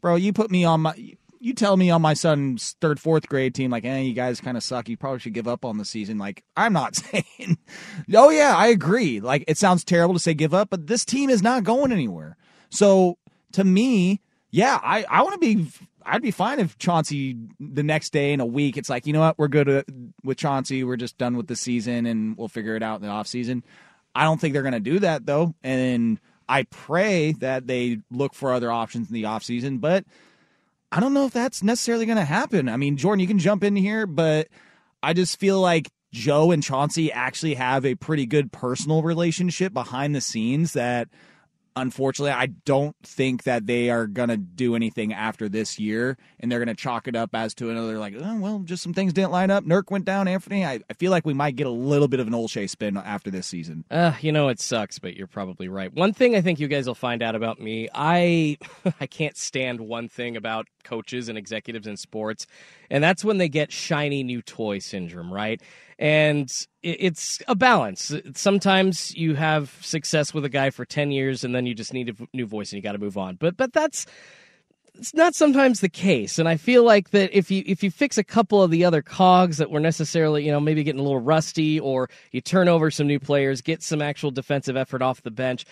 bro, 0.00 0.16
you 0.16 0.32
put 0.32 0.50
me 0.50 0.64
on 0.64 0.80
my. 0.82 0.94
You 1.40 1.54
tell 1.54 1.76
me 1.76 1.88
on 1.88 2.02
my 2.02 2.14
son's 2.14 2.74
third, 2.80 2.98
fourth 2.98 3.28
grade 3.28 3.54
team, 3.54 3.70
like, 3.70 3.84
eh, 3.84 4.00
you 4.00 4.12
guys 4.12 4.40
kind 4.40 4.56
of 4.56 4.62
suck. 4.64 4.88
You 4.88 4.96
probably 4.96 5.20
should 5.20 5.34
give 5.34 5.46
up 5.46 5.64
on 5.64 5.78
the 5.78 5.84
season. 5.84 6.18
Like, 6.18 6.42
I'm 6.56 6.72
not 6.72 6.96
saying, 6.96 7.58
oh, 8.12 8.30
yeah, 8.30 8.56
I 8.56 8.66
agree. 8.66 9.20
Like, 9.20 9.44
it 9.46 9.56
sounds 9.56 9.84
terrible 9.84 10.14
to 10.14 10.20
say 10.20 10.34
give 10.34 10.52
up, 10.52 10.68
but 10.68 10.88
this 10.88 11.04
team 11.04 11.30
is 11.30 11.40
not 11.40 11.62
going 11.62 11.92
anywhere. 11.92 12.36
So, 12.70 13.18
to 13.52 13.62
me, 13.62 14.20
yeah, 14.50 14.80
I, 14.82 15.04
I 15.08 15.22
want 15.22 15.34
to 15.34 15.38
be, 15.38 15.68
I'd 16.04 16.22
be 16.22 16.32
fine 16.32 16.58
if 16.58 16.76
Chauncey 16.76 17.36
the 17.60 17.84
next 17.84 18.12
day 18.12 18.32
in 18.32 18.40
a 18.40 18.46
week, 18.46 18.76
it's 18.76 18.88
like, 18.88 19.06
you 19.06 19.12
know 19.12 19.20
what, 19.20 19.38
we're 19.38 19.46
good 19.46 20.12
with 20.24 20.38
Chauncey. 20.38 20.82
We're 20.82 20.96
just 20.96 21.18
done 21.18 21.36
with 21.36 21.46
the 21.46 21.56
season 21.56 22.06
and 22.06 22.36
we'll 22.36 22.48
figure 22.48 22.74
it 22.74 22.82
out 22.82 23.00
in 23.00 23.06
the 23.06 23.12
offseason. 23.12 23.62
I 24.14 24.24
don't 24.24 24.40
think 24.40 24.54
they're 24.54 24.62
going 24.62 24.72
to 24.72 24.80
do 24.80 24.98
that, 25.00 25.26
though. 25.26 25.54
And 25.62 26.18
I 26.48 26.64
pray 26.64 27.32
that 27.32 27.66
they 27.66 28.00
look 28.10 28.34
for 28.34 28.52
other 28.52 28.72
options 28.72 29.08
in 29.08 29.14
the 29.14 29.24
offseason, 29.24 29.80
but 29.80 30.04
I 30.90 31.00
don't 31.00 31.14
know 31.14 31.26
if 31.26 31.32
that's 31.32 31.62
necessarily 31.62 32.06
going 32.06 32.16
to 32.16 32.24
happen. 32.24 32.68
I 32.68 32.76
mean, 32.76 32.96
Jordan, 32.96 33.20
you 33.20 33.26
can 33.26 33.38
jump 33.38 33.62
in 33.62 33.76
here, 33.76 34.06
but 34.06 34.48
I 35.02 35.12
just 35.12 35.38
feel 35.38 35.60
like 35.60 35.90
Joe 36.12 36.50
and 36.50 36.62
Chauncey 36.62 37.12
actually 37.12 37.54
have 37.54 37.84
a 37.84 37.94
pretty 37.94 38.24
good 38.24 38.50
personal 38.50 39.02
relationship 39.02 39.74
behind 39.74 40.14
the 40.14 40.20
scenes 40.20 40.72
that 40.72 41.08
unfortunately 41.78 42.32
I 42.32 42.46
don't 42.46 42.96
think 43.02 43.44
that 43.44 43.66
they 43.66 43.90
are 43.90 44.06
going 44.06 44.28
to 44.28 44.36
do 44.36 44.74
anything 44.74 45.12
after 45.12 45.48
this 45.48 45.78
year 45.78 46.16
and 46.40 46.50
they're 46.50 46.58
going 46.58 46.74
to 46.74 46.80
chalk 46.80 47.08
it 47.08 47.16
up 47.16 47.34
as 47.34 47.54
to 47.54 47.70
another 47.70 47.98
like, 47.98 48.14
oh, 48.18 48.38
well, 48.38 48.60
just 48.60 48.82
some 48.82 48.94
things 48.94 49.12
didn't 49.12 49.30
line 49.30 49.50
up. 49.50 49.64
Nurk 49.64 49.90
went 49.90 50.04
down, 50.04 50.28
Anthony. 50.28 50.64
I, 50.64 50.80
I 50.90 50.92
feel 50.94 51.10
like 51.10 51.26
we 51.26 51.34
might 51.34 51.56
get 51.56 51.66
a 51.66 51.70
little 51.70 52.08
bit 52.08 52.20
of 52.20 52.26
an 52.26 52.32
Olshey 52.32 52.68
spin 52.68 52.96
after 52.96 53.30
this 53.30 53.46
season. 53.46 53.84
Uh, 53.90 54.12
you 54.20 54.32
know 54.32 54.48
it 54.48 54.60
sucks, 54.60 54.98
but 54.98 55.16
you're 55.16 55.26
probably 55.26 55.68
right. 55.68 55.92
One 55.92 56.12
thing 56.12 56.34
I 56.34 56.40
think 56.40 56.60
you 56.60 56.68
guys 56.68 56.86
will 56.86 56.94
find 56.94 57.22
out 57.22 57.34
about 57.34 57.60
me, 57.60 57.88
I 57.94 58.58
I 59.00 59.06
can't 59.06 59.36
stand 59.36 59.80
one 59.80 60.08
thing 60.08 60.36
about 60.36 60.66
coaches 60.84 61.28
and 61.28 61.38
executives 61.38 61.86
in 61.86 61.96
sports, 61.96 62.46
and 62.90 63.02
that's 63.02 63.24
when 63.24 63.38
they 63.38 63.48
get 63.48 63.72
shiny 63.72 64.22
new 64.22 64.42
toy 64.42 64.78
syndrome, 64.78 65.32
right? 65.32 65.60
And 65.98 66.48
it's 66.82 67.40
a 67.48 67.56
balance. 67.56 68.14
Sometimes 68.34 69.14
you 69.16 69.34
have 69.34 69.76
success 69.80 70.32
with 70.32 70.44
a 70.44 70.48
guy 70.48 70.70
for 70.70 70.84
10 70.84 71.10
years 71.10 71.42
and 71.42 71.54
then 71.54 71.66
you 71.66 71.74
just 71.74 71.92
need 71.92 72.08
a 72.08 72.36
new 72.36 72.46
voice 72.46 72.72
and 72.72 72.76
you 72.76 72.82
got 72.82 72.92
to 72.92 72.98
move 72.98 73.18
on. 73.18 73.34
But 73.34 73.56
but 73.56 73.72
that's 73.72 74.06
it's 74.94 75.14
not 75.14 75.34
sometimes 75.34 75.80
the 75.80 75.88
case 75.88 76.38
and 76.38 76.48
i 76.48 76.56
feel 76.56 76.82
like 76.82 77.10
that 77.10 77.30
if 77.36 77.50
you 77.50 77.62
if 77.66 77.82
you 77.82 77.90
fix 77.90 78.18
a 78.18 78.24
couple 78.24 78.62
of 78.62 78.70
the 78.70 78.84
other 78.84 79.00
cogs 79.00 79.58
that 79.58 79.70
were 79.70 79.80
necessarily 79.80 80.44
you 80.44 80.50
know 80.50 80.60
maybe 80.60 80.82
getting 80.82 81.00
a 81.00 81.04
little 81.04 81.20
rusty 81.20 81.78
or 81.78 82.10
you 82.32 82.40
turn 82.40 82.68
over 82.68 82.90
some 82.90 83.06
new 83.06 83.20
players 83.20 83.62
get 83.62 83.82
some 83.82 84.02
actual 84.02 84.30
defensive 84.30 84.76
effort 84.76 85.00
off 85.00 85.22
the 85.22 85.30
bench 85.30 85.64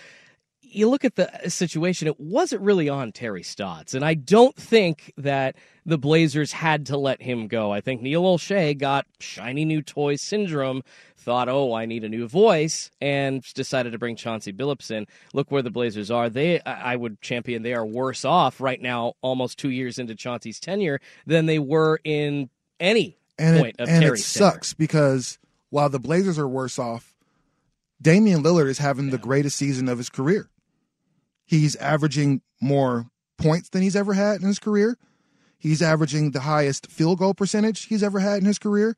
you 0.70 0.88
look 0.88 1.05
at 1.05 1.16
the 1.16 1.46
uh, 1.46 1.48
situation 1.48 2.09
it 2.09 2.18
wasn't 2.20 2.61
really 2.62 2.88
on 2.88 3.12
terry 3.12 3.42
stotts 3.42 3.94
and 3.94 4.05
i 4.05 4.14
don't 4.14 4.57
think 4.57 5.12
that 5.16 5.57
the 5.85 5.98
blazers 5.98 6.52
had 6.52 6.87
to 6.87 6.96
let 6.96 7.22
him 7.22 7.48
go 7.48 7.72
i 7.72 7.81
think 7.81 8.02
neil 8.02 8.22
olshey 8.22 8.76
got 8.76 9.07
shiny 9.18 9.64
new 9.64 9.83
toy 9.83 10.16
syndrome 10.16 10.83
thought, 11.26 11.48
oh, 11.48 11.74
I 11.74 11.87
need 11.87 12.05
a 12.05 12.09
new 12.09 12.29
voice, 12.29 12.88
and 13.00 13.42
decided 13.55 13.90
to 13.90 13.98
bring 13.98 14.14
Chauncey 14.14 14.52
Billups 14.52 14.92
in. 14.92 15.09
Look 15.35 15.50
where 15.50 15.61
the 15.61 15.72
Blazers 15.72 16.09
are. 16.09 16.31
They, 16.31 16.61
I 16.61 16.94
would 16.94 17.20
champion, 17.20 17.64
they 17.64 17.74
are 17.74 17.85
worse 17.85 18.24
off 18.24 18.61
right 18.61 18.81
now, 18.81 19.14
almost 19.22 19.59
two 19.59 19.70
years 19.70 19.98
into 19.98 20.14
Chauncey's 20.14 20.61
tenure, 20.61 21.00
than 21.26 21.46
they 21.46 21.59
were 21.59 21.98
in 22.05 22.48
any 22.79 23.18
and 23.38 23.59
point 23.59 23.76
it, 23.81 23.83
of 23.83 23.88
and 23.88 24.02
Terry's 24.02 24.20
it 24.20 24.24
sucks 24.24 24.72
because 24.72 25.38
while 25.70 25.88
the 25.88 25.98
Blazers 25.98 26.38
are 26.38 26.48
worse 26.48 26.79
off, 26.79 27.16
Damian 28.00 28.44
Lillard 28.44 28.68
is 28.68 28.79
having 28.79 29.11
the 29.11 29.18
greatest 29.18 29.57
season 29.57 29.88
of 29.88 29.98
his 29.98 30.09
career. 30.09 30.48
He's 31.46 31.76
averaging 31.76 32.42
more 32.61 33.06
points 33.38 33.68
than 33.68 33.82
he's 33.82 33.96
ever 33.96 34.14
had 34.14 34.40
in 34.40 34.46
his 34.46 34.59
career. 34.59 34.98
He's 35.59 35.80
averaging 35.80 36.32
the 36.32 36.40
highest 36.40 36.90
field 36.90 37.18
goal 37.18 37.35
percentage 37.35 37.87
he's 37.87 38.02
ever 38.02 38.18
had 38.18 38.38
in 38.38 38.44
his 38.44 38.59
career. 38.59 38.96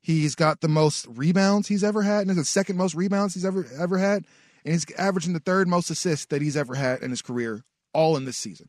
He's 0.00 0.34
got 0.34 0.60
the 0.60 0.68
most 0.68 1.06
rebounds 1.08 1.68
he's 1.68 1.82
ever 1.82 2.02
had, 2.02 2.26
and 2.26 2.36
the 2.36 2.44
second 2.44 2.76
most 2.76 2.94
rebounds 2.94 3.34
he's 3.34 3.44
ever 3.44 3.66
ever 3.78 3.96
had, 3.96 4.26
and 4.64 4.74
he's 4.74 4.84
averaging 4.98 5.32
the 5.32 5.40
third 5.40 5.66
most 5.66 5.88
assists 5.88 6.26
that 6.26 6.42
he's 6.42 6.58
ever 6.58 6.74
had 6.74 7.02
in 7.02 7.10
his 7.10 7.22
career, 7.22 7.64
all 7.94 8.16
in 8.16 8.26
this 8.26 8.36
season. 8.36 8.68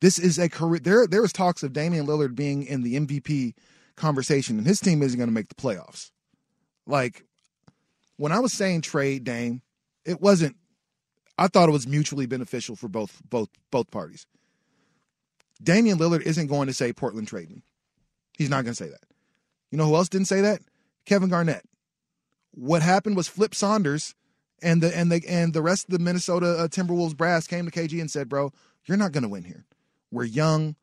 This 0.00 0.18
is 0.18 0.38
a 0.38 0.48
career. 0.48 0.80
There, 0.80 1.06
there 1.06 1.22
was 1.22 1.32
talks 1.32 1.62
of 1.62 1.72
Damian 1.72 2.06
Lillard 2.06 2.34
being 2.34 2.64
in 2.64 2.82
the 2.82 2.94
MVP 2.94 3.54
conversation, 3.96 4.56
and 4.56 4.66
his 4.66 4.80
team 4.80 5.02
isn't 5.02 5.18
going 5.18 5.28
to 5.28 5.34
make 5.34 5.48
the 5.48 5.54
playoffs. 5.54 6.10
Like 6.86 7.24
when 8.16 8.32
I 8.32 8.38
was 8.38 8.52
saying 8.52 8.82
trade 8.82 9.24
Dame, 9.24 9.62
it 10.04 10.20
wasn't. 10.20 10.56
I 11.38 11.48
thought 11.48 11.68
it 11.68 11.72
was 11.72 11.86
mutually 11.86 12.26
beneficial 12.26 12.76
for 12.76 12.88
both 12.88 13.22
both 13.28 13.48
both 13.70 13.90
parties. 13.90 14.26
Damian 15.62 15.98
Lillard 15.98 16.22
isn't 16.22 16.48
going 16.48 16.68
to 16.68 16.74
say 16.74 16.92
Portland 16.92 17.28
trade 17.28 17.50
me. 17.50 17.62
He's 18.38 18.50
not 18.50 18.64
going 18.64 18.74
to 18.74 18.84
say 18.84 18.90
that. 18.90 19.04
You 19.70 19.78
know 19.78 19.86
who 19.86 19.96
else 19.96 20.08
didn't 20.08 20.28
say 20.28 20.40
that? 20.42 20.60
Kevin 21.06 21.30
Garnett. 21.30 21.64
What 22.52 22.82
happened 22.82 23.16
was 23.16 23.28
Flip 23.28 23.54
Saunders 23.54 24.14
And 24.62 24.82
the 24.82 24.96
and 24.96 25.12
the 25.12 25.22
and 25.28 25.52
the 25.52 25.62
rest 25.62 25.86
of 25.86 25.92
the 25.92 25.98
Minnesota 25.98 26.58
uh, 26.58 26.68
Timberwolves 26.68 27.16
brass 27.16 27.46
came 27.46 27.66
to 27.66 27.70
KG 27.70 28.00
and 28.00 28.10
said, 28.10 28.28
"Bro, 28.28 28.52
you're 28.86 28.96
not 28.98 29.12
going 29.12 29.22
to 29.24 29.28
win 29.28 29.44
here. 29.44 29.66
We're 30.10 30.24
young. 30.24 30.76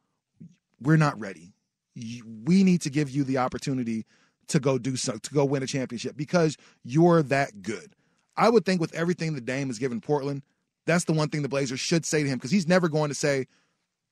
We're 0.81 0.97
not 0.97 1.19
ready. 1.19 1.53
We 1.95 2.63
need 2.63 2.81
to 2.81 2.89
give 2.89 3.09
you 3.09 3.23
the 3.23 3.37
opportunity 3.39 4.05
to 4.47 4.59
go 4.59 4.77
do 4.77 4.95
so, 4.95 5.17
to 5.17 5.33
go 5.33 5.45
win 5.45 5.63
a 5.63 5.67
championship 5.67 6.15
because 6.17 6.57
you're 6.83 7.23
that 7.23 7.61
good." 7.63 7.95
I 8.35 8.49
would 8.49 8.65
think 8.65 8.81
with 8.81 8.93
everything 8.93 9.33
the 9.33 9.41
Dame 9.41 9.67
has 9.67 9.79
given 9.79 10.01
Portland, 10.01 10.43
that's 10.85 11.05
the 11.05 11.13
one 11.13 11.29
thing 11.29 11.41
the 11.41 11.49
Blazers 11.49 11.79
should 11.79 12.05
say 12.05 12.23
to 12.23 12.29
him 12.29 12.37
because 12.37 12.51
he's 12.51 12.67
never 12.67 12.89
going 12.89 13.09
to 13.09 13.15
say, 13.15 13.47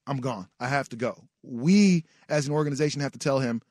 "I'm 0.07 0.17
gone. 0.17 0.47
I 0.59 0.67
have 0.67 0.89
to 0.89 0.95
go." 0.95 1.27
We 1.43 2.05
as 2.29 2.47
an 2.47 2.53
organization 2.53 3.01
have 3.01 3.11
to 3.13 3.19
tell 3.19 3.39
him, 3.39 3.61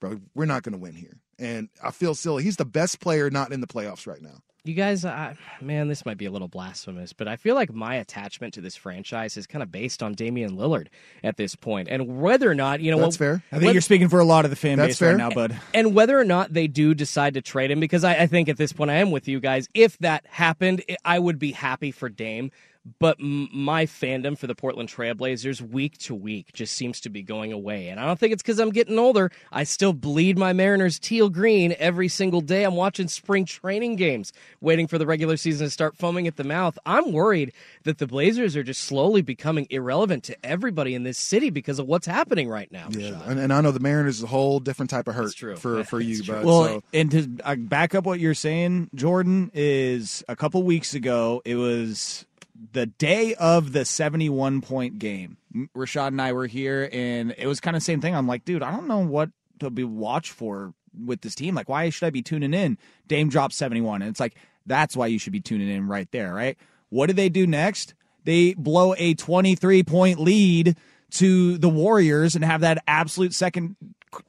"Bro, 0.00 0.20
we're 0.34 0.46
not 0.46 0.62
going 0.62 0.72
to 0.72 0.78
win 0.78 0.94
here." 0.94 1.20
And 1.38 1.68
I 1.82 1.90
feel 1.90 2.14
silly. 2.14 2.44
He's 2.44 2.56
the 2.56 2.64
best 2.64 3.00
player 3.00 3.28
not 3.30 3.52
in 3.52 3.60
the 3.60 3.66
playoffs 3.66 4.06
right 4.06 4.22
now. 4.22 4.42
You 4.64 4.74
guys, 4.74 5.04
uh, 5.04 5.34
man, 5.60 5.88
this 5.88 6.06
might 6.06 6.18
be 6.18 6.26
a 6.26 6.30
little 6.30 6.46
blasphemous, 6.46 7.12
but 7.12 7.26
I 7.26 7.34
feel 7.34 7.56
like 7.56 7.72
my 7.74 7.96
attachment 7.96 8.54
to 8.54 8.60
this 8.60 8.76
franchise 8.76 9.36
is 9.36 9.44
kind 9.48 9.60
of 9.60 9.72
based 9.72 10.04
on 10.04 10.14
Damian 10.14 10.56
Lillard 10.56 10.86
at 11.24 11.36
this 11.36 11.56
point, 11.56 11.88
and 11.90 12.20
whether 12.20 12.48
or 12.48 12.54
not 12.54 12.78
you 12.78 12.92
know 12.92 12.98
That's 13.00 13.14
what- 13.14 13.18
fair. 13.18 13.42
I 13.50 13.58
think 13.58 13.72
you're 13.72 13.80
speaking 13.80 14.08
for 14.08 14.20
a 14.20 14.24
lot 14.24 14.44
of 14.44 14.52
the 14.52 14.56
fan 14.56 14.78
base 14.78 15.00
fair. 15.00 15.08
right 15.08 15.18
now, 15.18 15.30
bud. 15.30 15.58
and 15.74 15.96
whether 15.96 16.16
or 16.16 16.22
not 16.22 16.52
they 16.52 16.68
do 16.68 16.94
decide 16.94 17.34
to 17.34 17.40
trade 17.42 17.72
him, 17.72 17.80
because 17.80 18.04
I, 18.04 18.14
I 18.14 18.26
think 18.28 18.48
at 18.48 18.56
this 18.56 18.72
point 18.72 18.92
I 18.92 18.98
am 18.98 19.10
with 19.10 19.26
you 19.26 19.40
guys. 19.40 19.68
If 19.74 19.98
that 19.98 20.24
happened, 20.28 20.84
I- 20.88 20.96
I 21.04 21.18
would 21.18 21.40
be 21.40 21.50
happy 21.50 21.90
for 21.90 22.08
Dame. 22.08 22.52
But 22.98 23.18
m- 23.20 23.48
my 23.52 23.86
fandom 23.86 24.36
for 24.36 24.46
the 24.48 24.54
Portland 24.54 24.88
Trailblazers 24.88 25.60
week 25.60 25.98
to 25.98 26.14
week 26.14 26.52
just 26.52 26.74
seems 26.74 27.00
to 27.00 27.10
be 27.10 27.22
going 27.22 27.52
away. 27.52 27.88
And 27.88 28.00
I 28.00 28.06
don't 28.06 28.18
think 28.18 28.32
it's 28.32 28.42
because 28.42 28.58
I'm 28.58 28.70
getting 28.70 28.98
older. 28.98 29.30
I 29.52 29.62
still 29.64 29.92
bleed 29.92 30.36
my 30.36 30.52
Mariners 30.52 30.98
teal 30.98 31.28
green 31.28 31.76
every 31.78 32.08
single 32.08 32.40
day. 32.40 32.64
I'm 32.64 32.74
watching 32.74 33.06
spring 33.06 33.44
training 33.44 33.96
games, 33.96 34.32
waiting 34.60 34.88
for 34.88 34.98
the 34.98 35.06
regular 35.06 35.36
season 35.36 35.66
to 35.66 35.70
start 35.70 35.96
foaming 35.96 36.26
at 36.26 36.36
the 36.36 36.44
mouth. 36.44 36.76
I'm 36.84 37.12
worried 37.12 37.52
that 37.84 37.98
the 37.98 38.06
Blazers 38.06 38.56
are 38.56 38.64
just 38.64 38.82
slowly 38.82 39.22
becoming 39.22 39.66
irrelevant 39.70 40.24
to 40.24 40.44
everybody 40.44 40.94
in 40.94 41.04
this 41.04 41.18
city 41.18 41.50
because 41.50 41.78
of 41.78 41.86
what's 41.86 42.06
happening 42.06 42.48
right 42.48 42.70
now. 42.72 42.88
Yeah, 42.90 43.20
and, 43.26 43.38
and 43.38 43.52
I 43.52 43.60
know 43.60 43.70
the 43.70 43.80
Mariners 43.80 44.18
is 44.18 44.22
a 44.24 44.28
whole 44.28 44.58
different 44.58 44.90
type 44.90 45.06
of 45.06 45.14
hurt 45.14 45.34
true. 45.36 45.56
for 45.56 45.84
for 45.84 46.00
you, 46.00 46.22
but 46.24 46.44
Well, 46.44 46.64
so, 46.64 46.82
and 46.92 47.10
to 47.12 47.56
back 47.56 47.94
up 47.94 48.04
what 48.04 48.18
you're 48.18 48.34
saying, 48.34 48.90
Jordan, 48.94 49.52
is 49.54 50.24
a 50.28 50.34
couple 50.34 50.62
weeks 50.64 50.94
ago, 50.94 51.42
it 51.44 51.54
was 51.54 52.26
the 52.72 52.86
day 52.86 53.34
of 53.34 53.72
the 53.72 53.84
71 53.84 54.60
point 54.60 54.98
game. 54.98 55.36
Rashad 55.76 56.08
and 56.08 56.22
I 56.22 56.32
were 56.32 56.46
here, 56.46 56.88
and 56.92 57.34
it 57.36 57.46
was 57.46 57.60
kind 57.60 57.76
of 57.76 57.82
the 57.82 57.84
same 57.84 58.00
thing. 58.00 58.14
I'm 58.14 58.26
like, 58.26 58.44
dude, 58.44 58.62
I 58.62 58.70
don't 58.70 58.88
know 58.88 59.00
what 59.00 59.30
to 59.60 59.70
be 59.70 59.84
watch 59.84 60.30
for 60.30 60.74
with 60.98 61.22
this 61.22 61.34
team. 61.34 61.54
Like, 61.54 61.68
why 61.68 61.88
should 61.90 62.06
I 62.06 62.10
be 62.10 62.22
tuning 62.22 62.54
in? 62.54 62.78
Dame 63.08 63.28
dropped 63.28 63.54
71, 63.54 64.02
and 64.02 64.10
it's 64.10 64.20
like, 64.20 64.36
that's 64.66 64.96
why 64.96 65.08
you 65.08 65.18
should 65.18 65.32
be 65.32 65.40
tuning 65.40 65.68
in 65.68 65.88
right 65.88 66.10
there, 66.12 66.32
right? 66.32 66.56
What 66.90 67.06
do 67.06 67.14
they 67.14 67.28
do 67.28 67.46
next? 67.46 67.94
They 68.24 68.54
blow 68.54 68.94
a 68.96 69.14
23 69.14 69.82
point 69.82 70.20
lead 70.20 70.76
to 71.12 71.58
the 71.58 71.68
Warriors 71.68 72.34
and 72.34 72.44
have 72.44 72.60
that 72.60 72.82
absolute 72.86 73.34
second 73.34 73.76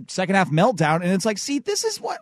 second 0.08 0.36
half 0.36 0.50
meltdown. 0.50 1.02
And 1.02 1.12
it's 1.12 1.26
like, 1.26 1.38
see, 1.38 1.60
this 1.60 1.84
is 1.84 2.00
what 2.00 2.20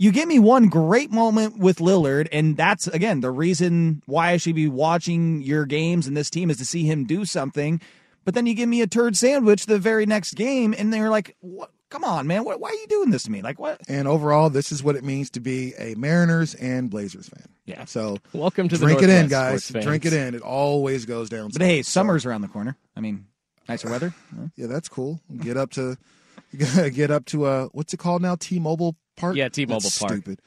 you 0.00 0.12
give 0.12 0.26
me 0.26 0.38
one 0.38 0.68
great 0.68 1.10
moment 1.10 1.58
with 1.58 1.76
Lillard, 1.76 2.26
and 2.32 2.56
that's 2.56 2.86
again 2.86 3.20
the 3.20 3.30
reason 3.30 4.02
why 4.06 4.30
I 4.30 4.38
should 4.38 4.54
be 4.54 4.66
watching 4.66 5.42
your 5.42 5.66
games 5.66 6.06
and 6.06 6.16
this 6.16 6.30
team 6.30 6.48
is 6.48 6.56
to 6.56 6.64
see 6.64 6.84
him 6.84 7.04
do 7.04 7.26
something. 7.26 7.82
But 8.24 8.32
then 8.32 8.46
you 8.46 8.54
give 8.54 8.68
me 8.68 8.80
a 8.80 8.86
turd 8.86 9.14
sandwich 9.14 9.66
the 9.66 9.78
very 9.78 10.06
next 10.06 10.36
game, 10.36 10.74
and 10.76 10.90
they're 10.90 11.10
like, 11.10 11.36
what? 11.40 11.70
"Come 11.90 12.02
on, 12.02 12.26
man! 12.26 12.44
What, 12.44 12.60
why 12.60 12.70
are 12.70 12.74
you 12.74 12.86
doing 12.86 13.10
this 13.10 13.24
to 13.24 13.30
me? 13.30 13.42
Like 13.42 13.58
what?" 13.58 13.78
and 13.88 14.08
overall, 14.08 14.48
this 14.48 14.72
is 14.72 14.82
what 14.82 14.96
it 14.96 15.04
means 15.04 15.28
to 15.32 15.40
be 15.40 15.74
a 15.78 15.94
Mariners 15.96 16.54
and 16.54 16.88
Blazers 16.88 17.28
fan. 17.28 17.48
Yeah. 17.66 17.84
So 17.84 18.16
Welcome 18.32 18.70
to 18.70 18.78
the 18.78 18.86
drink 18.86 19.02
it 19.02 19.10
in, 19.10 19.28
guys. 19.28 19.68
Drink 19.68 20.06
it 20.06 20.14
in. 20.14 20.34
It 20.34 20.40
always 20.40 21.04
goes 21.04 21.28
down. 21.28 21.50
But 21.52 21.60
hey, 21.60 21.82
summer's 21.82 22.24
around 22.24 22.40
the 22.40 22.48
corner. 22.48 22.78
I 22.96 23.00
mean, 23.00 23.26
nicer 23.68 23.90
weather. 23.90 24.14
Yeah, 24.56 24.66
that's 24.66 24.88
cool. 24.88 25.20
Get 25.40 25.58
up 25.58 25.72
to 25.72 25.98
get 26.92 27.10
up 27.10 27.24
to 27.26 27.44
uh 27.44 27.68
what's 27.72 27.92
it 27.94 27.98
called 27.98 28.22
now? 28.22 28.36
T-Mobile 28.36 28.96
Park. 29.16 29.36
Yeah, 29.36 29.48
T-Mobile 29.48 29.80
That's 29.80 29.98
Park. 29.98 30.12
Stupid. 30.12 30.40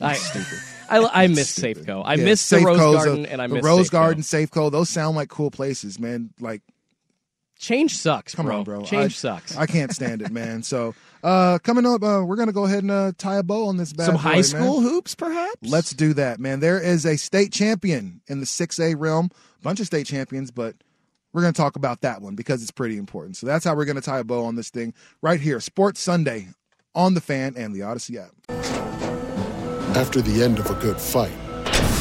I, 0.00 0.14
stupid. 0.14 0.58
I, 0.90 1.24
I 1.24 1.26
miss 1.26 1.50
stupid. 1.50 1.86
Safeco. 1.86 2.02
I 2.04 2.14
Yeah, 2.14 2.24
miss 2.24 2.48
the 2.48 2.58
Rose 2.60 2.78
Safeco's 2.78 3.02
a- 3.02 3.06
Garden, 3.06 3.26
and 3.26 3.42
I 3.42 3.46
the 3.48 3.54
miss 3.56 3.64
Rose 3.64 3.88
Safeco. 3.88 3.92
Garden, 3.92 4.22
Safeco. 4.22 4.72
Those 4.72 4.88
sound 4.88 5.16
like 5.16 5.28
cool 5.28 5.50
places, 5.50 5.98
man. 5.98 6.30
Like 6.40 6.62
Change 7.58 7.94
sucks, 7.94 8.34
Come 8.34 8.46
bro. 8.46 8.58
on, 8.58 8.64
bro. 8.64 8.82
Change 8.84 9.04
I, 9.04 9.08
sucks. 9.08 9.54
I 9.56 9.66
can't 9.66 9.92
stand 9.92 10.22
it, 10.22 10.30
man. 10.30 10.62
So, 10.62 10.94
uh, 11.22 11.58
coming 11.62 11.84
up, 11.84 12.02
uh, 12.02 12.22
we're 12.24 12.36
gonna 12.36 12.52
go 12.54 12.64
ahead 12.64 12.78
and 12.82 12.90
uh, 12.90 13.12
tie 13.18 13.36
a 13.36 13.42
bow 13.42 13.66
on 13.66 13.76
this 13.76 13.92
bad 13.92 14.06
Some 14.06 14.14
boy, 14.14 14.20
high 14.22 14.34
man. 14.36 14.42
school 14.44 14.80
hoops, 14.80 15.14
perhaps. 15.14 15.56
Let's 15.60 15.90
do 15.92 16.14
that, 16.14 16.40
man. 16.40 16.60
There 16.60 16.80
is 16.80 17.04
a 17.04 17.18
state 17.18 17.52
champion 17.52 18.22
in 18.28 18.40
the 18.40 18.46
6A 18.46 18.94
realm, 18.98 19.28
bunch 19.62 19.78
of 19.78 19.84
state 19.86 20.06
champions, 20.06 20.50
but 20.50 20.74
we're 21.32 21.42
going 21.42 21.52
to 21.52 21.60
talk 21.60 21.76
about 21.76 22.00
that 22.00 22.20
one 22.20 22.34
because 22.34 22.62
it's 22.62 22.70
pretty 22.70 22.96
important. 22.96 23.36
So 23.36 23.46
that's 23.46 23.64
how 23.64 23.74
we're 23.74 23.84
going 23.84 23.96
to 23.96 24.02
tie 24.02 24.18
a 24.18 24.24
bow 24.24 24.44
on 24.44 24.56
this 24.56 24.70
thing 24.70 24.94
right 25.22 25.40
here. 25.40 25.60
Sports 25.60 26.00
Sunday 26.00 26.48
on 26.94 27.14
the 27.14 27.20
fan 27.20 27.54
and 27.56 27.74
the 27.74 27.80
Audacy 27.80 28.16
app. 28.16 28.34
After 29.96 30.20
the 30.20 30.42
end 30.42 30.58
of 30.58 30.70
a 30.70 30.74
good 30.74 31.00
fight, 31.00 31.32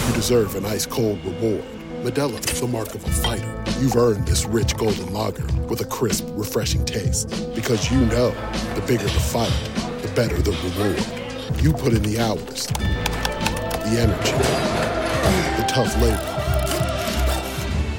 you 0.08 0.14
deserve 0.14 0.56
an 0.56 0.66
ice 0.66 0.86
cold 0.86 1.24
reward. 1.26 1.64
Modelo 2.02 2.40
is 2.52 2.62
the 2.62 2.68
mark 2.68 2.96
of 2.96 3.04
a 3.04 3.10
fighter. 3.10 3.64
You've 3.80 3.96
earned 3.96 4.26
this 4.28 4.46
rich 4.46 4.76
golden 4.78 5.14
lager 5.14 5.46
with 5.68 5.82
a 5.82 5.86
crisp, 5.86 6.26
refreshing 6.30 6.86
taste. 6.86 7.30
Because 7.54 7.92
you 7.92 8.00
know 8.06 8.32
the 8.76 8.84
bigger 8.88 9.04
the 9.04 9.10
fight, 9.10 9.52
the 10.02 10.12
better 10.16 10.42
the 10.42 10.52
reward. 10.52 11.64
You 11.64 11.74
put 11.74 11.94
in 11.94 12.04
the 12.04 12.20
hours, 12.20 12.68
the 12.68 14.00
energy, 14.00 14.32
the 15.62 15.68
tough 15.68 15.94
labor. 16.02 16.39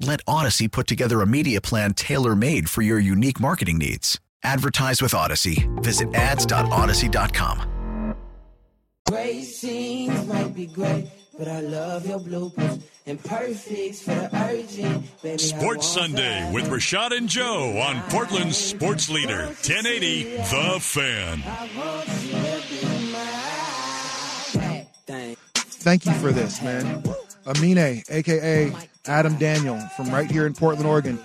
Let 0.00 0.24
Audacy 0.26 0.70
put 0.70 0.86
together 0.86 1.20
a 1.20 1.26
media 1.26 1.60
plan 1.60 1.94
tailor 1.94 2.34
made 2.34 2.68
for 2.68 2.82
your 2.82 2.98
unique 2.98 3.40
marketing 3.40 3.78
needs. 3.78 4.20
Advertise 4.42 5.00
with 5.00 5.12
Audacy. 5.12 5.68
Visit 5.82 6.12
ads.audacy.com. 6.14 8.14
Great 9.08 9.44
scenes 9.44 10.26
might 10.26 10.54
be 10.54 10.66
great, 10.66 11.08
but 11.38 11.46
I 11.46 11.60
love 11.60 12.06
your 12.06 12.18
bloopers. 12.18 12.82
And 13.06 13.22
perfect 13.22 13.96
for 13.96 14.14
the 14.14 14.30
urgent, 14.32 15.22
baby. 15.22 15.38
Sports 15.38 15.86
Sunday 15.86 16.50
with 16.52 16.68
Rashad 16.68 17.16
and 17.16 17.28
Joe 17.28 17.78
on 17.78 18.00
Portland's 18.08 18.56
Sports 18.56 19.10
Leader, 19.10 19.44
1080 19.44 20.22
The 20.36 20.78
Fan. 20.80 21.42
Thank 25.56 26.06
you 26.06 26.12
for 26.14 26.32
this, 26.32 26.62
man. 26.62 27.04
Amine, 27.44 28.02
aka 28.08 28.72
Adam 29.06 29.36
Daniel, 29.36 29.78
from 29.96 30.10
right 30.10 30.30
here 30.30 30.46
in 30.46 30.54
Portland, 30.54 30.88
Oregon, 30.88 31.18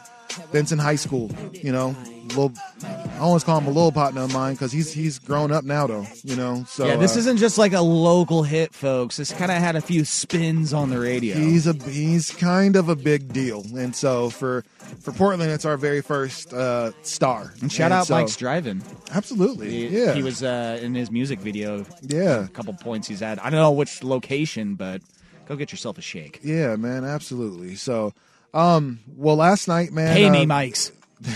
Benson 0.51 0.77
High 0.79 0.95
School. 0.95 1.31
You 1.53 1.71
know, 1.71 1.95
little. 2.29 2.51
I 2.83 3.17
always 3.21 3.43
call 3.43 3.57
him 3.59 3.65
a 3.67 3.71
little 3.71 3.91
partner 3.91 4.21
of 4.21 4.33
mine 4.33 4.53
because 4.53 4.71
he's 4.71 4.91
he's 4.93 5.19
grown 5.19 5.51
up 5.51 5.63
now, 5.63 5.87
though. 5.87 6.05
You 6.23 6.35
know, 6.35 6.63
so 6.67 6.85
yeah, 6.85 6.95
this 6.97 7.15
uh, 7.15 7.19
isn't 7.19 7.37
just 7.37 7.57
like 7.57 7.73
a 7.73 7.81
local 7.81 8.43
hit, 8.43 8.73
folks. 8.73 9.17
This 9.17 9.31
kind 9.33 9.51
of 9.51 9.57
had 9.57 9.75
a 9.75 9.81
few 9.81 10.05
spins 10.05 10.73
on 10.73 10.89
the 10.89 10.99
radio. 10.99 11.35
He's 11.35 11.67
a 11.67 11.73
he's 11.73 12.31
kind 12.31 12.75
of 12.75 12.87
a 12.89 12.95
big 12.95 13.33
deal, 13.33 13.63
and 13.75 13.95
so 13.95 14.29
for 14.29 14.63
for 15.01 15.11
Portland, 15.11 15.51
it's 15.51 15.65
our 15.65 15.77
very 15.77 16.01
first 16.01 16.53
uh, 16.53 16.91
star. 17.01 17.53
And 17.61 17.71
shout 17.71 17.91
out 17.91 18.07
so- 18.07 18.15
Mike's 18.15 18.35
Drive-In. 18.35 18.81
Absolutely, 19.11 19.69
He, 19.69 19.87
yeah. 19.87 20.13
he 20.13 20.21
was 20.23 20.43
uh, 20.43 20.79
in 20.81 20.93
his 20.95 21.11
music 21.11 21.39
video. 21.39 21.85
Yeah. 22.01 22.45
a 22.45 22.47
couple 22.49 22.73
points 22.73 23.07
he's 23.07 23.19
had. 23.21 23.39
I 23.39 23.49
don't 23.49 23.59
know 23.59 23.71
which 23.71 24.03
location, 24.03 24.75
but 24.75 25.01
go 25.49 25.57
get 25.57 25.71
yourself 25.73 25.97
a 25.97 26.01
shake. 26.01 26.39
Yeah, 26.43 26.77
man, 26.77 27.03
absolutely. 27.03 27.75
So, 27.75 28.13
um, 28.53 28.99
well, 29.17 29.35
last 29.35 29.67
night, 29.67 29.91
man, 29.91 30.15
Pay 30.15 30.29
me, 30.29 30.43
uh, 30.43 30.45
Mike's. 30.45 30.93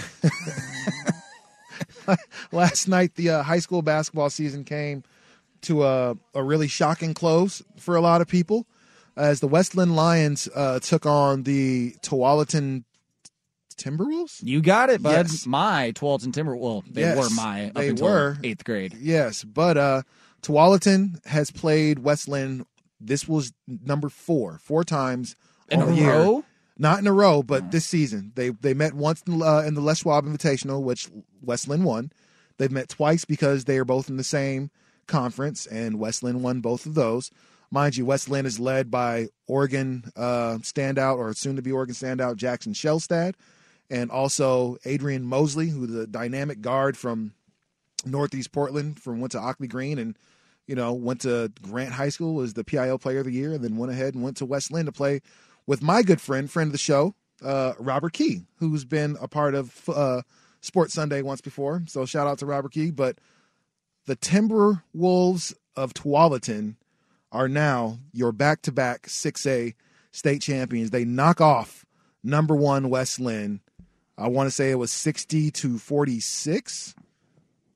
last 2.52 2.88
night 2.88 3.16
the 3.16 3.30
uh, 3.32 3.44
high 3.44 3.60
school 3.60 3.82
basketball 3.82 4.30
season 4.30 4.64
came 4.64 5.04
to 5.62 5.84
a, 5.84 6.16
a 6.34 6.44
really 6.44 6.68
shocking 6.68 7.14
close 7.14 7.64
for 7.78 7.96
a 7.96 8.02
lot 8.02 8.22
of 8.22 8.28
people 8.28 8.66
as 9.16 9.40
the 9.40 9.48
West 9.48 9.76
Linn 9.76 9.96
Lions 9.96 10.50
uh, 10.56 10.80
took 10.80 11.06
on 11.06 11.44
the 11.44 11.92
Tualatin 12.02 12.84
Timberwolves. 13.78 14.40
You 14.44 14.62
got 14.62 14.90
it, 14.90 15.02
bud. 15.02 15.12
Yes. 15.12 15.46
My 15.46 15.92
Tualatin 15.96 16.34
Timber. 16.34 16.56
Well, 16.56 16.84
they 16.90 17.02
Yes, 17.02 17.18
were 17.18 17.30
my 17.36 17.68
up 17.68 17.74
they 17.76 17.92
were. 17.94 18.38
eighth 18.44 18.64
grade. 18.64 18.96
Yes, 19.00 19.44
but 19.44 19.78
uh, 19.78 20.02
Tualatin 20.42 21.24
has 21.26 21.52
played 21.52 22.00
West 22.00 22.28
Linn 22.28 22.66
This 23.06 23.28
was 23.28 23.54
number 23.68 24.10
four, 24.10 24.60
four 24.60 24.84
times 24.84 25.36
In 25.70 25.82
all 25.82 25.90
a 25.90 25.94
year. 25.94 26.14
row? 26.14 26.44
Not 26.78 27.00
in 27.00 27.08
a 27.08 27.14
row, 27.14 27.44
but 27.44 27.72
this 27.72 27.86
season 27.86 28.32
they 28.36 28.50
they 28.50 28.74
met 28.74 28.94
once 28.94 29.22
in, 29.28 29.42
uh, 29.42 29.60
in 29.60 29.76
the 29.76 29.82
Les 29.82 30.00
Schwab 30.00 30.26
Invitational, 30.26 30.82
which 30.82 31.10
West 31.42 31.68
Linn 31.68 31.84
won. 31.84 32.12
They've 32.58 32.72
met 32.72 32.90
twice 32.90 33.26
because 33.26 33.66
they 33.66 33.78
are 33.78 33.86
both 33.86 34.10
in 34.10 34.18
the 34.18 34.24
same 34.24 34.72
conference, 35.08 35.68
and 35.68 36.00
West 36.00 36.24
Linn 36.24 36.42
won 36.42 36.62
both 36.62 36.86
of 36.86 36.96
those. 36.96 37.30
Mind 37.70 37.98
you, 37.98 38.06
West 38.06 38.30
Linn 38.30 38.46
is 38.46 38.60
led 38.60 38.90
by 38.92 39.28
Oregon 39.48 40.06
uh, 40.16 40.58
standout 40.62 41.18
or 41.18 41.34
soon 41.34 41.56
to 41.56 41.62
be 41.62 41.72
Oregon 41.72 41.96
standout 41.96 42.38
Jackson 42.38 42.74
Shelstad, 42.74 43.34
and 43.90 44.10
also 44.12 44.78
Adrian 44.86 45.26
Mosley, 45.26 45.70
who's 45.70 45.94
a 45.94 46.08
dynamic 46.08 46.62
guard 46.62 46.98
from 46.98 47.34
Northeast 48.06 48.52
Portland, 48.52 49.00
from 49.00 49.20
went 49.20 49.32
to 49.32 49.40
Ockley 49.40 49.68
Green 49.68 49.98
and 49.98 50.18
you 50.68 50.76
know 50.76 50.94
went 50.94 51.22
to 51.22 51.52
Grant 51.62 51.94
High 51.94 52.10
School 52.10 52.36
was 52.36 52.54
the 52.54 52.64
PIL 52.64 53.00
Player 53.00 53.20
of 53.20 53.26
the 53.26 53.32
Year, 53.32 53.54
and 53.54 53.64
then 53.64 53.78
went 53.78 53.92
ahead 53.92 54.14
and 54.14 54.24
went 54.24 54.38
to 54.38 54.46
West 54.46 54.72
Linn 54.72 54.86
to 54.86 54.92
play 54.92 55.22
with 55.66 55.82
my 55.82 56.02
good 56.02 56.22
friend, 56.22 56.50
friend 56.50 56.68
of 56.68 56.72
the 56.72 56.78
show, 56.78 57.16
uh, 57.44 57.74
Robert 57.80 58.14
Key, 58.14 58.46
who's 58.58 58.86
been 58.86 59.18
a 59.22 59.28
part 59.28 59.56
of 59.56 59.90
uh, 59.90 60.22
Sports 60.62 60.94
Sunday 60.94 61.22
once 61.22 61.42
before. 61.42 61.84
So 61.88 62.06
shout 62.06 62.28
out 62.28 62.40
to 62.40 62.46
Robert 62.46 62.72
Key. 62.72 62.92
But 62.92 63.20
the 64.06 64.16
Timberwolves 64.16 65.54
of 65.76 65.94
Tualatin 65.94 66.76
are 67.32 67.48
now 67.48 68.00
your 68.12 68.32
back-to-back 68.32 69.08
6A 69.08 69.74
state 70.12 70.42
champions. 70.42 70.92
They 70.92 71.06
knock 71.06 71.42
off 71.42 71.86
number 72.24 72.56
one 72.56 72.90
West 72.90 73.20
Linn. 73.20 73.62
I 74.18 74.28
want 74.28 74.48
to 74.48 74.52
say 74.52 74.70
it 74.70 74.76
was 74.76 74.92
60 74.92 75.52
to 75.52 75.78
46. 75.80 76.96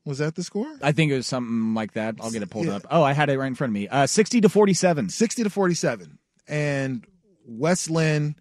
Was 0.08 0.18
that 0.18 0.34
the 0.34 0.42
score? 0.42 0.66
I 0.82 0.92
think 0.92 1.12
it 1.12 1.16
was 1.16 1.26
something 1.26 1.74
like 1.74 1.92
that. 1.92 2.16
I'll 2.20 2.30
get 2.30 2.42
it 2.42 2.48
pulled 2.50 2.66
Yeah. 2.66 2.76
up. 2.76 2.86
Oh, 2.90 3.02
I 3.02 3.12
had 3.12 3.28
it 3.28 3.38
right 3.38 3.46
in 3.46 3.54
front 3.54 3.70
of 3.70 3.74
me. 3.74 3.88
Uh, 3.88 4.06
60 4.06 4.40
to 4.40 4.48
47. 4.48 5.10
60 5.10 5.42
to 5.44 5.50
47. 5.50 6.18
And 6.48 7.06
West 7.46 7.90
Linn 7.90 8.36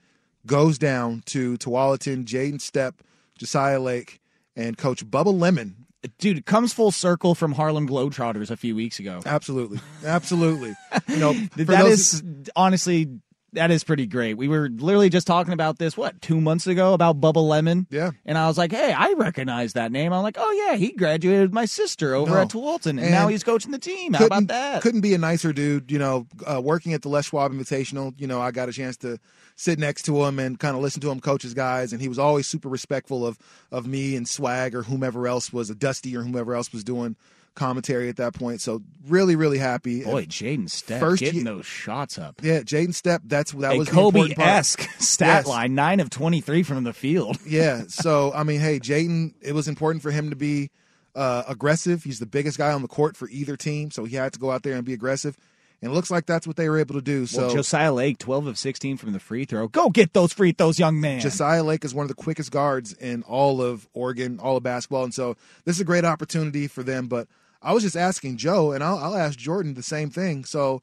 goes 0.46 0.78
down 0.78 1.24
to 1.26 1.58
Tualatin, 1.58 2.24
Jaden 2.26 2.56
Stepp, 2.60 2.94
Josiah 3.38 3.82
Lake, 3.82 4.22
and 4.56 4.78
Coach 4.78 5.06
Bubba 5.06 5.38
Lemon. 5.38 5.76
Dude, 6.20 6.38
it 6.38 6.46
comes 6.46 6.72
full 6.72 6.92
circle 6.92 7.36
from 7.36 7.52
Harlem 7.52 7.88
Globetrotters 7.88 8.50
a 8.50 8.56
few 8.56 8.76
weeks 8.76 8.98
ago. 9.00 9.20
Absolutely. 9.26 9.80
Absolutely. 10.06 10.74
You 11.10 11.18
know, 11.18 11.34
That 11.58 11.68
those- 11.68 12.14
is 12.14 12.24
honestly 12.56 13.10
that 13.58 13.72
is 13.72 13.84
pretty 13.84 14.06
great. 14.06 14.36
We 14.38 14.48
were 14.48 14.70
literally 14.70 15.10
just 15.10 15.28
talking 15.28 15.54
about 15.54 15.78
this 15.78 15.98
what 15.98 16.22
two 16.22 16.40
months 16.42 16.66
ago 16.68 16.94
about 16.94 17.20
Bubba 17.22 17.48
Lemon. 17.48 17.86
Yeah, 17.90 18.12
and 18.26 18.38
I 18.38 18.48
was 18.48 18.58
like, 18.58 18.72
hey, 18.72 18.94
I 18.94 19.14
recognize 19.18 19.74
that 19.74 19.92
name. 19.92 20.14
I'm 20.14 20.24
like, 20.24 20.38
oh 20.40 20.52
yeah, 20.66 20.76
he 20.78 20.92
graduated 20.94 21.42
with 21.50 21.54
my 21.54 21.66
sister 21.66 22.16
over 22.16 22.32
No. 22.32 22.42
at 22.42 22.50
Tualatin, 22.50 22.92
and, 22.92 23.00
And 23.02 23.12
now 23.12 23.28
he's 23.28 23.44
coaching 23.44 23.72
the 23.72 23.80
team. 23.80 24.14
How 24.14 24.26
about 24.26 24.48
that? 24.48 24.82
Couldn't 24.82 25.02
be 25.02 25.14
a 25.14 25.18
nicer 25.18 25.54
dude. 25.54 25.92
You 25.92 26.00
know, 26.00 26.28
uh, 26.46 26.62
working 26.62 26.94
at 26.94 27.02
the 27.02 27.10
Les 27.10 27.26
Schwab 27.26 27.52
Invitational, 27.52 28.14
you 28.18 28.28
know, 28.28 28.40
I 28.42 28.52
got 28.52 28.70
a 28.70 28.74
chance 28.74 28.98
to 28.98 29.20
sit 29.56 29.80
next 29.80 30.04
to 30.04 30.24
him 30.24 30.40
and 30.40 30.60
kind 30.60 30.76
of 30.76 30.82
listen 30.82 31.02
to 31.02 31.12
him 31.12 31.20
coach 31.20 31.42
his 31.44 31.54
guys, 31.54 31.92
and 31.94 32.02
he 32.02 32.08
was 32.08 32.20
always 32.20 32.48
super 32.48 32.70
respectful 32.70 33.26
of 33.26 33.38
of 33.72 33.86
me 33.88 34.16
and 34.16 34.28
Swag 34.28 34.74
or 34.76 34.84
whomever 34.84 35.28
else 35.28 35.52
was 35.52 35.70
a 35.70 35.76
Dusty 35.76 36.16
or 36.16 36.22
whomever 36.22 36.56
else 36.56 36.72
was 36.72 36.84
doing 36.84 37.16
commentary 37.58 38.08
at 38.08 38.16
that 38.16 38.34
point. 38.34 38.62
So 38.62 38.82
really, 39.06 39.36
really 39.36 39.58
happy. 39.58 40.04
Boy, 40.06 40.26
Jaden 40.26 40.70
Step 40.70 41.02
First 41.02 41.20
getting 41.22 41.40
ye- 41.40 41.44
those 41.44 41.66
shots 41.66 42.18
up. 42.18 42.40
Yeah, 42.42 42.62
Jaden 42.62 42.94
Step. 42.94 43.22
That's 43.26 43.52
that 43.52 43.74
a 43.74 43.78
was 43.78 43.88
the 43.90 43.94
Kobe 43.94 44.34
esque 44.38 44.82
stat 45.00 45.40
Yes. 45.40 45.48
line, 45.48 45.76
nine 45.76 46.00
of 46.00 46.10
twenty 46.10 46.40
three 46.40 46.64
from 46.64 46.84
the 46.86 46.94
field. 46.94 47.38
yeah. 47.46 47.84
So 47.90 48.32
I 48.34 48.44
mean, 48.44 48.62
hey, 48.62 48.80
Jayden, 48.80 49.34
it 49.42 49.52
was 49.54 49.68
important 49.68 50.02
for 50.04 50.12
him 50.12 50.30
to 50.30 50.36
be 50.38 50.70
uh, 51.16 51.44
aggressive. 51.48 52.04
He's 52.04 52.20
the 52.20 52.26
biggest 52.26 52.58
guy 52.58 52.72
on 52.72 52.82
the 52.82 52.88
court 52.88 53.18
for 53.18 53.28
either 53.30 53.58
team, 53.58 53.92
so 53.92 54.06
he 54.06 54.16
had 54.16 54.32
to 54.34 54.40
go 54.40 54.52
out 54.52 54.64
there 54.64 54.76
and 54.76 54.86
be 54.86 54.94
aggressive. 54.94 55.36
And 55.80 55.92
it 55.92 55.94
looks 55.94 56.10
like 56.10 56.26
that's 56.26 56.48
what 56.48 56.56
they 56.56 56.70
were 56.70 56.80
able 56.80 56.96
to 56.96 57.04
do. 57.04 57.28
So 57.28 57.46
well, 57.46 57.56
Josiah 57.56 57.94
Lake, 57.94 58.18
twelve 58.18 58.48
of 58.48 58.58
sixteen 58.58 58.98
from 58.98 59.14
the 59.14 59.20
free 59.20 59.46
throw. 59.46 59.68
Go 59.68 59.90
get 59.92 60.12
those 60.14 60.34
free 60.34 60.52
throws, 60.52 60.80
young 60.80 61.00
man. 61.00 61.20
Josiah 61.20 61.64
Lake 61.64 61.86
is 61.86 61.94
one 61.94 62.04
of 62.04 62.08
the 62.08 62.16
quickest 62.16 62.50
guards 62.52 62.94
in 62.94 63.22
all 63.24 63.62
of 63.62 63.88
Oregon, 63.94 64.40
all 64.40 64.58
of 64.58 64.64
basketball, 64.64 65.04
and 65.04 65.14
so 65.14 65.36
this 65.66 65.76
is 65.76 65.82
a 65.82 65.86
great 65.86 66.04
opportunity 66.04 66.68
for 66.68 66.82
them. 66.82 67.08
But 67.08 67.28
I 67.62 67.74
was 67.74 67.84
just 67.84 67.98
asking 67.98 68.38
Joe, 68.38 68.72
and 68.72 68.84
I'll, 68.84 68.98
I'll 68.98 69.16
ask 69.16 69.38
Jordan 69.38 69.74
the 69.74 69.84
same 69.84 70.10
thing. 70.10 70.46
So 70.46 70.82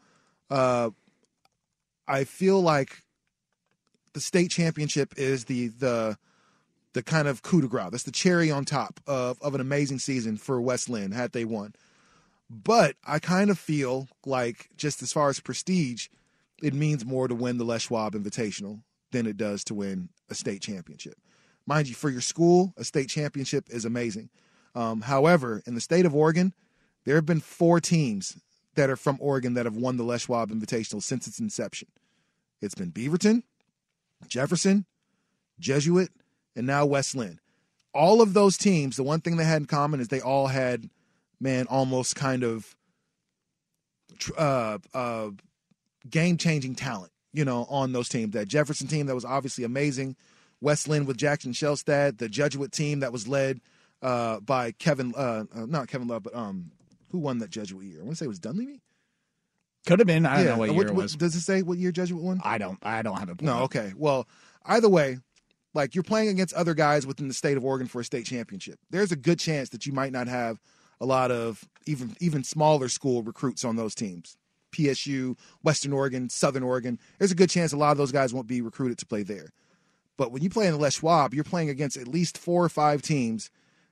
uh, 0.50 0.90
I 2.06 2.24
feel 2.24 2.60
like 2.60 3.02
the 4.12 4.20
state 4.20 4.50
championship 4.50 5.14
is 5.16 5.44
the 5.44 5.68
the 5.68 6.16
the 6.94 7.02
kind 7.02 7.28
of 7.28 7.42
coup 7.42 7.60
de 7.60 7.68
grace. 7.68 7.90
That's 7.90 8.04
the 8.04 8.12
cherry 8.12 8.50
on 8.50 8.64
top 8.64 9.00
of, 9.06 9.36
of 9.42 9.54
an 9.54 9.60
amazing 9.60 9.98
season 9.98 10.36
for 10.36 10.60
West 10.60 10.88
Linn 10.88 11.10
had 11.10 11.32
they 11.32 11.44
won. 11.44 11.74
But 12.48 12.96
I 13.04 13.18
kind 13.18 13.50
of 13.50 13.58
feel 13.58 14.08
like, 14.24 14.68
just 14.76 15.02
as 15.02 15.12
far 15.12 15.28
as 15.28 15.40
prestige, 15.40 16.08
it 16.62 16.72
means 16.72 17.04
more 17.04 17.26
to 17.26 17.34
win 17.34 17.58
the 17.58 17.64
Les 17.64 17.82
Schwab 17.82 18.14
Invitational 18.14 18.80
than 19.10 19.26
it 19.26 19.36
does 19.36 19.64
to 19.64 19.74
win 19.74 20.08
a 20.30 20.34
state 20.34 20.62
championship. 20.62 21.14
Mind 21.66 21.88
you, 21.88 21.94
for 21.94 22.10
your 22.10 22.20
school, 22.20 22.72
a 22.76 22.84
state 22.84 23.08
championship 23.08 23.66
is 23.70 23.84
amazing. 23.84 24.28
Um, 24.74 25.00
however, 25.00 25.62
in 25.66 25.74
the 25.74 25.80
state 25.80 26.06
of 26.06 26.14
Oregon, 26.14 26.54
there 27.04 27.16
have 27.16 27.26
been 27.26 27.40
four 27.40 27.80
teams 27.80 28.38
that 28.74 28.90
are 28.90 28.96
from 28.96 29.18
Oregon 29.20 29.54
that 29.54 29.66
have 29.66 29.76
won 29.76 29.96
the 29.96 30.04
Les 30.04 30.22
Schwab 30.22 30.50
Invitational 30.50 31.02
since 31.02 31.26
its 31.26 31.38
inception. 31.38 31.88
It's 32.60 32.74
been 32.74 32.90
Beaverton, 32.90 33.42
Jefferson, 34.26 34.86
Jesuit, 35.58 36.10
and 36.56 36.66
now 36.66 36.86
West 36.86 37.14
Linn. 37.14 37.40
All 37.92 38.20
of 38.20 38.34
those 38.34 38.56
teams, 38.56 38.96
the 38.96 39.02
one 39.02 39.20
thing 39.20 39.36
they 39.36 39.44
had 39.44 39.62
in 39.62 39.66
common 39.66 40.00
is 40.00 40.08
they 40.08 40.20
all 40.20 40.48
had, 40.48 40.88
man, 41.40 41.66
almost 41.68 42.16
kind 42.16 42.42
of 42.42 42.74
uh, 44.36 44.78
uh, 44.92 45.30
game 46.08 46.36
changing 46.36 46.74
talent, 46.74 47.12
you 47.32 47.44
know, 47.44 47.66
on 47.68 47.92
those 47.92 48.08
teams. 48.08 48.32
That 48.32 48.48
Jefferson 48.48 48.88
team 48.88 49.06
that 49.06 49.14
was 49.14 49.24
obviously 49.24 49.64
amazing, 49.64 50.16
West 50.60 50.88
Linn 50.88 51.06
with 51.06 51.16
Jackson 51.16 51.52
Shelstad, 51.52 52.18
the 52.18 52.28
Jesuit 52.28 52.72
team 52.72 53.00
that 53.00 53.12
was 53.12 53.28
led 53.28 53.60
uh, 54.02 54.40
by 54.40 54.72
Kevin, 54.72 55.14
uh, 55.16 55.44
uh, 55.54 55.66
not 55.66 55.88
Kevin 55.88 56.08
Love, 56.08 56.24
but 56.24 56.34
um, 56.34 56.70
who 57.14 57.20
won 57.20 57.38
that 57.38 57.50
Jesuit 57.50 57.84
year? 57.84 58.00
I 58.00 58.02
want 58.02 58.14
to 58.14 58.16
say 58.16 58.24
it 58.24 58.28
was 58.28 58.40
Dunleavy. 58.40 58.82
Could 59.86 60.00
have 60.00 60.06
been. 60.08 60.26
I 60.26 60.38
don't 60.42 60.46
know 60.46 60.58
what 60.58 60.70
uh, 60.70 60.72
year 60.72 60.86
it 60.88 60.94
was. 60.96 61.14
Does 61.14 61.36
it 61.36 61.42
say 61.42 61.62
what 61.62 61.78
year 61.78 61.92
Jesuit 61.92 62.20
won? 62.20 62.40
I 62.42 62.58
don't. 62.58 62.78
I 62.82 63.02
don't 63.02 63.16
have 63.16 63.28
it. 63.28 63.40
No, 63.40 63.58
up. 63.58 63.62
okay. 63.66 63.92
Well, 63.96 64.26
either 64.66 64.88
way, 64.88 65.18
like 65.74 65.94
you're 65.94 66.02
playing 66.02 66.28
against 66.28 66.54
other 66.54 66.74
guys 66.74 67.06
within 67.06 67.28
the 67.28 67.34
state 67.34 67.56
of 67.56 67.64
Oregon 67.64 67.86
for 67.86 68.00
a 68.00 68.04
state 68.04 68.26
championship. 68.26 68.80
There's 68.90 69.12
a 69.12 69.16
good 69.16 69.38
chance 69.38 69.68
that 69.68 69.86
you 69.86 69.92
might 69.92 70.10
not 70.10 70.26
have 70.26 70.60
a 71.00 71.06
lot 71.06 71.30
of 71.30 71.64
even 71.86 72.16
even 72.18 72.42
smaller 72.42 72.88
school 72.88 73.22
recruits 73.22 73.64
on 73.64 73.76
those 73.76 73.94
teams. 73.94 74.36
PSU, 74.72 75.38
Western 75.62 75.92
Oregon, 75.92 76.28
Southern 76.28 76.64
Oregon. 76.64 76.98
There's 77.20 77.30
a 77.30 77.36
good 77.36 77.50
chance 77.50 77.72
a 77.72 77.76
lot 77.76 77.92
of 77.92 77.98
those 77.98 78.10
guys 78.10 78.34
won't 78.34 78.48
be 78.48 78.60
recruited 78.60 78.98
to 78.98 79.06
play 79.06 79.22
there. 79.22 79.50
But 80.16 80.32
when 80.32 80.42
you 80.42 80.50
play 80.50 80.66
in 80.66 80.72
the 80.72 80.78
Les 80.78 80.94
Schwab, 80.94 81.32
you're 81.32 81.44
playing 81.44 81.70
against 81.70 81.96
at 81.96 82.08
least 82.08 82.36
four 82.36 82.64
or 82.64 82.68
five 82.68 83.02
teams 83.02 83.50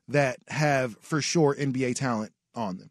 that 0.08 0.38
have 0.48 0.96
for 1.00 1.20
sure 1.20 1.54
NBA 1.54 1.94
talent 1.94 2.32
on 2.54 2.78
them. 2.78 2.90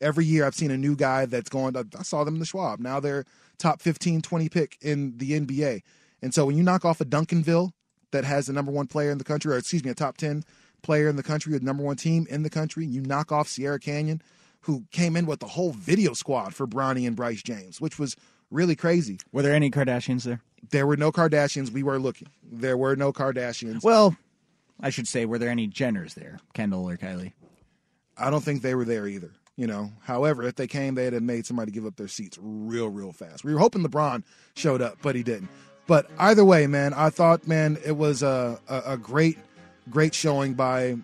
Every 0.00 0.24
year 0.24 0.46
I've 0.46 0.54
seen 0.54 0.70
a 0.70 0.78
new 0.78 0.96
guy 0.96 1.26
that's 1.26 1.50
going 1.50 1.74
to, 1.74 1.86
I 1.98 2.02
saw 2.02 2.24
them 2.24 2.34
in 2.34 2.40
the 2.40 2.46
Schwab. 2.46 2.80
Now 2.80 3.00
they're 3.00 3.24
top 3.58 3.82
15, 3.82 4.22
20 4.22 4.48
pick 4.48 4.78
in 4.80 5.16
the 5.18 5.32
NBA. 5.32 5.82
And 6.22 6.34
so 6.34 6.46
when 6.46 6.56
you 6.56 6.62
knock 6.62 6.84
off 6.84 7.00
a 7.00 7.04
Duncanville 7.04 7.72
that 8.12 8.24
has 8.24 8.46
the 8.46 8.52
number 8.52 8.72
one 8.72 8.86
player 8.86 9.10
in 9.10 9.18
the 9.18 9.24
country, 9.24 9.52
or 9.52 9.58
excuse 9.58 9.84
me, 9.84 9.90
a 9.90 9.94
top 9.94 10.16
10 10.16 10.42
player 10.82 11.08
in 11.08 11.16
the 11.16 11.22
country, 11.22 11.56
the 11.56 11.64
number 11.64 11.82
one 11.82 11.96
team 11.96 12.26
in 12.30 12.42
the 12.42 12.50
country, 12.50 12.86
you 12.86 13.00
knock 13.02 13.30
off 13.30 13.48
Sierra 13.48 13.78
Canyon, 13.78 14.22
who 14.62 14.84
came 14.90 15.16
in 15.16 15.26
with 15.26 15.40
the 15.40 15.46
whole 15.46 15.72
video 15.72 16.12
squad 16.12 16.54
for 16.54 16.66
Bronny 16.66 17.06
and 17.06 17.16
Bryce 17.16 17.42
James, 17.42 17.80
which 17.80 17.98
was 17.98 18.16
really 18.50 18.76
crazy. 18.76 19.18
Were 19.32 19.42
there 19.42 19.54
any 19.54 19.70
Kardashians 19.70 20.24
there? 20.24 20.42
There 20.70 20.86
were 20.86 20.96
no 20.96 21.12
Kardashians. 21.12 21.70
We 21.70 21.82
were 21.82 21.98
looking. 21.98 22.28
There 22.42 22.76
were 22.76 22.96
no 22.96 23.12
Kardashians. 23.12 23.82
Well, 23.82 24.16
I 24.80 24.90
should 24.90 25.08
say, 25.08 25.24
were 25.24 25.38
there 25.38 25.50
any 25.50 25.68
Jenners 25.68 26.14
there, 26.14 26.40
Kendall 26.52 26.88
or 26.88 26.96
Kylie? 26.96 27.32
I 28.18 28.28
don't 28.28 28.42
think 28.42 28.60
they 28.60 28.74
were 28.74 28.84
there 28.84 29.06
either. 29.06 29.30
You 29.60 29.66
know, 29.66 29.92
however, 30.00 30.42
if 30.44 30.54
they 30.54 30.66
came, 30.66 30.94
they'd 30.94 31.12
have 31.12 31.22
made 31.22 31.44
somebody 31.44 31.70
give 31.70 31.84
up 31.84 31.94
their 31.96 32.08
seats 32.08 32.38
real, 32.40 32.88
real 32.88 33.12
fast. 33.12 33.44
We 33.44 33.52
were 33.52 33.60
hoping 33.60 33.82
LeBron 33.84 34.22
showed 34.54 34.80
up, 34.80 34.96
but 35.02 35.14
he 35.14 35.22
didn't. 35.22 35.50
But 35.86 36.06
either 36.18 36.46
way, 36.46 36.66
man, 36.66 36.94
I 36.94 37.10
thought, 37.10 37.46
man, 37.46 37.76
it 37.84 37.92
was 37.92 38.22
a, 38.22 38.58
a, 38.70 38.92
a 38.92 38.96
great, 38.96 39.36
great 39.90 40.14
showing 40.14 40.54
by 40.54 40.96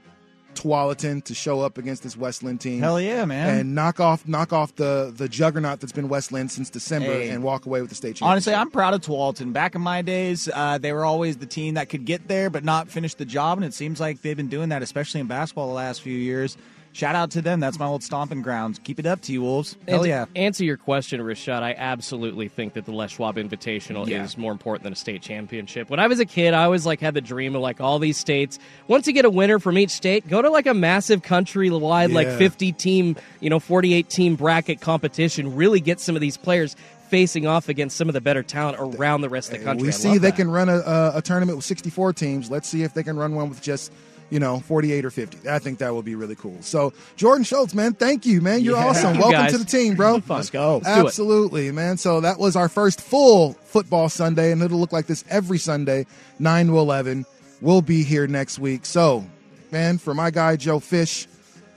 Tualatin 0.54 1.22
to 1.24 1.34
show 1.34 1.60
up 1.60 1.76
against 1.76 2.02
this 2.02 2.16
West 2.16 2.42
Linn 2.42 2.56
team. 2.56 2.80
Hell 2.80 2.98
yeah, 2.98 3.26
man. 3.26 3.58
And 3.58 3.74
knock 3.74 4.00
off, 4.00 4.26
knock 4.26 4.54
off 4.54 4.74
the 4.76 5.12
the 5.14 5.28
juggernaut 5.28 5.80
that's 5.80 5.92
been 5.92 6.08
West 6.08 6.32
Linn 6.32 6.48
since 6.48 6.70
December, 6.70 7.12
Hey. 7.12 7.28
and 7.28 7.42
walk 7.42 7.66
away 7.66 7.82
with 7.82 7.90
the 7.90 7.94
state 7.94 8.16
championship. 8.16 8.30
Honestly, 8.30 8.54
I'm 8.54 8.70
proud 8.70 8.94
of 8.94 9.02
Tualatin. 9.02 9.52
Back 9.52 9.74
in 9.74 9.82
my 9.82 10.00
days, 10.00 10.48
uh, 10.54 10.78
they 10.78 10.92
were 10.94 11.04
always 11.04 11.36
the 11.36 11.46
team 11.46 11.74
that 11.74 11.90
could 11.90 12.06
get 12.06 12.26
there 12.26 12.48
but 12.48 12.64
not 12.64 12.88
finish 12.88 13.12
the 13.12 13.26
job, 13.26 13.58
and 13.58 13.66
it 13.66 13.74
seems 13.74 14.00
like 14.00 14.22
they've 14.22 14.36
been 14.36 14.48
doing 14.48 14.70
that, 14.70 14.82
especially 14.82 15.20
in 15.20 15.26
basketball 15.26 15.68
the 15.68 15.74
last 15.74 16.00
few 16.00 16.16
years. 16.16 16.56
Shout 16.96 17.14
out 17.14 17.30
to 17.32 17.42
them. 17.42 17.60
That's 17.60 17.78
my 17.78 17.84
old 17.84 18.02
stomping 18.02 18.40
grounds. 18.40 18.80
Keep 18.82 19.00
it 19.00 19.04
up, 19.04 19.20
T 19.20 19.36
Wolves. 19.36 19.76
Hell 19.86 19.96
And 19.96 20.04
to 20.04 20.08
yeah. 20.08 20.24
Answer 20.34 20.64
your 20.64 20.78
question, 20.78 21.20
Rashad. 21.20 21.62
I 21.62 21.74
absolutely 21.74 22.48
think 22.48 22.72
that 22.72 22.86
the 22.86 22.92
Les 22.92 23.10
Schwab 23.10 23.36
Invitational 23.36 24.08
Yeah. 24.08 24.24
is 24.24 24.38
more 24.38 24.50
important 24.50 24.84
than 24.84 24.94
a 24.94 24.96
state 24.96 25.20
championship. 25.20 25.90
When 25.90 26.00
I 26.00 26.06
was 26.06 26.20
a 26.20 26.24
kid, 26.24 26.54
I 26.54 26.64
always 26.64 26.86
like 26.86 27.00
had 27.00 27.12
the 27.12 27.20
dream 27.20 27.54
of 27.54 27.60
like 27.60 27.82
all 27.82 27.98
these 27.98 28.16
states. 28.16 28.58
Once 28.88 29.06
you 29.06 29.12
get 29.12 29.26
a 29.26 29.30
winner 29.30 29.58
from 29.58 29.76
each 29.76 29.90
state, 29.90 30.26
go 30.26 30.40
to 30.40 30.48
like 30.48 30.66
a 30.66 30.72
massive 30.72 31.20
countrywide, 31.20 32.14
like 32.14 32.28
50 32.28 32.72
team, 32.72 33.16
you 33.40 33.50
know, 33.50 33.58
48 33.60 34.08
team 34.08 34.34
bracket 34.34 34.80
competition. 34.80 35.54
Really 35.54 35.80
get 35.80 36.00
some 36.00 36.14
of 36.14 36.22
these 36.22 36.38
players 36.38 36.76
facing 37.10 37.46
off 37.46 37.68
against 37.68 37.98
some 37.98 38.08
of 38.08 38.14
the 38.14 38.22
better 38.22 38.42
talent 38.42 38.78
around 38.80 39.20
the 39.20 39.28
rest 39.28 39.52
of 39.52 39.58
the 39.58 39.64
country. 39.64 39.86
We 39.86 39.92
see 39.92 40.12
they 40.12 40.30
that. 40.30 40.36
can 40.36 40.50
run 40.50 40.70
a, 40.70 40.78
a, 40.78 41.12
a 41.16 41.22
tournament 41.22 41.56
with 41.56 41.64
64 41.66 42.14
teams. 42.14 42.50
Let's 42.50 42.66
see 42.68 42.82
if 42.84 42.94
they 42.94 43.02
can 43.02 43.16
run 43.18 43.34
one 43.34 43.50
with 43.50 43.60
just, 43.62 43.92
you 44.30 44.40
know, 44.40 44.60
48 44.60 45.04
or 45.04 45.10
50. 45.10 45.48
I 45.48 45.58
think 45.58 45.78
that 45.78 45.94
would 45.94 46.04
be 46.04 46.14
really 46.14 46.34
cool. 46.34 46.56
So, 46.60 46.92
Jordan 47.16 47.44
Schultz, 47.44 47.74
man, 47.74 47.92
thank 47.94 48.26
you, 48.26 48.40
man. 48.40 48.60
You're 48.62 48.76
Yeah. 48.76 48.86
awesome. 48.86 49.14
You, 49.14 49.20
Welcome 49.20 49.40
guys. 49.40 49.52
to 49.52 49.58
the 49.58 49.64
team, 49.64 49.94
bro. 49.94 50.20
Let's 50.28 50.50
go. 50.50 50.78
Let's 50.78 50.86
do 50.86 50.92
it. 51.00 51.06
Absolutely, 51.06 51.70
man. 51.72 51.96
So 51.96 52.20
that 52.20 52.38
was 52.38 52.56
our 52.56 52.68
first 52.68 53.00
full 53.00 53.52
football 53.64 54.08
Sunday, 54.08 54.52
and 54.52 54.62
it'll 54.62 54.78
look 54.80 54.92
like 54.92 55.06
this 55.06 55.24
every 55.28 55.58
Sunday, 55.58 56.06
9 56.38 56.66
to 56.66 56.78
11. 56.78 57.24
We'll 57.60 57.82
be 57.82 58.02
here 58.02 58.26
next 58.26 58.58
week. 58.58 58.84
So, 58.84 59.24
man, 59.70 59.98
for 59.98 60.12
my 60.14 60.30
guy, 60.30 60.56
Joe 60.56 60.80
Fish, 60.80 61.26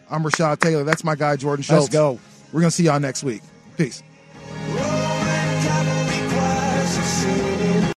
I'm 0.10 0.24
Rashad 0.24 0.60
Taylor. 0.60 0.84
That's 0.84 1.04
my 1.04 1.16
guy, 1.16 1.36
Jordan 1.36 1.64
Schultz. 1.64 1.84
Let's 1.84 1.94
go. 1.94 2.20
We're 2.52 2.62
going 2.62 2.72
to 2.72 2.76
see 2.76 2.84
y'all 2.86 3.00
next 3.00 3.24
week. 3.24 3.42
Peace. 3.78 4.02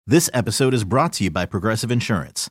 This 0.06 0.28
episode 0.34 0.74
is 0.74 0.82
brought 0.82 1.12
to 1.14 1.24
you 1.24 1.30
by 1.30 1.46
Progressive 1.46 1.92
Insurance. 1.92 2.50